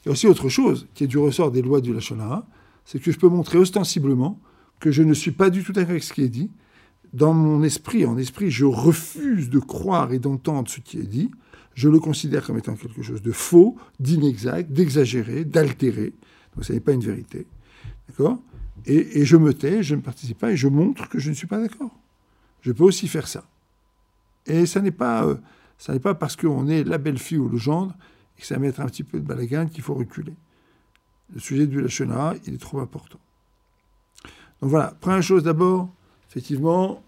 Il 0.05 0.09
y 0.09 0.11
a 0.11 0.13
aussi 0.13 0.27
autre 0.27 0.49
chose 0.49 0.87
qui 0.95 1.05
est 1.05 1.07
du 1.07 1.19
ressort 1.19 1.51
des 1.51 1.63
lois 1.63 1.81
du 1.81 1.93
Lachonara, 1.93 2.47
c'est 2.85 3.01
que 3.01 3.11
je 3.11 3.19
peux 3.19 3.29
montrer 3.29 3.59
ostensiblement 3.59 4.39
que 4.81 4.91
je 4.91 5.03
ne 5.03 5.15
suis 5.15 5.31
pas 5.31 5.51
du 5.51 5.65
tout 5.65 5.73
d'accord 5.73 5.93
avec 5.93 6.05
ce 6.05 6.13
qui 6.13 6.23
est 6.23 6.29
dit. 6.29 6.51
Dans 7.13 7.33
mon 7.33 7.63
esprit, 7.63 8.05
en 8.05 8.19
esprit, 8.19 8.51
je 8.51 8.65
refuse 8.65 9.49
de 9.49 9.59
croire 9.59 10.13
et 10.13 10.19
d'entendre 10.19 10.69
ce 10.69 10.81
qui 10.81 10.99
est 10.99 11.09
dit. 11.09 11.31
Je 11.75 11.89
le 11.89 11.99
considère 11.99 12.45
comme 12.45 12.59
étant 12.59 12.75
quelque 12.75 13.03
chose 13.03 13.23
de 13.23 13.33
faux, 13.33 13.77
d'inexact, 13.99 14.71
d'exagéré, 14.71 15.45
d'altéré. 15.45 16.13
Donc 16.55 16.65
ce 16.65 16.73
n'est 16.73 16.81
pas 16.81 16.93
une 16.93 17.01
vérité. 17.01 17.47
D'accord? 18.09 18.39
Et, 18.87 19.25
je 19.25 19.37
me 19.37 19.55
tais, 19.55 19.83
je 19.83 19.95
ne 19.95 20.03
participe 20.03 20.39
pas 20.39 20.53
et 20.53 20.57
je 20.57 20.69
montre 20.69 21.09
que 21.09 21.19
je 21.19 21.31
ne 21.31 21.35
suis 21.35 21.47
pas 21.47 21.59
d'accord. 21.59 21.91
Je 22.65 22.73
peux 22.73 22.85
aussi 22.85 23.09
faire 23.09 23.29
ça. 23.29 23.45
Et 24.47 24.67
ça 24.67 24.81
n'est 24.81 24.91
pas, 24.91 25.25
euh, 25.27 26.15
parce 26.15 26.35
qu'on 26.35 26.67
est 26.69 26.83
la 26.85 26.99
belle-fille 26.99 27.39
ou 27.39 27.49
le 27.49 27.59
gendre 27.59 27.95
et 28.37 28.41
que 28.41 28.47
ça 28.47 28.55
va 28.55 28.61
mettre 28.61 28.81
un 28.81 28.87
petit 28.87 29.05
peu 29.05 29.21
de 29.21 29.25
balagan 29.25 29.67
qu'il 29.67 29.83
faut 29.83 29.95
reculer. 29.95 30.33
Le 31.35 31.41
sujet 31.41 31.67
du 31.67 31.81
Lachonara, 31.81 32.35
il 32.47 32.55
est 32.55 32.61
trop 32.61 32.81
important. 32.81 33.19
Donc 34.61 34.71
voilà, 34.71 34.95
première 35.01 35.23
chose 35.23 35.43
d'abord, 35.43 35.91
effectivement, 36.31 37.03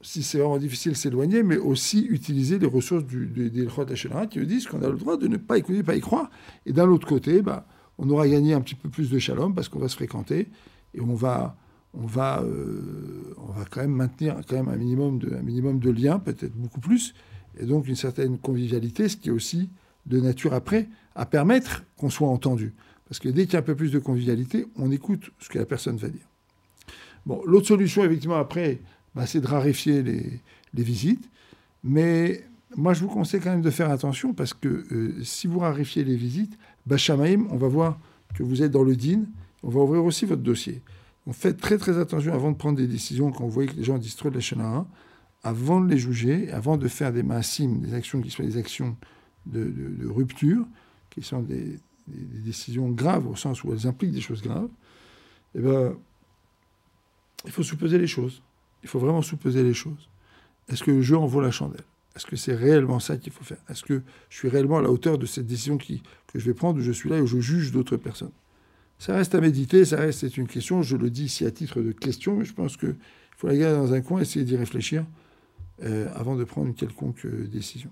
si 0.00 0.22
c'est 0.22 0.38
vraiment 0.38 0.58
difficile, 0.58 0.96
s'éloigner, 0.96 1.42
mais 1.42 1.58
aussi 1.58 2.04
utiliser 2.04 2.58
les 2.58 2.66
ressources 2.66 3.04
du, 3.04 3.26
des 3.26 3.50
de 3.50 3.90
Lachonara 3.90 4.26
qui 4.26 4.40
nous 4.40 4.46
disent 4.46 4.66
qu'on 4.66 4.82
a 4.82 4.88
le 4.88 4.96
droit 4.96 5.16
de 5.16 5.28
ne 5.28 5.36
pas 5.36 5.58
écouter, 5.58 5.82
pas 5.82 5.96
y 5.96 6.00
croire. 6.00 6.28
Et 6.66 6.72
d'un 6.72 6.88
autre 6.88 7.06
côté, 7.06 7.40
bah, 7.40 7.66
on 7.98 8.10
aura 8.10 8.26
gagné 8.26 8.54
un 8.54 8.60
petit 8.60 8.74
peu 8.74 8.88
plus 8.88 9.10
de 9.10 9.18
shalom 9.18 9.54
parce 9.54 9.68
qu'on 9.68 9.78
va 9.78 9.88
se 9.88 9.96
fréquenter 9.96 10.48
et 10.94 11.00
on 11.00 11.14
va, 11.14 11.56
on 11.94 12.06
va, 12.06 12.42
euh, 12.42 13.34
on 13.38 13.52
va 13.52 13.64
quand 13.70 13.80
même 13.80 13.92
maintenir 13.92 14.36
quand 14.48 14.56
même 14.56 14.68
un 14.68 14.76
minimum 14.76 15.18
de, 15.18 15.34
un 15.34 15.42
minimum 15.42 15.78
de 15.78 15.90
liens, 15.90 16.18
peut-être 16.18 16.54
beaucoup 16.54 16.80
plus, 16.80 17.14
et 17.58 17.64
donc 17.64 17.88
une 17.88 17.96
certaine 17.96 18.38
convivialité, 18.38 19.08
ce 19.08 19.16
qui 19.16 19.28
est 19.28 19.32
aussi 19.32 19.70
de 20.06 20.20
nature 20.20 20.54
après 20.54 20.88
à 21.14 21.26
permettre 21.26 21.84
qu'on 21.96 22.10
soit 22.10 22.28
entendu. 22.28 22.74
Parce 23.08 23.18
que 23.18 23.28
dès 23.28 23.44
qu'il 23.44 23.54
y 23.54 23.56
a 23.56 23.60
un 23.60 23.62
peu 23.62 23.74
plus 23.74 23.90
de 23.90 23.98
convivialité, 23.98 24.66
on 24.76 24.92
écoute 24.92 25.30
ce 25.38 25.48
que 25.48 25.58
la 25.58 25.64
personne 25.64 25.96
va 25.96 26.08
dire. 26.08 26.28
Bon, 27.26 27.42
l'autre 27.46 27.66
solution, 27.66 28.04
effectivement, 28.04 28.36
après, 28.36 28.80
bah, 29.14 29.26
c'est 29.26 29.40
de 29.40 29.46
raréfier 29.46 30.02
les, 30.02 30.40
visites. 30.74 31.28
Mais 31.82 32.44
moi, 32.76 32.92
je 32.92 33.00
vous 33.00 33.08
conseille 33.08 33.40
quand 33.40 33.50
même 33.50 33.62
de 33.62 33.70
faire 33.70 33.90
attention 33.90 34.32
parce 34.34 34.54
que 34.54 34.84
euh, 34.92 35.24
si 35.24 35.46
vous 35.46 35.58
raréfiez 35.58 36.04
les 36.04 36.16
visites, 36.16 36.56
Bachamaïm, 36.86 37.48
on 37.50 37.56
va 37.56 37.68
voir 37.68 37.98
que 38.34 38.42
vous 38.42 38.62
êtes 38.62 38.70
dans 38.70 38.84
le 38.84 38.94
DIN. 38.94 39.22
On 39.62 39.70
va 39.70 39.80
ouvrir 39.80 40.04
aussi 40.04 40.24
votre 40.26 40.42
dossier. 40.42 40.82
Donc 41.28 41.36
faites 41.36 41.60
très 41.60 41.76
très 41.76 41.98
attention 41.98 42.32
avant 42.32 42.52
de 42.52 42.56
prendre 42.56 42.78
des 42.78 42.86
décisions 42.86 43.30
quand 43.32 43.44
vous 43.44 43.50
voyez 43.50 43.68
que 43.68 43.76
les 43.76 43.84
gens 43.84 43.98
disent 43.98 44.16
trop 44.16 44.30
de 44.30 44.36
la 44.36 44.40
chaîne 44.40 44.62
1, 44.62 44.86
avant 45.42 45.78
de 45.82 45.86
les 45.86 45.98
juger, 45.98 46.50
avant 46.52 46.78
de 46.78 46.88
faire 46.88 47.12
des 47.12 47.22
massimes, 47.22 47.82
des 47.82 47.92
actions 47.92 48.22
qui 48.22 48.30
soient 48.30 48.46
des 48.46 48.56
actions 48.56 48.96
de, 49.44 50.06
rupture, 50.06 50.64
qui 51.10 51.20
sont 51.20 51.42
des, 51.42 51.78
décisions 52.06 52.88
graves 52.88 53.26
au 53.26 53.36
sens 53.36 53.62
où 53.62 53.74
elles 53.74 53.86
impliquent 53.86 54.12
des 54.12 54.22
choses 54.22 54.40
graves, 54.40 54.70
eh 55.54 55.60
ben, 55.60 55.94
il 57.44 57.50
faut 57.50 57.62
sous-peser 57.62 57.98
les 57.98 58.06
choses. 58.06 58.42
Il 58.82 58.88
faut 58.88 58.98
vraiment 58.98 59.20
sous-peser 59.20 59.62
les 59.62 59.74
choses. 59.74 60.08
Est-ce 60.70 60.82
que 60.82 60.92
le 60.92 61.02
jeu 61.02 61.18
en 61.18 61.26
vaut 61.26 61.42
la 61.42 61.50
chandelle? 61.50 61.84
Est-ce 62.16 62.24
que 62.24 62.36
c'est 62.36 62.54
réellement 62.54 63.00
ça 63.00 63.18
qu'il 63.18 63.34
faut 63.34 63.44
faire? 63.44 63.58
Est-ce 63.68 63.82
que 63.82 64.00
je 64.30 64.36
suis 64.38 64.48
réellement 64.48 64.78
à 64.78 64.82
la 64.82 64.90
hauteur 64.90 65.18
de 65.18 65.26
cette 65.26 65.46
décision 65.46 65.76
que 65.76 65.84
je 66.34 66.44
vais 66.46 66.54
prendre, 66.54 66.78
où 66.78 66.82
je 66.82 66.92
suis 66.92 67.10
là 67.10 67.18
et 67.18 67.20
où 67.20 67.26
je 67.26 67.38
juge 67.38 67.70
d'autres 67.70 67.98
personnes? 67.98 68.32
Ça 68.98 69.14
reste 69.14 69.34
à 69.34 69.40
méditer, 69.40 69.84
ça 69.84 69.96
reste, 69.96 70.20
c'est 70.20 70.36
une 70.36 70.48
question, 70.48 70.82
je 70.82 70.96
le 70.96 71.08
dis 71.08 71.24
ici 71.26 71.46
à 71.46 71.52
titre 71.52 71.80
de 71.80 71.92
question, 71.92 72.36
mais 72.36 72.44
je 72.44 72.52
pense 72.52 72.76
qu'il 72.76 72.96
faut 73.36 73.46
la 73.46 73.56
garder 73.56 73.76
dans 73.76 73.92
un 73.92 74.00
coin, 74.00 74.20
essayer 74.20 74.44
d'y 74.44 74.56
réfléchir 74.56 75.04
euh, 75.84 76.08
avant 76.16 76.34
de 76.34 76.42
prendre 76.42 76.66
une 76.66 76.74
quelconque 76.74 77.24
euh, 77.24 77.46
décision. 77.46 77.90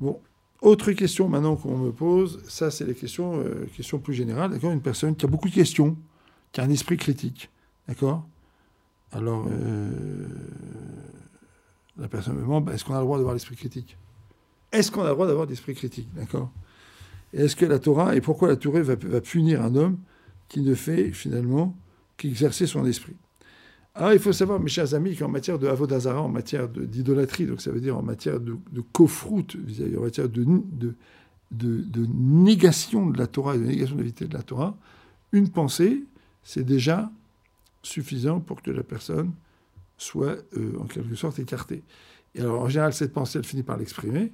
Bon, 0.00 0.20
autre 0.60 0.90
question 0.92 1.28
maintenant 1.28 1.54
qu'on 1.54 1.78
me 1.78 1.92
pose, 1.92 2.42
ça 2.48 2.72
c'est 2.72 2.84
les 2.84 2.96
questions, 2.96 3.38
euh, 3.38 3.68
questions 3.76 4.00
plus 4.00 4.14
générales, 4.14 4.50
d'accord 4.50 4.72
Une 4.72 4.82
personne 4.82 5.14
qui 5.14 5.24
a 5.24 5.28
beaucoup 5.28 5.48
de 5.48 5.54
questions, 5.54 5.96
qui 6.50 6.60
a 6.60 6.64
un 6.64 6.70
esprit 6.70 6.96
critique, 6.96 7.48
d'accord? 7.86 8.26
Alors, 9.12 9.48
la 11.96 12.08
personne 12.08 12.36
me 12.36 12.42
demande, 12.42 12.64
bah, 12.64 12.74
est-ce 12.74 12.84
qu'on 12.84 12.94
a 12.94 12.98
le 12.98 13.04
droit 13.04 13.18
d'avoir 13.18 13.34
l'esprit 13.34 13.56
critique? 13.56 13.96
Est-ce 14.70 14.90
qu'on 14.90 15.02
a 15.02 15.08
le 15.08 15.14
droit 15.14 15.26
d'avoir 15.26 15.46
l'esprit 15.46 15.74
critique, 15.74 16.08
d'accord? 16.14 16.50
Est-ce 17.32 17.56
que 17.56 17.64
la 17.64 17.78
Torah, 17.78 18.16
et 18.16 18.20
pourquoi 18.20 18.48
la 18.48 18.56
Torah 18.56 18.82
va, 18.82 18.96
punir 19.20 19.62
un 19.62 19.74
homme 19.74 19.98
qui 20.48 20.62
ne 20.62 20.74
fait 20.74 21.12
finalement 21.12 21.76
qu'exercer 22.16 22.66
son 22.66 22.84
esprit? 22.86 23.16
Alors, 23.94 24.12
il 24.12 24.18
faut 24.18 24.32
savoir, 24.32 24.60
mes 24.60 24.68
chers 24.68 24.94
amis, 24.94 25.16
qu'en 25.16 25.28
matière 25.28 25.58
de 25.58 25.66
avodazara, 25.66 26.20
en 26.22 26.28
matière 26.28 26.68
d'idolâtrie, 26.68 27.46
donc 27.46 27.60
ça 27.60 27.70
veut 27.70 27.80
dire 27.80 27.96
en 27.96 28.02
matière 28.02 28.40
de, 28.40 28.56
de 28.70 28.80
kofrout, 28.80 29.56
en 29.96 30.00
matière 30.00 30.28
de, 30.28 30.44
de, 30.44 30.94
de, 31.50 32.06
négation 32.14 33.06
de 33.06 33.18
la 33.18 33.26
Torah 33.26 33.56
et 33.56 33.58
de 33.58 33.64
négation 33.64 33.94
de 33.94 34.00
la 34.00 34.04
vérité 34.04 34.26
de 34.26 34.34
la 34.34 34.42
Torah, 34.42 34.76
une 35.32 35.48
pensée, 35.48 36.04
c'est 36.42 36.64
déjà 36.64 37.10
suffisant 37.82 38.40
pour 38.40 38.62
que 38.62 38.70
la 38.70 38.82
personne 38.82 39.32
soit 39.96 40.36
euh, 40.56 40.78
en 40.80 40.84
quelque 40.84 41.14
sorte 41.14 41.38
écartée. 41.38 41.82
Et 42.34 42.40
alors, 42.40 42.62
en 42.62 42.68
général, 42.68 42.92
cette 42.92 43.12
pensée, 43.12 43.38
elle 43.38 43.44
finit 43.44 43.62
par 43.62 43.76
l'exprimer. 43.76 44.32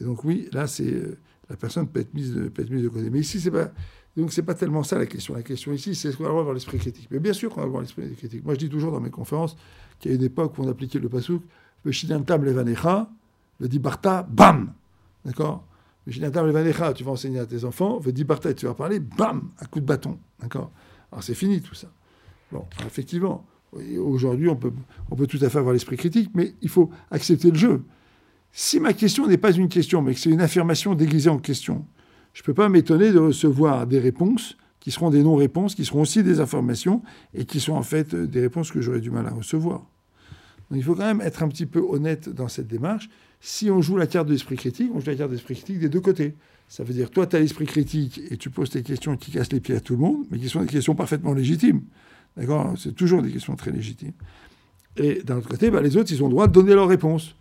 Et 0.00 0.04
donc, 0.04 0.24
oui, 0.24 0.48
là, 0.52 0.66
c'est 0.66 0.92
euh, 0.92 1.18
la 1.48 1.56
personne 1.56 1.88
peut 1.88 2.00
être, 2.00 2.12
mise 2.14 2.34
de, 2.34 2.48
côté. 2.88 3.10
Mais 3.10 3.20
ici, 3.20 3.40
c'est 3.40 3.50
pas 3.50 3.70
donc 4.16 4.32
c'est 4.32 4.42
pas 4.42 4.54
tellement 4.54 4.82
ça 4.82 4.98
la 4.98 5.06
question. 5.06 5.34
La 5.34 5.42
question 5.42 5.72
ici, 5.72 5.94
c'est 5.94 6.08
est-ce 6.08 6.16
qu'on 6.16 6.24
a 6.24 6.26
le 6.26 6.32
droit 6.32 6.40
d'avoir 6.40 6.54
l'esprit 6.54 6.78
critique? 6.78 7.06
Mais 7.10 7.20
bien 7.20 7.32
sûr 7.32 7.50
qu'on 7.50 7.60
a 7.60 7.64
le 7.64 7.70
droit 7.70 7.82
d'avoir 7.82 8.00
l'esprit 8.02 8.16
critique. 8.16 8.44
Moi, 8.44 8.54
je 8.54 8.58
dis 8.58 8.68
toujours 8.68 8.90
dans 8.90 9.00
mes 9.00 9.10
conférences 9.10 9.56
qu'il 10.00 10.10
y 10.10 10.14
a 10.14 10.16
une 10.16 10.24
époque 10.24 10.58
où 10.58 10.62
on 10.62 10.68
appliquait 10.68 10.98
le 10.98 11.08
pasouk, 11.08 11.42
le 11.84 11.92
shidantam 11.92 12.44
levanecha, 12.44 13.08
le 13.60 13.68
dibarta, 13.68 14.24
bam 14.28 14.72
D'accord? 15.24 15.64
Le 16.04 16.12
shidantam 16.12 16.46
levanecha, 16.46 16.92
tu 16.94 17.04
vas 17.04 17.12
enseigner 17.12 17.38
à 17.38 17.46
tes 17.46 17.64
enfants, 17.64 18.00
le 18.04 18.10
dibarta, 18.10 18.52
tu 18.54 18.66
vas 18.66 18.74
parler, 18.74 18.98
bam 18.98 19.50
Un 19.60 19.66
coup 19.66 19.78
de 19.78 19.86
bâton. 19.86 20.18
D'accord? 20.40 20.72
Alors 21.12 21.22
c'est 21.22 21.34
fini 21.34 21.60
tout 21.60 21.76
ça. 21.76 21.88
Bon, 22.50 22.64
effectivement, 22.86 23.46
aujourd'hui, 23.98 24.48
on 24.48 24.56
peut, 24.56 24.72
on 25.10 25.16
peut 25.16 25.28
tout 25.28 25.38
à 25.42 25.48
fait 25.48 25.58
avoir 25.58 25.74
l'esprit 25.74 25.96
critique, 25.96 26.30
mais 26.34 26.54
il 26.60 26.68
faut 26.68 26.90
accepter 27.10 27.50
le 27.50 27.56
jeu. 27.56 27.82
Si 28.60 28.80
ma 28.80 28.92
question 28.92 29.28
n'est 29.28 29.36
pas 29.36 29.52
une 29.52 29.68
question, 29.68 30.02
mais 30.02 30.14
que 30.14 30.18
c'est 30.18 30.30
une 30.30 30.40
affirmation 30.40 30.96
déguisée 30.96 31.30
en 31.30 31.38
question, 31.38 31.86
je 32.34 32.42
ne 32.42 32.44
peux 32.44 32.54
pas 32.54 32.68
m'étonner 32.68 33.12
de 33.12 33.18
recevoir 33.20 33.86
des 33.86 34.00
réponses 34.00 34.56
qui 34.80 34.90
seront 34.90 35.10
des 35.10 35.22
non-réponses, 35.22 35.76
qui 35.76 35.84
seront 35.84 36.00
aussi 36.00 36.24
des 36.24 36.40
informations, 36.40 37.00
et 37.34 37.44
qui 37.44 37.60
sont 37.60 37.74
en 37.74 37.84
fait 37.84 38.14
euh, 38.14 38.26
des 38.26 38.40
réponses 38.40 38.72
que 38.72 38.80
j'aurais 38.80 38.98
du 38.98 39.12
mal 39.12 39.28
à 39.28 39.30
recevoir. 39.30 39.86
Il 40.74 40.82
faut 40.82 40.96
quand 40.96 41.04
même 41.04 41.20
être 41.20 41.44
un 41.44 41.48
petit 41.48 41.66
peu 41.66 41.78
honnête 41.78 42.30
dans 42.30 42.48
cette 42.48 42.66
démarche. 42.66 43.08
Si 43.40 43.70
on 43.70 43.80
joue 43.80 43.96
la 43.96 44.08
carte 44.08 44.26
de 44.26 44.32
l'esprit 44.32 44.56
critique, 44.56 44.90
on 44.92 44.98
joue 44.98 45.10
la 45.10 45.14
carte 45.14 45.30
de 45.30 45.36
l'esprit 45.36 45.54
critique 45.54 45.78
des 45.78 45.88
deux 45.88 46.00
côtés. 46.00 46.34
Ça 46.68 46.82
veut 46.82 46.94
dire, 46.94 47.12
toi, 47.12 47.28
tu 47.28 47.36
as 47.36 47.38
l'esprit 47.38 47.66
critique 47.66 48.20
et 48.28 48.36
tu 48.38 48.50
poses 48.50 48.70
tes 48.70 48.82
questions 48.82 49.16
qui 49.16 49.30
cassent 49.30 49.52
les 49.52 49.60
pieds 49.60 49.76
à 49.76 49.80
tout 49.80 49.92
le 49.92 50.00
monde, 50.00 50.26
mais 50.32 50.38
qui 50.38 50.48
sont 50.48 50.62
des 50.62 50.66
questions 50.66 50.96
parfaitement 50.96 51.32
légitimes. 51.32 51.82
D'accord? 52.36 52.74
C'est 52.76 52.96
toujours 52.96 53.22
des 53.22 53.30
questions 53.30 53.54
très 53.54 53.70
légitimes. 53.70 54.14
Et 54.96 55.22
d'un 55.22 55.36
autre 55.36 55.48
côté, 55.48 55.70
bah, 55.70 55.80
les 55.80 55.96
autres, 55.96 56.10
ils 56.10 56.24
ont 56.24 56.26
le 56.26 56.32
droit 56.32 56.48
de 56.48 56.52
donner 56.52 56.74
leur 56.74 56.88
réponse. 56.88 57.36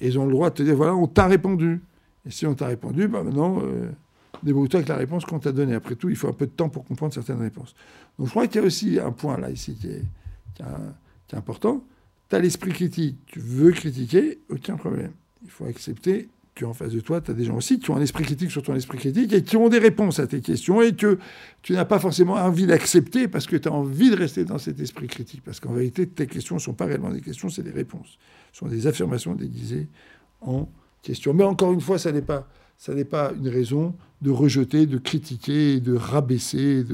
Et 0.00 0.08
ils 0.08 0.18
ont 0.18 0.24
le 0.24 0.32
droit 0.32 0.50
de 0.50 0.54
te 0.54 0.62
dire, 0.62 0.76
voilà, 0.76 0.94
on 0.94 1.06
t'a 1.06 1.26
répondu. 1.26 1.82
Et 2.26 2.30
si 2.30 2.46
on 2.46 2.54
t'a 2.54 2.66
répondu, 2.66 3.08
bah, 3.08 3.22
maintenant, 3.22 3.62
euh, 3.62 3.90
débrouille-toi 4.42 4.78
avec 4.78 4.88
la 4.88 4.96
réponse 4.96 5.24
qu'on 5.24 5.38
t'a 5.38 5.52
donnée. 5.52 5.74
Après 5.74 5.94
tout, 5.94 6.08
il 6.08 6.16
faut 6.16 6.28
un 6.28 6.32
peu 6.32 6.46
de 6.46 6.52
temps 6.52 6.68
pour 6.68 6.84
comprendre 6.84 7.12
certaines 7.12 7.40
réponses. 7.40 7.74
Donc 8.18 8.26
je 8.26 8.30
crois 8.30 8.46
qu'il 8.46 8.60
y 8.60 8.64
a 8.64 8.66
aussi 8.66 8.98
un 8.98 9.12
point 9.12 9.38
là, 9.38 9.50
ici, 9.50 9.74
qui 9.74 9.88
est, 9.88 10.04
est 10.60 11.36
important. 11.36 11.84
Tu 12.28 12.36
as 12.36 12.38
l'esprit 12.38 12.72
critique, 12.72 13.18
tu 13.26 13.40
veux 13.40 13.72
critiquer, 13.72 14.38
aucun 14.48 14.76
problème. 14.76 15.12
Il 15.42 15.50
faut 15.50 15.64
accepter 15.64 16.28
que 16.54 16.64
en 16.64 16.74
face 16.74 16.92
de 16.92 17.00
toi, 17.00 17.20
tu 17.20 17.30
as 17.30 17.34
des 17.34 17.44
gens 17.44 17.56
aussi 17.56 17.78
qui 17.78 17.90
ont 17.90 17.96
un 17.96 18.02
esprit 18.02 18.24
critique 18.24 18.50
sur 18.50 18.62
ton 18.62 18.74
esprit 18.74 18.98
critique 18.98 19.32
et 19.32 19.42
qui 19.42 19.56
ont 19.56 19.68
des 19.68 19.78
réponses 19.78 20.18
à 20.18 20.26
tes 20.26 20.40
questions 20.40 20.82
et 20.82 20.94
que 20.94 21.18
tu 21.62 21.72
n'as 21.72 21.84
pas 21.84 21.98
forcément 21.98 22.34
envie 22.34 22.66
d'accepter 22.66 23.28
parce 23.28 23.46
que 23.46 23.56
tu 23.56 23.68
as 23.68 23.72
envie 23.72 24.10
de 24.10 24.16
rester 24.16 24.44
dans 24.44 24.58
cet 24.58 24.80
esprit 24.80 25.06
critique. 25.06 25.42
Parce 25.44 25.60
qu'en 25.60 25.72
vérité, 25.72 26.06
tes 26.06 26.26
questions 26.26 26.56
ne 26.56 26.60
sont 26.60 26.74
pas 26.74 26.86
réellement 26.86 27.10
des 27.10 27.20
questions, 27.20 27.48
c'est 27.48 27.62
des 27.62 27.70
réponses. 27.70 28.18
Sont 28.52 28.66
des 28.66 28.86
affirmations 28.86 29.34
déguisées 29.34 29.88
en 30.40 30.68
questions. 31.02 31.34
Mais 31.34 31.44
encore 31.44 31.72
une 31.72 31.80
fois, 31.80 31.98
ça 31.98 32.12
n'est 32.12 32.22
pas, 32.22 32.48
ça 32.76 32.94
n'est 32.94 33.04
pas 33.04 33.32
une 33.32 33.48
raison 33.48 33.94
de 34.22 34.30
rejeter, 34.30 34.86
de 34.86 34.98
critiquer, 34.98 35.80
de 35.80 35.94
rabaisser 35.94 36.84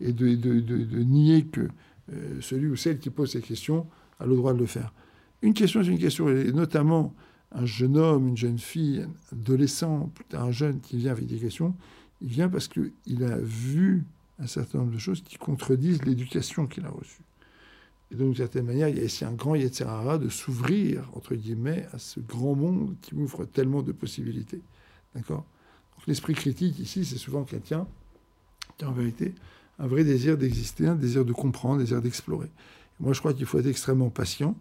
et 0.00 0.12
de, 0.12 0.34
de, 0.34 1.02
nier 1.02 1.44
que 1.44 1.68
euh, 2.12 2.40
celui 2.40 2.68
ou 2.68 2.76
celle 2.76 2.98
qui 2.98 3.10
pose 3.10 3.32
ces 3.32 3.40
questions 3.40 3.86
a 4.18 4.26
le 4.26 4.34
droit 4.36 4.54
de 4.54 4.58
le 4.58 4.66
faire. 4.66 4.92
Une 5.42 5.54
question, 5.54 5.82
c'est 5.82 5.90
une 5.90 5.98
question, 5.98 6.28
et 6.28 6.52
notamment 6.52 7.14
un 7.52 7.66
jeune 7.66 7.96
homme, 7.96 8.28
une 8.28 8.36
jeune 8.36 8.58
fille, 8.58 9.02
un 9.02 9.36
adolescent, 9.36 10.10
un 10.32 10.50
jeune 10.50 10.80
qui 10.80 10.96
vient 10.96 11.12
avec 11.12 11.26
des 11.26 11.38
questions, 11.38 11.74
il 12.20 12.28
vient 12.28 12.48
parce 12.48 12.68
qu'il 12.68 13.24
a 13.24 13.38
vu 13.38 14.04
un 14.38 14.46
certain 14.46 14.78
nombre 14.78 14.92
de 14.92 14.98
choses 14.98 15.22
qui 15.22 15.36
contredisent 15.36 16.04
l'éducation 16.04 16.66
qu'il 16.66 16.84
a 16.86 16.90
reçue. 16.90 17.22
Et 18.10 18.16
donc, 18.16 18.28
d'une 18.28 18.36
certaine 18.36 18.66
manière, 18.66 18.88
il 18.88 18.98
y 18.98 19.00
a 19.00 19.04
ici 19.04 19.24
un 19.24 19.32
grand 19.32 19.54
Yetzirara 19.54 20.18
de 20.18 20.28
s'ouvrir, 20.28 21.08
entre 21.14 21.34
guillemets, 21.34 21.86
à 21.92 21.98
ce 21.98 22.18
grand 22.20 22.54
monde 22.54 22.96
qui 23.02 23.14
m'ouvre 23.14 23.44
tellement 23.44 23.82
de 23.82 23.92
possibilités. 23.92 24.60
D'accord? 25.14 25.44
Donc, 25.96 26.06
l'esprit 26.06 26.34
critique, 26.34 26.78
ici, 26.78 27.04
c'est 27.04 27.18
souvent 27.18 27.44
quelqu'un 27.44 27.86
qui 28.76 28.84
a 28.84 28.88
en 28.88 28.92
vérité 28.92 29.34
un 29.78 29.86
vrai 29.86 30.04
désir 30.04 30.36
d'exister, 30.36 30.86
un 30.86 30.94
désir 30.94 31.24
de 31.24 31.32
comprendre, 31.32 31.76
un 31.76 31.78
désir 31.78 32.02
d'explorer. 32.02 32.50
Moi, 32.98 33.12
je 33.14 33.20
crois 33.20 33.32
qu'il 33.32 33.46
faut 33.46 33.58
être 33.58 33.66
extrêmement 33.66 34.10
patient, 34.10 34.56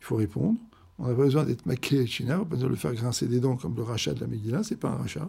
il 0.00 0.04
faut 0.04 0.16
répondre, 0.16 0.58
on 0.98 1.06
n'a 1.06 1.14
pas 1.14 1.22
besoin 1.22 1.44
d'être 1.44 1.64
maqué 1.64 1.96
et 1.96 2.06
china, 2.06 2.36
on 2.36 2.38
n'a 2.40 2.44
pas 2.44 2.50
besoin 2.50 2.68
de 2.68 2.74
le 2.74 2.78
faire 2.78 2.94
grincer 2.94 3.26
des 3.26 3.40
dents 3.40 3.56
comme 3.56 3.74
le 3.76 3.82
rachat 3.82 4.12
de 4.12 4.20
la 4.20 4.26
Megillah, 4.26 4.62
c'est 4.62 4.76
pas 4.76 4.90
un 4.90 4.96
rachat. 4.96 5.28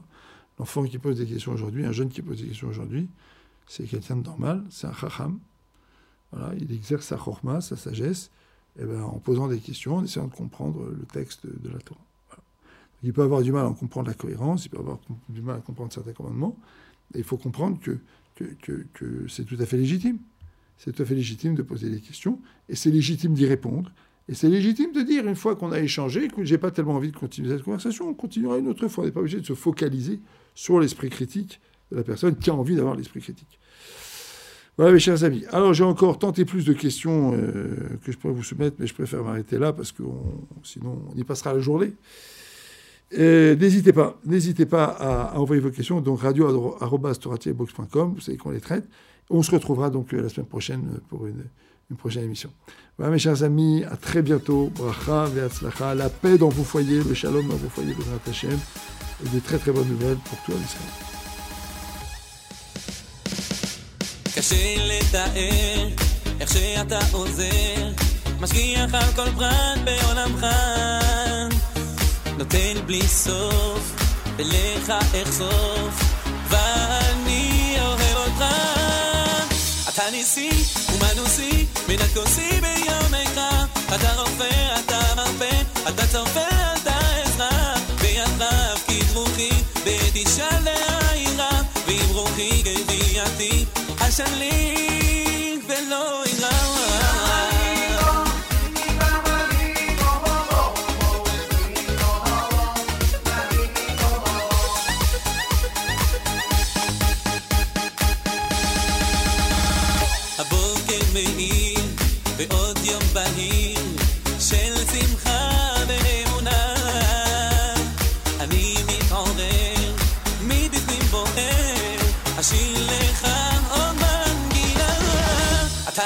L'enfant 0.58 0.84
qui 0.84 0.98
pose 0.98 1.18
des 1.18 1.26
questions 1.26 1.54
aujourd'hui, 1.54 1.86
un 1.86 1.94
jeune 1.94 2.10
qui 2.10 2.22
pose 2.22 2.42
des 2.42 2.48
questions 2.48 2.68
aujourd'hui, 2.68 3.08
c'est 3.66 3.86
quelqu'un 3.86 4.18
de 4.18 4.24
normal, 4.24 4.66
c'est 4.70 4.88
un 4.88 4.94
chacham. 4.94 5.40
Il 6.60 6.72
exerce 6.72 7.08
sa 7.08 7.18
chorma, 7.18 7.62
sa 7.62 7.76
sagesse, 7.76 8.30
ben, 8.78 9.02
en 9.02 9.20
posant 9.20 9.48
des 9.48 9.60
questions, 9.60 9.98
en 9.98 10.04
essayant 10.04 10.28
de 10.28 10.34
comprendre 10.34 10.86
le 10.88 11.06
texte 11.06 11.46
de 11.46 11.70
la 11.70 11.80
Torah. 11.80 12.00
Il 13.02 13.14
peut 13.14 13.24
avoir 13.24 13.42
du 13.42 13.52
mal 13.52 13.66
à 13.66 13.70
comprendre 13.70 14.08
la 14.08 14.14
cohérence, 14.14 14.66
il 14.66 14.70
peut 14.70 14.78
avoir 14.78 15.00
du 15.30 15.42
mal 15.42 15.58
à 15.58 15.62
comprendre 15.62 15.92
certains 15.92 16.14
commandements, 16.14 16.58
et 17.16 17.20
il 17.20 17.24
faut 17.24 17.38
comprendre 17.38 17.80
que, 17.80 17.98
que, 18.36 18.86
que 18.94 19.28
c'est 19.28 19.46
tout 19.46 19.58
à 19.60 19.66
fait 19.66 19.78
légitime. 19.78 20.20
C'est 20.78 20.94
tout 20.94 21.02
à 21.02 21.06
fait 21.06 21.16
légitime 21.16 21.56
de 21.56 21.62
poser 21.62 21.90
des 21.90 22.00
questions, 22.00 22.40
et 22.68 22.76
c'est 22.76 22.92
légitime 22.92 23.34
d'y 23.34 23.46
répondre, 23.46 23.92
et 24.30 24.36
c'est 24.36 24.48
légitime 24.48 24.92
de 24.92 25.02
dire, 25.02 25.28
une 25.28 25.36
fois 25.36 25.56
qu'on 25.56 25.72
a 25.72 25.80
échangé, 25.80 26.28
que 26.28 26.44
j'ai 26.44 26.60
pas 26.60 26.70
tellement 26.70 26.94
envie 26.94 27.12
de 27.12 27.18
continuer 27.18 27.50
cette 27.50 27.64
conversation, 27.64 28.10
on 28.10 28.14
continuera 28.14 28.60
une 28.60 28.68
autre 28.68 28.88
fois. 28.88 29.04
On 29.04 29.08
n'est 29.08 29.12
pas 29.12 29.22
obligé 29.22 29.42
de 29.42 29.46
se 29.46 29.56
focaliser 29.56 30.20
sur 30.54 30.80
l'esprit 30.80 31.10
critique 31.10 31.60
de 31.92 31.98
la 31.98 32.04
personne 32.04 32.36
qui 32.36 32.52
a 32.52 32.54
envie 32.54 32.76
d'avoir 32.76 32.96
l'esprit 32.96 33.22
critique. 33.22 33.59
Voilà, 34.80 34.94
mes 34.94 35.00
chers 35.00 35.26
amis. 35.26 35.44
Alors, 35.52 35.74
j'ai 35.74 35.84
encore 35.84 36.18
tenté 36.18 36.46
plus 36.46 36.64
de 36.64 36.72
questions 36.72 37.34
euh, 37.34 37.76
que 38.02 38.14
je 38.14 38.18
pourrais 38.18 38.34
vous 38.34 38.44
soumettre, 38.44 38.78
mais 38.80 38.88
je 38.88 38.94
préfère 38.94 39.22
m'arrêter 39.26 39.60
là 39.60 39.74
parce 39.74 39.92
que 39.92 40.04
sinon, 40.64 41.02
on 41.14 41.18
y 41.20 41.26
passera 41.26 41.54
la 41.54 41.60
journée. 41.60 41.92
N'hésitez 43.12 43.92
pas, 43.92 44.18
n'hésitez 44.24 44.66
pas 44.66 44.86
à, 44.86 45.38
envoyer 45.38 45.62
vos 45.62 45.72
questions. 45.72 46.00
Donc, 46.00 46.22
radio.box.com, 46.22 48.14
vous 48.16 48.22
savez 48.22 48.38
qu'on 48.38 48.52
les 48.52 48.62
traite. 48.62 48.88
On 49.30 49.44
se 49.44 49.52
retrouvera 49.52 49.90
donc 49.90 50.14
euh, 50.14 50.22
la 50.22 50.30
semaine 50.30 50.48
prochaine 50.48 51.02
pour 51.10 51.28
une 51.28 51.44
prochaine 51.98 52.24
émission. 52.24 52.50
Voilà, 52.98 53.12
mes 53.12 53.20
chers 53.20 53.44
amis, 53.44 53.84
à 53.84 53.98
très 53.98 54.22
bientôt. 54.22 54.72
Bracha, 54.74 55.26
ve'atzlacha, 55.26 55.94
la 55.94 56.08
paix 56.10 56.38
dans 56.38 56.48
vos 56.48 56.64
foyers, 56.64 57.04
le 57.04 57.14
shalom 57.14 57.46
dans 57.50 57.58
vos 57.58 57.68
foyers, 57.68 57.96
de 57.96 58.30
Hashem, 58.30 58.58
et 59.26 59.30
de 59.36 59.40
très 59.42 59.58
très 59.58 59.74
bonnes 59.74 59.90
nouvelles 59.90 60.20
pour 60.24 60.38
tout 60.46 60.54
Israël. 60.54 61.19
קשה 64.50 64.76
לתאר 64.78 65.88
איך 66.40 66.54
שאתה 66.54 67.00
עוזר, 67.12 67.92
משגיח 68.40 68.94
על 68.94 69.12
כל 69.16 69.28
פרט 69.38 69.80
בעולמך, 69.84 70.46
נותן 72.38 72.86
בלי 72.86 73.08
סוף, 73.08 73.96
אליך 74.40 74.90
אחשוף, 74.90 76.04
ואני 76.50 77.76
אוהב 77.82 78.18
אותך. 78.18 78.44
אתה 79.90 80.04
ניסי 80.12 80.50
ומנוסי 80.94 81.66
מן 81.90 82.02
הכוסי 82.02 82.62
ביומך. 82.62 83.40
אתה 83.96 84.14
רופא, 84.14 84.80
אתה 84.86 85.00
מרפא, 85.16 85.62
אתה 85.90 86.08
צופה, 86.08 86.49
recently. 94.20 94.79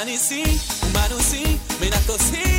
Umani 0.03 0.17
sim, 0.17 0.43
humano. 0.81 2.52